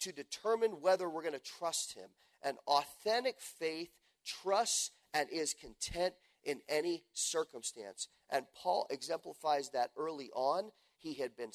to 0.00 0.12
determine 0.12 0.80
whether 0.80 1.08
we're 1.08 1.22
going 1.22 1.34
to 1.34 1.40
trust 1.40 1.94
Him. 1.94 2.10
An 2.42 2.56
authentic 2.66 3.40
faith 3.40 3.90
trusts 4.24 4.90
and 5.14 5.28
is 5.30 5.54
content 5.54 6.14
in 6.44 6.60
any 6.68 7.02
circumstance. 7.12 8.08
And 8.30 8.46
Paul 8.54 8.86
exemplifies 8.90 9.70
that 9.70 9.90
early 9.96 10.30
on. 10.34 10.70
He 10.98 11.14
had 11.14 11.36
been 11.36 11.50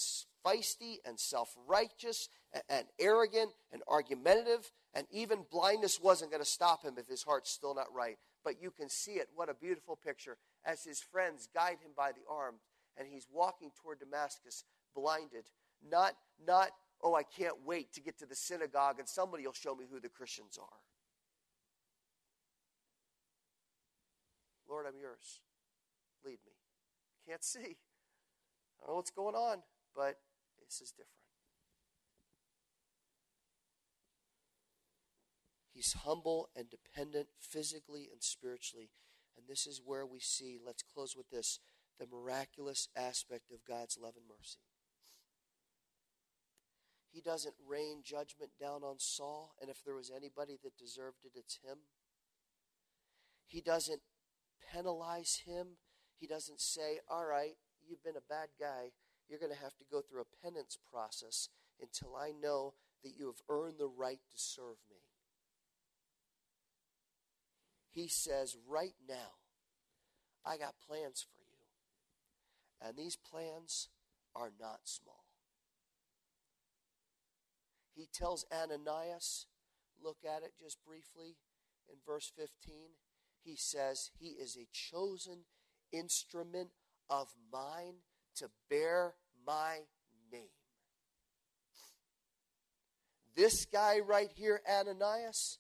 feisty 0.46 0.98
and 1.06 1.20
self 1.20 1.56
righteous 1.68 2.30
and 2.70 2.86
arrogant 3.00 3.52
and 3.72 3.82
argumentative, 3.88 4.72
and 4.94 5.08
even 5.12 5.46
blindness 5.50 6.00
wasn't 6.02 6.32
going 6.32 6.44
to 6.44 6.50
stop 6.50 6.84
him 6.84 6.96
if 6.98 7.08
his 7.08 7.24
heart's 7.24 7.52
still 7.52 7.76
not 7.76 7.94
right. 7.94 8.18
But 8.44 8.62
you 8.62 8.72
can 8.72 8.90
see 8.90 9.14
it. 9.14 9.30
What 9.36 9.50
a 9.50 9.54
beautiful 9.54 9.96
picture 9.96 10.38
as 10.66 10.84
his 10.84 11.02
friends 11.02 11.48
guide 11.54 11.78
him 11.84 11.92
by 11.96 12.12
the 12.12 12.30
arm 12.30 12.56
and 12.98 13.08
he's 13.08 13.28
walking 13.32 13.72
toward 13.82 14.00
Damascus 14.00 14.64
blinded. 14.96 15.46
Not, 15.90 16.14
not, 16.46 16.70
oh, 17.02 17.16
I 17.16 17.24
can't 17.24 17.66
wait 17.66 17.94
to 17.94 18.02
get 18.02 18.20
to 18.20 18.26
the 18.26 18.36
synagogue 18.36 19.00
and 19.00 19.08
somebody 19.08 19.46
will 19.46 19.54
show 19.54 19.76
me 19.76 19.86
who 19.92 20.00
the 20.00 20.10
Christians 20.10 20.58
are. 20.62 20.80
Lord, 24.70 24.86
I'm 24.88 25.00
yours. 25.00 25.42
Lead 26.24 26.40
me. 26.46 26.54
Can't 27.28 27.44
see. 27.44 27.60
I 27.60 28.86
don't 28.86 28.90
know 28.90 28.96
what's 28.96 29.12
going 29.12 29.36
on, 29.36 29.58
but 29.96 30.16
this 30.64 30.82
is 30.82 30.92
different. 30.92 31.10
He's 35.74 35.94
humble 35.94 36.50
and 36.56 36.68
dependent 36.70 37.28
physically 37.40 38.10
and 38.12 38.22
spiritually. 38.22 38.92
And 39.36 39.48
this 39.48 39.66
is 39.66 39.82
where 39.84 40.06
we 40.06 40.20
see, 40.20 40.60
let's 40.64 40.84
close 40.84 41.16
with 41.16 41.30
this, 41.30 41.60
the 42.00 42.08
miraculous 42.08 42.88
aspect 42.96 43.52
of 43.52 43.66
God's 43.66 43.98
love 44.02 44.14
and 44.16 44.26
mercy. 44.28 44.60
He 47.12 47.19
doesn't 47.19 47.56
rain 47.67 48.02
judgment 48.04 48.52
down 48.60 48.84
on 48.84 48.95
Saul, 48.97 49.54
and 49.60 49.69
if 49.69 49.84
there 49.84 49.95
was 49.95 50.12
anybody 50.15 50.58
that 50.63 50.78
deserved 50.78 51.26
it, 51.26 51.34
it's 51.36 51.60
him. 51.63 51.80
He 53.45 53.60
doesn't 53.60 54.02
penalize 54.71 55.41
him. 55.45 55.78
He 56.17 56.26
doesn't 56.26 56.62
say, 56.62 57.00
All 57.10 57.26
right, 57.26 57.58
you've 57.86 58.04
been 58.04 58.15
a 58.15 58.30
bad 58.30 58.50
guy. 58.58 58.91
You're 59.28 59.39
going 59.39 59.52
to 59.52 59.62
have 59.62 59.76
to 59.78 59.86
go 59.91 60.02
through 60.02 60.21
a 60.21 60.45
penance 60.45 60.78
process 60.91 61.50
until 61.82 62.15
I 62.15 62.32
know 62.32 62.76
that 63.04 63.13
you 63.17 63.26
have 63.26 63.41
earned 63.50 63.76
the 63.78 63.88
right 63.88 64.19
to 64.32 64.38
serve 64.38 64.78
me. 64.89 64.97
He 67.89 68.08
says, 68.08 68.56
Right 68.69 68.95
now, 69.08 69.36
I 70.45 70.58
got 70.58 70.76
plans 70.88 71.26
for 71.36 71.41
you. 71.43 72.88
And 72.88 72.97
these 72.97 73.17
plans 73.17 73.89
are 74.34 74.52
not 74.60 74.80
small. 74.86 75.21
He 78.02 78.08
tells 78.12 78.48
Ananias, 78.52 79.46
look 80.04 80.18
at 80.26 80.42
it 80.42 80.54
just 80.60 80.84
briefly 80.84 81.36
in 81.88 81.97
verse 82.04 82.32
15. 82.36 82.49
He 83.43 83.56
says, 83.56 84.10
He 84.18 84.30
is 84.30 84.58
a 84.58 84.68
chosen 84.72 85.43
instrument 85.91 86.70
of 87.12 87.28
mine 87.54 87.97
to 88.38 88.49
bear 88.72 89.14
my 89.45 89.82
name. 90.32 90.49
This 93.36 93.66
guy 93.66 93.99
right 93.99 94.32
here, 94.36 94.62
Ananias, 94.68 95.60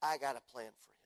I 0.00 0.16
got 0.16 0.36
a 0.36 0.52
plan 0.52 0.70
for 0.86 0.92
him. 0.92 1.00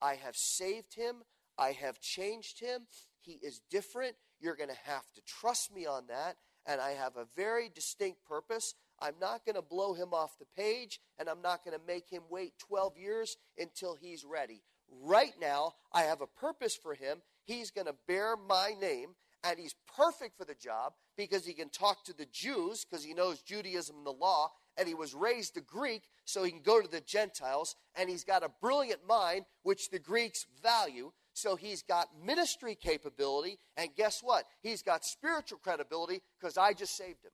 I 0.00 0.14
have 0.24 0.36
saved 0.36 0.94
him. 0.94 1.24
I 1.58 1.72
have 1.72 1.98
changed 2.00 2.60
him. 2.60 2.82
He 3.22 3.40
is 3.42 3.60
different. 3.72 4.14
You're 4.38 4.54
going 4.54 4.70
to 4.70 4.76
have 4.84 5.10
to 5.16 5.22
trust 5.26 5.74
me 5.74 5.84
on 5.84 6.06
that 6.06 6.36
and 6.66 6.80
I 6.80 6.92
have 6.92 7.16
a 7.16 7.26
very 7.36 7.70
distinct 7.74 8.24
purpose. 8.24 8.74
I'm 9.00 9.14
not 9.20 9.44
going 9.44 9.56
to 9.56 9.62
blow 9.62 9.94
him 9.94 10.12
off 10.12 10.38
the 10.38 10.46
page, 10.56 11.00
and 11.18 11.28
I'm 11.28 11.42
not 11.42 11.64
going 11.64 11.76
to 11.76 11.86
make 11.86 12.08
him 12.08 12.22
wait 12.30 12.54
12 12.58 12.96
years 12.96 13.36
until 13.58 13.94
he's 13.94 14.24
ready. 14.24 14.62
Right 15.02 15.34
now, 15.40 15.74
I 15.92 16.02
have 16.02 16.20
a 16.20 16.26
purpose 16.26 16.76
for 16.76 16.94
him. 16.94 17.18
He's 17.44 17.70
going 17.70 17.86
to 17.86 17.96
bear 18.06 18.36
my 18.36 18.72
name, 18.80 19.10
and 19.42 19.58
he's 19.58 19.74
perfect 19.96 20.38
for 20.38 20.44
the 20.44 20.54
job 20.54 20.94
because 21.16 21.44
he 21.44 21.52
can 21.52 21.68
talk 21.68 22.04
to 22.04 22.16
the 22.16 22.26
Jews 22.26 22.84
because 22.84 23.04
he 23.04 23.14
knows 23.14 23.42
Judaism 23.42 23.96
and 23.98 24.06
the 24.06 24.12
law, 24.12 24.50
and 24.76 24.88
he 24.88 24.94
was 24.94 25.14
raised 25.14 25.56
a 25.56 25.60
Greek, 25.60 26.04
so 26.24 26.42
he 26.42 26.50
can 26.50 26.62
go 26.62 26.80
to 26.80 26.88
the 26.88 27.00
Gentiles, 27.00 27.76
and 27.94 28.08
he's 28.08 28.24
got 28.24 28.42
a 28.42 28.50
brilliant 28.60 29.06
mind, 29.06 29.44
which 29.62 29.90
the 29.90 29.98
Greeks 29.98 30.46
value. 30.62 31.12
So 31.34 31.56
he's 31.56 31.82
got 31.82 32.08
ministry 32.24 32.76
capability, 32.76 33.58
and 33.76 33.90
guess 33.96 34.20
what? 34.22 34.44
He's 34.62 34.82
got 34.82 35.04
spiritual 35.04 35.58
credibility 35.58 36.22
because 36.38 36.56
I 36.56 36.72
just 36.72 36.96
saved 36.96 37.24
him. 37.24 37.32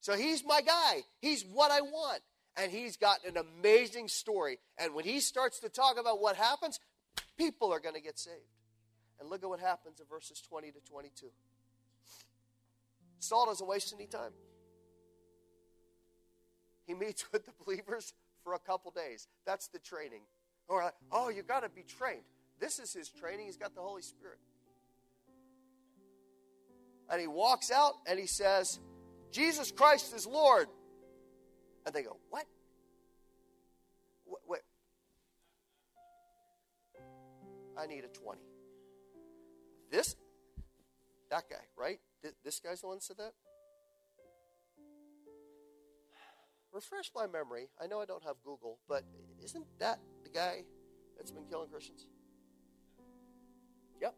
So 0.00 0.14
he's 0.14 0.42
my 0.44 0.62
guy. 0.62 1.02
He's 1.20 1.44
what 1.44 1.70
I 1.70 1.82
want. 1.82 2.22
And 2.56 2.72
he's 2.72 2.96
got 2.96 3.18
an 3.26 3.36
amazing 3.36 4.08
story. 4.08 4.58
And 4.78 4.94
when 4.94 5.04
he 5.04 5.20
starts 5.20 5.60
to 5.60 5.68
talk 5.68 6.00
about 6.00 6.20
what 6.20 6.34
happens, 6.34 6.80
people 7.36 7.72
are 7.72 7.78
going 7.78 7.94
to 7.94 8.00
get 8.00 8.18
saved. 8.18 8.36
And 9.20 9.28
look 9.28 9.42
at 9.42 9.48
what 9.50 9.60
happens 9.60 10.00
in 10.00 10.06
verses 10.08 10.40
20 10.40 10.72
to 10.72 10.80
22. 10.90 11.26
Saul 13.18 13.46
doesn't 13.46 13.66
waste 13.66 13.92
any 13.94 14.06
time. 14.06 14.32
He 16.86 16.94
meets 16.94 17.26
with 17.32 17.44
the 17.44 17.52
believers 17.64 18.14
for 18.42 18.54
a 18.54 18.58
couple 18.58 18.90
days. 18.92 19.28
That's 19.44 19.68
the 19.68 19.78
training. 19.78 20.22
Or, 20.68 20.84
like, 20.84 20.94
oh, 21.10 21.30
you 21.30 21.42
got 21.42 21.62
to 21.62 21.68
be 21.68 21.82
trained. 21.82 22.22
This 22.60 22.78
is 22.78 22.92
his 22.92 23.08
training. 23.08 23.46
He's 23.46 23.56
got 23.56 23.74
the 23.74 23.80
Holy 23.80 24.02
Spirit. 24.02 24.38
And 27.10 27.20
he 27.20 27.26
walks 27.26 27.70
out 27.70 27.94
and 28.06 28.18
he 28.18 28.26
says, 28.26 28.78
Jesus 29.32 29.70
Christ 29.70 30.14
is 30.14 30.26
Lord. 30.26 30.68
And 31.86 31.94
they 31.94 32.02
go, 32.02 32.18
What? 32.28 32.44
Wait. 34.46 34.60
I 37.78 37.86
need 37.86 38.04
a 38.04 38.08
20. 38.08 38.40
This, 39.90 40.16
that 41.30 41.44
guy, 41.48 41.56
right? 41.76 41.98
This 42.44 42.60
guy's 42.60 42.82
the 42.82 42.88
one 42.88 42.96
that 42.96 43.04
said 43.04 43.16
that? 43.18 43.32
refresh 46.72 47.10
my 47.14 47.26
memory. 47.26 47.68
I 47.82 47.86
know 47.86 48.00
I 48.00 48.04
don't 48.04 48.22
have 48.24 48.36
Google, 48.44 48.78
but 48.88 49.02
isn't 49.42 49.66
that 49.78 49.98
the 50.32 50.38
guy 50.38 50.64
that's 51.16 51.30
been 51.30 51.44
killing 51.44 51.68
Christians? 51.68 52.06
Yep. 54.00 54.14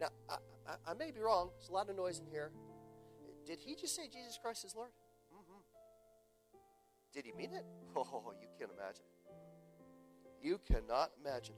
Now, 0.00 0.08
I, 0.28 0.36
I, 0.66 0.90
I 0.90 0.94
may 0.94 1.10
be 1.10 1.20
wrong. 1.20 1.50
There's 1.58 1.68
a 1.68 1.72
lot 1.72 1.88
of 1.90 1.96
noise 1.96 2.18
in 2.18 2.26
here. 2.26 2.50
Did 3.46 3.58
he 3.60 3.74
just 3.74 3.94
say 3.94 4.08
Jesus 4.12 4.38
Christ 4.40 4.64
is 4.64 4.74
Lord? 4.74 4.90
Mm-hmm. 5.32 5.60
Did 7.12 7.24
he 7.24 7.32
mean 7.32 7.52
it? 7.52 7.64
Oh, 7.96 8.32
you 8.40 8.46
can't 8.58 8.70
imagine. 8.78 9.04
You 10.40 10.60
cannot 10.64 11.10
imagine. 11.20 11.56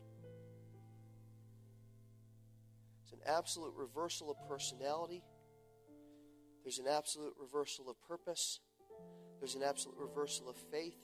It's 3.02 3.12
an 3.12 3.18
absolute 3.26 3.74
reversal 3.76 4.30
of 4.30 4.36
personality 4.48 5.22
there's 6.64 6.78
an 6.78 6.86
absolute 6.88 7.34
reversal 7.40 7.88
of 7.88 8.00
purpose. 8.06 8.60
There's 9.38 9.54
an 9.54 9.62
absolute 9.62 9.96
reversal 9.98 10.48
of 10.48 10.56
faith. 10.70 10.96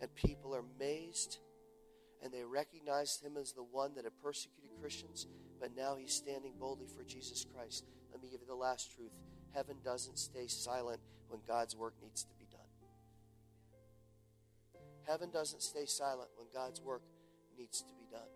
And 0.00 0.14
people 0.14 0.54
are 0.54 0.64
amazed. 0.76 1.38
And 2.22 2.32
they 2.32 2.44
recognize 2.44 3.20
him 3.20 3.36
as 3.36 3.52
the 3.52 3.62
one 3.62 3.94
that 3.94 4.04
had 4.04 4.18
persecuted 4.22 4.70
Christians. 4.80 5.26
But 5.60 5.76
now 5.76 5.96
he's 5.96 6.12
standing 6.12 6.52
boldly 6.58 6.86
for 6.86 7.04
Jesus 7.04 7.44
Christ. 7.54 7.84
Let 8.12 8.22
me 8.22 8.28
give 8.30 8.40
you 8.40 8.46
the 8.46 8.54
last 8.54 8.94
truth 8.94 9.12
heaven 9.56 9.76
doesn't 9.82 10.18
stay 10.18 10.46
silent 10.46 11.00
when 11.28 11.40
God's 11.48 11.74
work 11.74 11.94
needs 12.02 12.24
to 12.24 12.34
be 12.38 12.46
done. 12.50 12.60
Heaven 15.06 15.30
doesn't 15.30 15.62
stay 15.62 15.86
silent 15.86 16.28
when 16.36 16.48
God's 16.52 16.82
work 16.82 17.02
needs 17.58 17.80
to 17.80 17.94
be 17.94 18.06
done. 18.10 18.28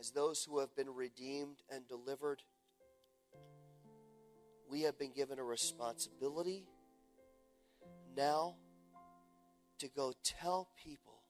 As 0.00 0.12
those 0.12 0.44
who 0.44 0.60
have 0.60 0.74
been 0.74 0.94
redeemed 0.94 1.56
and 1.70 1.86
delivered, 1.86 2.42
we 4.70 4.82
have 4.82 4.98
been 4.98 5.12
given 5.12 5.38
a 5.38 5.44
responsibility 5.44 6.64
now 8.16 8.56
to 9.78 9.88
go 9.88 10.12
tell 10.22 10.68
people 10.82 11.22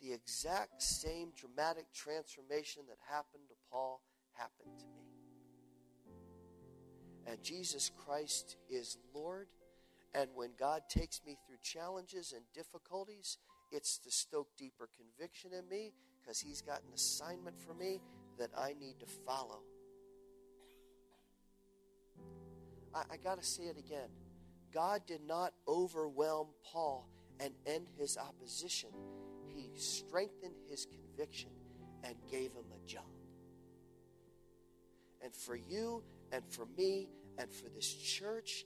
the 0.00 0.12
exact 0.12 0.82
same 0.82 1.32
dramatic 1.36 1.86
transformation 1.92 2.82
that 2.88 2.98
happened 3.10 3.42
to 3.48 3.54
Paul 3.70 4.00
happened 4.32 4.78
to 4.78 4.84
me. 4.84 5.08
And 7.26 7.42
Jesus 7.42 7.90
Christ 8.04 8.56
is 8.70 8.96
Lord. 9.14 9.48
And 10.14 10.30
when 10.34 10.50
God 10.58 10.82
takes 10.88 11.20
me 11.26 11.36
through 11.46 11.58
challenges 11.62 12.32
and 12.32 12.42
difficulties, 12.54 13.38
it's 13.70 13.98
to 13.98 14.10
stoke 14.10 14.48
deeper 14.56 14.88
conviction 14.96 15.50
in 15.52 15.68
me 15.68 15.92
because 16.20 16.40
He's 16.40 16.62
got 16.62 16.78
an 16.78 16.94
assignment 16.94 17.60
for 17.60 17.74
me 17.74 18.00
that 18.38 18.50
I 18.56 18.74
need 18.80 19.00
to 19.00 19.06
follow. 19.26 19.60
I, 22.94 23.02
I 23.10 23.16
got 23.16 23.40
to 23.40 23.46
say 23.46 23.64
it 23.64 23.76
again. 23.78 24.08
God 24.72 25.02
did 25.06 25.20
not 25.26 25.52
overwhelm 25.66 26.48
Paul 26.64 27.08
and 27.40 27.52
end 27.66 27.86
his 27.98 28.16
opposition, 28.16 28.90
he 29.46 29.70
strengthened 29.74 30.54
his 30.68 30.86
conviction 30.86 31.50
and 32.04 32.14
gave 32.30 32.52
him 32.52 32.64
a 32.72 32.88
job. 32.88 33.04
And 35.22 35.34
for 35.34 35.56
you 35.56 36.02
and 36.32 36.42
for 36.48 36.66
me 36.76 37.08
and 37.38 37.52
for 37.52 37.68
this 37.68 37.92
church, 37.92 38.64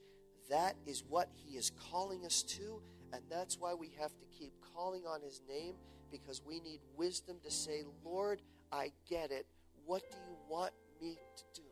that 0.51 0.77
is 0.87 1.03
what 1.09 1.29
he 1.35 1.57
is 1.57 1.73
calling 1.91 2.25
us 2.25 2.43
to. 2.43 2.83
And 3.13 3.23
that's 3.31 3.59
why 3.59 3.75
we 3.75 3.91
have 4.01 4.11
to 4.19 4.27
keep 4.39 4.53
calling 4.75 5.03
on 5.07 5.23
his 5.23 5.41
name 5.49 5.75
because 6.11 6.43
we 6.47 6.61
need 6.61 6.81
wisdom 6.97 7.37
to 7.45 7.51
say, 7.51 7.83
Lord, 8.05 8.43
I 8.71 8.93
get 9.09 9.31
it. 9.31 9.47
What 9.87 10.03
do 10.11 10.17
you 10.29 10.37
want 10.49 10.73
me 11.01 11.19
to 11.37 11.61
do? 11.61 11.67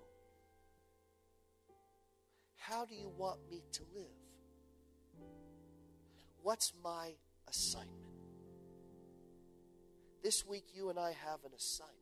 How 2.56 2.84
do 2.84 2.94
you 2.94 3.10
want 3.16 3.38
me 3.50 3.62
to 3.72 3.82
live? 3.94 4.19
What's 6.42 6.72
my 6.82 7.12
assignment? 7.48 7.96
This 10.22 10.46
week, 10.46 10.64
you 10.74 10.90
and 10.90 10.98
I 10.98 11.08
have 11.08 11.44
an 11.44 11.52
assignment. 11.56 11.96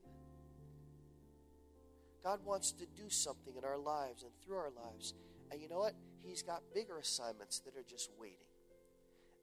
God 2.22 2.41
wants 2.45 2.72
to 2.72 2.86
do 2.86 3.09
something 3.09 3.57
in 3.57 3.64
our 3.64 3.78
lives 3.78 4.22
and 4.22 4.32
through 4.45 4.57
our 4.57 4.70
lives. 4.70 5.14
And 5.51 5.61
you 5.61 5.68
know 5.68 5.78
what? 5.78 5.95
He's 6.22 6.43
got 6.43 6.62
bigger 6.74 6.99
assignments 6.99 7.61
that 7.61 7.76
are 7.76 7.84
just 7.89 8.11
waiting. 8.18 8.47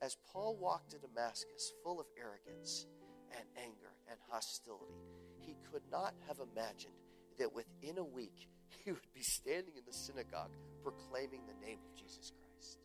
As 0.02 0.18
Paul 0.32 0.58
walked 0.58 0.92
to 0.92 0.98
Damascus 0.98 1.74
full 1.84 2.00
of 2.00 2.06
arrogance 2.20 2.86
and 3.32 3.46
anger 3.58 3.92
and 4.10 4.20
hostility, 4.30 4.94
he 5.40 5.56
could 5.72 5.84
not 5.92 6.14
have 6.28 6.38
imagined 6.40 6.94
that 7.40 7.54
within 7.54 7.98
a 7.98 8.04
week 8.04 8.48
he 8.86 8.92
would 8.92 9.14
be 9.14 9.24
standing 9.24 9.74
in 9.78 9.84
the 9.86 9.94
synagogue 9.94 10.52
proclaiming 10.84 11.42
the 11.48 11.66
name 11.66 11.80
of 11.80 11.96
Jesus 11.96 12.32
Christ. 12.32 12.80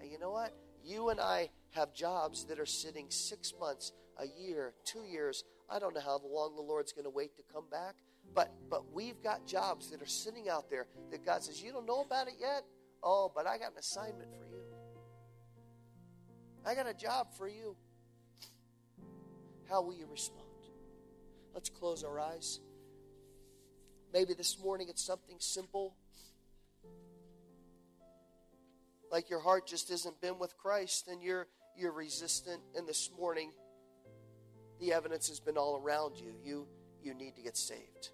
And 0.00 0.10
you 0.10 0.18
know 0.18 0.30
what? 0.30 0.54
You 0.84 1.10
and 1.10 1.20
I 1.20 1.50
have 1.70 1.92
jobs 1.94 2.44
that 2.46 2.58
are 2.58 2.66
sitting 2.66 3.06
six 3.10 3.52
months, 3.58 3.92
a 4.18 4.26
year, 4.26 4.74
two 4.84 5.02
years. 5.02 5.44
I 5.68 5.78
don't 5.78 5.94
know 5.94 6.00
how 6.00 6.20
long 6.24 6.54
the 6.54 6.62
Lord's 6.62 6.92
going 6.92 7.04
to 7.04 7.10
wait 7.10 7.36
to 7.36 7.42
come 7.52 7.64
back, 7.70 7.94
but 8.34 8.52
but 8.70 8.92
we've 8.92 9.22
got 9.22 9.46
jobs 9.46 9.90
that 9.90 10.00
are 10.00 10.06
sitting 10.06 10.48
out 10.48 10.70
there 10.70 10.86
that 11.10 11.24
God 11.24 11.42
says 11.42 11.62
you 11.62 11.72
don't 11.72 11.86
know 11.86 12.02
about 12.02 12.28
it 12.28 12.34
yet. 12.40 12.62
Oh, 13.02 13.30
but 13.34 13.46
I 13.46 13.58
got 13.58 13.72
an 13.72 13.78
assignment 13.78 14.30
for 14.38 14.46
you. 14.46 14.62
I 16.64 16.74
got 16.74 16.88
a 16.88 16.94
job 16.94 17.28
for 17.36 17.48
you. 17.48 17.76
How 19.68 19.82
will 19.82 19.94
you 19.94 20.06
respond? 20.10 20.42
Let's 21.54 21.68
close 21.68 22.04
our 22.04 22.18
eyes. 22.18 22.60
Maybe 24.12 24.34
this 24.34 24.58
morning 24.58 24.88
it's 24.88 25.04
something 25.04 25.36
simple. 25.38 25.94
Like 29.10 29.30
your 29.30 29.40
heart 29.40 29.66
just 29.66 29.88
hasn't 29.88 30.20
been 30.20 30.38
with 30.38 30.56
Christ 30.56 31.08
and 31.08 31.22
you're 31.22 31.46
you're 31.76 31.92
resistant 31.92 32.60
and 32.74 32.88
this 32.88 33.10
morning 33.18 33.52
the 34.80 34.92
evidence 34.92 35.28
has 35.28 35.40
been 35.40 35.56
all 35.56 35.80
around 35.82 36.16
you. 36.18 36.34
You 36.42 36.66
you 37.02 37.14
need 37.14 37.36
to 37.36 37.42
get 37.42 37.56
saved. 37.56 38.10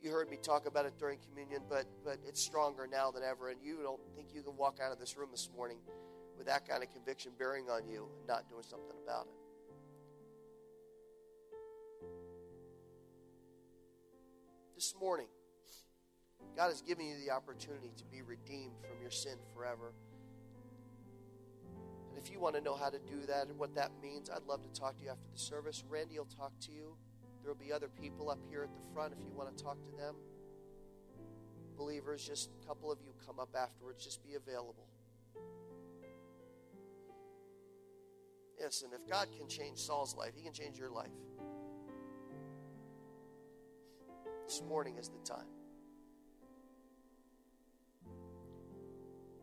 You 0.00 0.10
heard 0.10 0.30
me 0.30 0.38
talk 0.42 0.66
about 0.66 0.86
it 0.86 0.98
during 0.98 1.18
communion, 1.28 1.62
but 1.68 1.86
but 2.04 2.18
it's 2.26 2.42
stronger 2.42 2.86
now 2.90 3.10
than 3.10 3.22
ever 3.22 3.50
and 3.50 3.60
you 3.62 3.78
don't 3.82 4.00
think 4.16 4.28
you 4.34 4.42
can 4.42 4.56
walk 4.56 4.78
out 4.84 4.92
of 4.92 4.98
this 4.98 5.16
room 5.16 5.28
this 5.30 5.48
morning 5.54 5.78
with 6.36 6.46
that 6.46 6.68
kind 6.68 6.82
of 6.82 6.90
conviction 6.90 7.32
bearing 7.38 7.68
on 7.68 7.86
you 7.86 8.08
and 8.18 8.26
not 8.26 8.48
doing 8.48 8.62
something 8.62 8.96
about 9.04 9.26
it. 9.26 9.40
this 14.80 14.94
morning, 14.98 15.26
God 16.60 16.68
has 16.68 16.82
given 16.82 17.06
you 17.06 17.16
the 17.24 17.30
opportunity 17.30 17.90
to 17.96 18.04
be 18.04 18.20
redeemed 18.20 18.76
from 18.82 19.00
your 19.00 19.10
sin 19.10 19.38
forever. 19.54 19.94
And 22.10 22.18
if 22.18 22.30
you 22.30 22.38
want 22.38 22.54
to 22.54 22.60
know 22.60 22.76
how 22.76 22.90
to 22.90 22.98
do 22.98 23.24
that 23.28 23.46
and 23.46 23.58
what 23.58 23.74
that 23.76 23.92
means, 24.02 24.28
I'd 24.28 24.42
love 24.42 24.62
to 24.64 24.68
talk 24.78 24.98
to 24.98 25.02
you 25.02 25.08
after 25.08 25.26
the 25.32 25.38
service. 25.38 25.82
Randy 25.88 26.18
will 26.18 26.26
talk 26.26 26.52
to 26.66 26.70
you. 26.70 26.98
There 27.42 27.50
will 27.50 27.58
be 27.58 27.72
other 27.72 27.88
people 27.88 28.28
up 28.28 28.40
here 28.50 28.62
at 28.62 28.74
the 28.74 28.92
front 28.92 29.14
if 29.14 29.24
you 29.26 29.32
want 29.32 29.56
to 29.56 29.64
talk 29.64 29.78
to 29.86 29.96
them. 29.96 30.16
Believers, 31.78 32.26
just 32.26 32.50
a 32.62 32.66
couple 32.66 32.92
of 32.92 32.98
you 33.00 33.14
come 33.24 33.40
up 33.40 33.56
afterwards. 33.58 34.04
Just 34.04 34.22
be 34.22 34.34
available. 34.34 34.86
Yes, 38.60 38.82
and 38.82 38.92
if 38.92 39.08
God 39.10 39.28
can 39.34 39.48
change 39.48 39.78
Saul's 39.78 40.14
life, 40.14 40.32
He 40.36 40.42
can 40.42 40.52
change 40.52 40.78
your 40.78 40.90
life. 40.90 41.08
This 44.46 44.62
morning 44.68 44.98
is 44.98 45.08
the 45.08 45.24
time. 45.24 45.46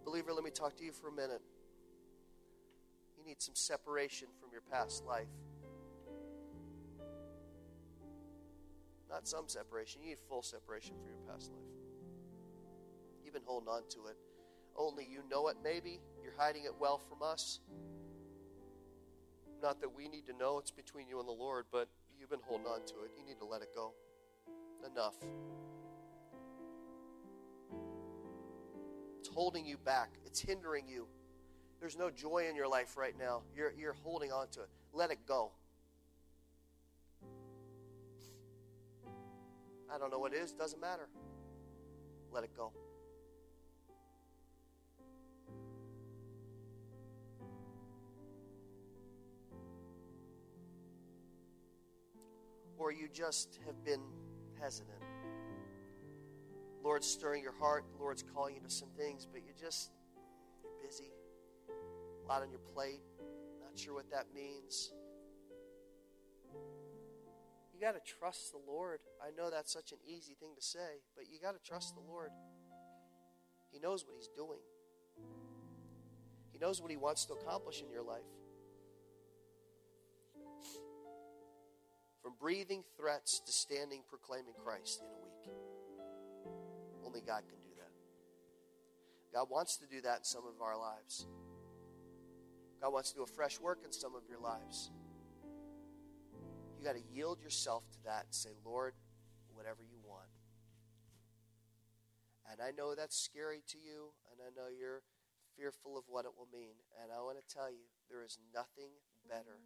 Believer, 0.07 0.31
let 0.31 0.45
me 0.45 0.51
talk 0.51 0.77
to 0.77 0.85
you 0.85 0.93
for 0.93 1.09
a 1.09 1.11
minute. 1.11 1.41
You 3.17 3.25
need 3.25 3.41
some 3.41 3.55
separation 3.55 4.29
from 4.39 4.51
your 4.53 4.61
past 4.71 5.03
life. 5.03 5.27
Not 9.09 9.27
some 9.27 9.49
separation, 9.49 10.01
you 10.01 10.07
need 10.07 10.19
full 10.29 10.41
separation 10.41 10.95
from 10.95 11.07
your 11.07 11.19
past 11.27 11.51
life. 11.51 11.59
You've 13.21 13.33
been 13.33 13.43
holding 13.45 13.67
on 13.67 13.81
to 13.89 14.07
it. 14.07 14.15
Only 14.77 15.05
you 15.11 15.23
know 15.29 15.49
it, 15.49 15.57
maybe. 15.61 15.99
You're 16.23 16.37
hiding 16.37 16.63
it 16.63 16.75
well 16.79 16.99
from 16.99 17.21
us. 17.21 17.59
Not 19.61 19.81
that 19.81 19.93
we 19.93 20.07
need 20.07 20.25
to 20.27 20.33
know 20.37 20.57
it's 20.57 20.71
between 20.71 21.09
you 21.09 21.19
and 21.19 21.27
the 21.27 21.33
Lord, 21.33 21.65
but 21.69 21.89
you've 22.17 22.29
been 22.29 22.39
holding 22.45 22.67
on 22.67 22.85
to 22.85 22.93
it. 23.03 23.11
You 23.17 23.25
need 23.25 23.39
to 23.39 23.45
let 23.45 23.61
it 23.61 23.75
go. 23.75 23.91
Enough. 24.89 25.15
Holding 29.37 29.67
you 29.67 29.77
back, 29.77 30.09
it's 30.25 30.39
hindering 30.39 30.87
you. 30.87 31.05
There's 31.79 31.95
no 31.95 32.09
joy 32.09 32.47
in 32.49 32.55
your 32.55 32.67
life 32.67 32.97
right 32.97 33.13
now. 33.19 33.43
You're, 33.55 33.71
you're 33.77 33.93
holding 33.93 34.31
on 34.31 34.47
to 34.53 34.61
it. 34.61 34.69
Let 34.93 35.11
it 35.11 35.19
go. 35.27 35.51
I 39.93 39.99
don't 39.99 40.09
know 40.09 40.17
what 40.17 40.33
it 40.33 40.37
is, 40.37 40.53
doesn't 40.53 40.81
matter. 40.81 41.07
Let 42.31 42.45
it 42.45 42.49
go. 42.57 42.71
Or 52.79 52.91
you 52.91 53.07
just 53.13 53.59
have 53.67 53.85
been 53.85 54.01
hesitant. 54.59 55.06
Lord's 56.83 57.07
stirring 57.07 57.43
your 57.43 57.53
heart, 57.53 57.85
the 57.91 58.01
Lord's 58.01 58.23
calling 58.23 58.55
you 58.55 58.61
to 58.61 58.69
some 58.69 58.89
things, 58.97 59.27
but 59.31 59.41
you're 59.43 59.55
just, 59.59 59.91
you're 60.63 60.87
busy, 60.87 61.11
a 62.23 62.27
lot 62.27 62.41
on 62.41 62.49
your 62.49 62.59
plate, 62.73 63.01
not 63.61 63.77
sure 63.77 63.93
what 63.93 64.09
that 64.11 64.27
means. 64.33 64.91
You 67.73 67.81
got 67.81 67.93
to 67.93 68.11
trust 68.19 68.51
the 68.51 68.59
Lord. 68.71 69.01
I 69.21 69.29
know 69.37 69.51
that's 69.51 69.71
such 69.71 69.91
an 69.91 69.99
easy 70.07 70.35
thing 70.39 70.53
to 70.55 70.61
say, 70.61 71.01
but 71.15 71.25
you 71.31 71.39
got 71.39 71.51
to 71.51 71.69
trust 71.69 71.93
the 71.93 72.01
Lord. 72.01 72.31
He 73.71 73.79
knows 73.79 74.05
what 74.05 74.15
He's 74.15 74.29
doing, 74.35 74.59
He 76.51 76.59
knows 76.59 76.81
what 76.81 76.89
He 76.89 76.97
wants 76.97 77.25
to 77.25 77.33
accomplish 77.33 77.81
in 77.81 77.91
your 77.91 78.03
life. 78.03 78.21
From 82.23 82.33
breathing 82.39 82.83
threats 82.97 83.39
to 83.45 83.51
standing 83.51 84.01
proclaiming 84.09 84.53
Christ 84.63 85.01
in 85.01 85.07
a 85.07 85.23
week. 85.23 85.66
Only 87.17 87.25
God 87.25 87.49
can 87.49 87.57
do 87.65 87.73
that. 87.77 87.89
God 89.33 89.47
wants 89.49 89.77
to 89.77 89.87
do 89.87 90.01
that 90.01 90.19
in 90.19 90.23
some 90.23 90.43
of 90.45 90.61
our 90.61 90.77
lives. 90.77 91.25
God 92.79 92.93
wants 92.93 93.09
to 93.09 93.15
do 93.15 93.23
a 93.23 93.27
fresh 93.27 93.59
work 93.59 93.79
in 93.83 93.91
some 93.91 94.13
of 94.13 94.21
your 94.29 94.37
lives. 94.39 94.91
You 96.77 96.85
got 96.85 96.93
to 96.93 97.01
yield 97.11 97.41
yourself 97.41 97.89
to 97.93 97.97
that 98.05 98.25
and 98.25 98.35
say, 98.35 98.51
Lord, 98.63 98.93
whatever 99.51 99.81
you 99.81 99.97
want. 100.05 100.29
And 102.51 102.61
I 102.61 102.69
know 102.69 102.93
that's 102.93 103.17
scary 103.17 103.63
to 103.69 103.77
you, 103.79 104.13
and 104.29 104.37
I 104.39 104.53
know 104.53 104.69
you're 104.69 105.01
fearful 105.57 105.97
of 105.97 106.03
what 106.07 106.25
it 106.25 106.31
will 106.37 106.49
mean. 106.53 106.77
And 107.01 107.11
I 107.11 107.19
want 107.23 107.37
to 107.41 107.53
tell 107.55 107.71
you, 107.71 107.89
there 108.11 108.23
is 108.23 108.37
nothing 108.53 108.93
better 109.27 109.57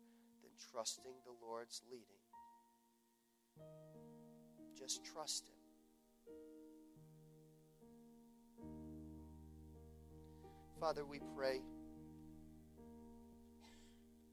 than 0.42 0.52
trusting 0.72 1.20
the 1.26 1.36
Lord's 1.46 1.82
leading 1.92 2.22
just 4.82 5.06
trust 5.06 5.48
Him. 5.48 5.61
Father, 10.82 11.06
we 11.06 11.20
pray 11.38 11.62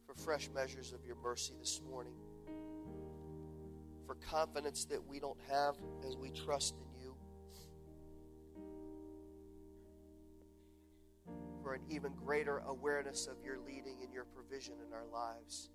for 0.06 0.14
fresh 0.14 0.48
measures 0.54 0.94
of 0.94 1.04
your 1.04 1.16
mercy 1.16 1.52
this 1.60 1.82
morning, 1.86 2.14
for 4.06 4.14
confidence 4.14 4.86
that 4.86 5.06
we 5.06 5.20
don't 5.20 5.38
have 5.50 5.74
as 6.06 6.16
we 6.16 6.30
trust 6.30 6.74
in 6.80 7.02
you, 7.02 7.14
for 11.62 11.74
an 11.74 11.82
even 11.90 12.14
greater 12.14 12.62
awareness 12.66 13.26
of 13.26 13.36
your 13.44 13.58
leading 13.58 13.98
and 14.02 14.10
your 14.10 14.24
provision 14.24 14.76
in 14.86 14.94
our 14.94 15.04
lives. 15.12 15.68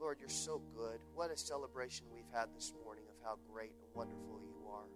Lord, 0.00 0.18
you're 0.18 0.28
so 0.28 0.60
good. 0.74 0.98
What 1.14 1.30
a 1.30 1.36
celebration 1.36 2.06
we've 2.12 2.24
had 2.34 2.46
this 2.56 2.72
morning 2.82 3.04
of 3.08 3.14
how 3.24 3.38
great 3.48 3.74
and 3.80 3.94
wonderful 3.94 4.40
you 4.42 4.66
are. 4.68 4.88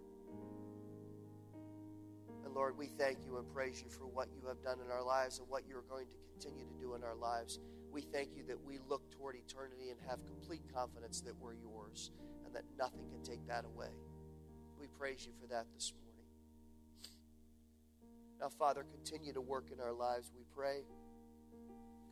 Lord, 2.55 2.77
we 2.77 2.87
thank 2.97 3.25
you 3.25 3.37
and 3.37 3.53
praise 3.53 3.83
you 3.83 3.89
for 3.89 4.07
what 4.07 4.29
you 4.33 4.47
have 4.47 4.63
done 4.63 4.77
in 4.83 4.89
our 4.89 5.03
lives 5.03 5.39
and 5.39 5.49
what 5.49 5.63
you're 5.67 5.83
going 5.89 6.07
to 6.07 6.17
continue 6.31 6.63
to 6.63 6.73
do 6.79 6.95
in 6.95 7.03
our 7.03 7.15
lives. 7.15 7.59
We 7.91 8.01
thank 8.01 8.29
you 8.33 8.43
that 8.47 8.63
we 8.65 8.79
look 8.87 9.11
toward 9.11 9.35
eternity 9.35 9.89
and 9.89 9.99
have 10.07 10.25
complete 10.25 10.61
confidence 10.73 11.19
that 11.21 11.35
we're 11.37 11.55
yours 11.55 12.11
and 12.45 12.55
that 12.55 12.63
nothing 12.79 13.09
can 13.11 13.21
take 13.23 13.45
that 13.47 13.65
away. 13.65 13.89
We 14.79 14.87
praise 14.97 15.25
you 15.25 15.33
for 15.41 15.47
that 15.47 15.65
this 15.75 15.91
morning. 15.91 16.05
Now, 18.39 18.47
Father, 18.47 18.85
continue 18.89 19.33
to 19.33 19.41
work 19.41 19.65
in 19.73 19.81
our 19.81 19.93
lives, 19.93 20.31
we 20.33 20.43
pray. 20.55 20.83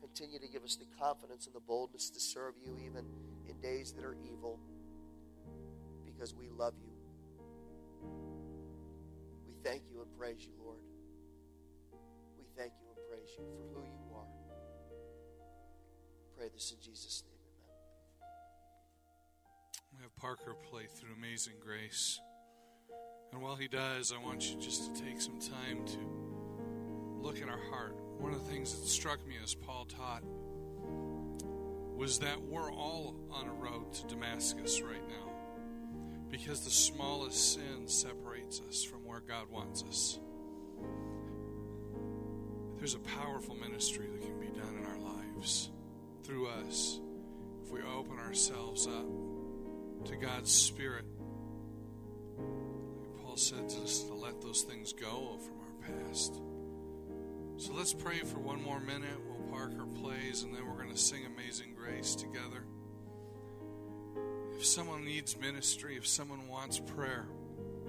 Continue 0.02 0.40
to 0.40 0.48
give 0.50 0.64
us 0.64 0.76
the 0.76 0.86
confidence 1.00 1.46
and 1.46 1.56
the 1.56 1.62
boldness 1.62 2.10
to 2.10 2.20
serve 2.20 2.56
you 2.62 2.78
even 2.86 3.06
in 3.48 3.62
days 3.62 3.94
that 3.94 4.04
are 4.04 4.18
evil 4.26 4.60
because 6.06 6.36
we 6.36 6.50
love 6.50 6.74
you. 6.84 6.93
We 9.64 9.70
thank 9.70 9.84
you 9.90 10.02
and 10.02 10.18
praise 10.18 10.42
you, 10.42 10.52
Lord. 10.62 10.80
We 12.38 12.44
thank 12.58 12.74
you 12.82 12.88
and 12.90 12.98
praise 13.10 13.30
you 13.38 13.46
for 13.46 13.80
who 13.80 13.86
you 13.86 14.16
are. 14.16 14.28
Pray 16.38 16.50
this 16.54 16.74
in 16.74 16.82
Jesus' 16.84 17.24
name. 17.26 17.40
Amen. 19.94 19.98
We 19.98 20.04
have 20.04 20.16
Parker 20.18 20.56
play 20.70 20.88
through 20.94 21.14
Amazing 21.18 21.54
Grace. 21.64 22.20
And 23.32 23.42
while 23.42 23.56
he 23.56 23.68
does, 23.68 24.12
I 24.12 24.22
want 24.22 24.50
you 24.50 24.60
just 24.60 24.94
to 24.94 25.02
take 25.02 25.22
some 25.22 25.40
time 25.40 25.86
to 25.86 27.22
look 27.22 27.40
in 27.40 27.48
our 27.48 27.64
heart 27.70 27.96
one 28.24 28.34
of 28.34 28.42
the 28.46 28.52
things 28.52 28.74
that 28.74 28.88
struck 28.88 29.26
me 29.28 29.36
as 29.44 29.54
Paul 29.54 29.86
taught 29.86 30.24
was 31.98 32.20
that 32.20 32.42
we're 32.42 32.72
all 32.72 33.16
on 33.30 33.48
a 33.48 33.54
road 33.54 33.94
to 33.94 34.08
Damascus 34.08 34.82
right 34.82 35.06
now 35.10 35.33
because 36.34 36.62
the 36.62 36.72
smallest 36.72 37.54
sin 37.54 37.88
separates 37.88 38.60
us 38.68 38.84
from 38.84 39.06
where 39.06 39.20
God 39.20 39.52
wants 39.52 39.84
us. 39.88 40.20
There's 42.80 42.96
a 42.96 43.00
powerful 43.00 43.56
ministry 43.56 44.08
that 44.12 44.20
can 44.20 44.40
be 44.40 44.48
done 44.48 44.76
in 44.76 44.84
our 44.84 44.98
lives 44.98 45.70
through 46.24 46.48
us 46.48 47.00
if 47.64 47.72
we 47.72 47.82
open 47.84 48.18
ourselves 48.18 48.88
up 48.88 50.06
to 50.06 50.16
God's 50.16 50.52
Spirit. 50.52 51.06
Like 52.40 53.24
Paul 53.24 53.38
said 53.38 53.70
to 53.70 53.82
us 53.84 54.02
to 54.06 54.16
let 54.16 54.42
those 54.42 54.64
things 54.64 54.92
go 54.92 55.38
from 55.38 55.60
our 55.60 56.08
past. 56.08 56.42
So 57.58 57.74
let's 57.74 57.94
pray 57.94 58.18
for 58.18 58.40
one 58.40 58.62
more 58.64 58.80
minute 58.80 59.22
while 59.28 59.52
Parker 59.52 59.86
plays, 60.02 60.42
and 60.42 60.52
then 60.52 60.66
we're 60.66 60.82
going 60.82 60.90
to 60.90 60.98
sing 60.98 61.28
Amazing 61.28 61.76
Grace 61.76 62.16
together. 62.16 62.66
If 64.64 64.70
someone 64.70 65.04
needs 65.04 65.38
ministry, 65.38 65.98
if 65.98 66.08
someone 66.08 66.48
wants 66.48 66.80
prayer, 66.80 67.26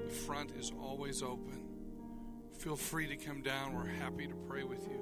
the 0.09 0.13
front 0.13 0.51
is 0.59 0.73
always 0.83 1.23
open. 1.23 1.63
Feel 2.59 2.75
free 2.75 3.07
to 3.07 3.15
come 3.15 3.43
down. 3.43 3.75
We're 3.75 3.87
happy 3.87 4.27
to 4.27 4.35
pray 4.49 4.65
with 4.65 4.83
you. 4.89 5.01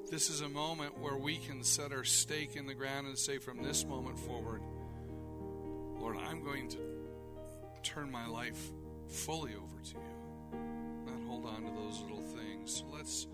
But 0.00 0.10
this 0.10 0.30
is 0.30 0.40
a 0.40 0.48
moment 0.48 0.98
where 0.98 1.18
we 1.18 1.36
can 1.36 1.62
set 1.62 1.92
our 1.92 2.02
stake 2.02 2.56
in 2.56 2.64
the 2.64 2.72
ground 2.72 3.06
and 3.06 3.18
say, 3.18 3.36
from 3.36 3.62
this 3.62 3.84
moment 3.84 4.18
forward, 4.18 4.62
Lord, 6.00 6.16
I'm 6.16 6.42
going 6.42 6.70
to 6.70 6.78
turn 7.82 8.10
my 8.10 8.26
life 8.26 8.72
fully 9.08 9.52
over 9.54 9.82
to 9.82 9.90
you, 9.90 10.58
not 11.04 11.28
hold 11.28 11.44
on 11.44 11.60
to 11.64 11.70
those 11.72 12.00
little 12.00 12.22
things. 12.22 12.76
So 12.76 12.86
let's 12.90 13.26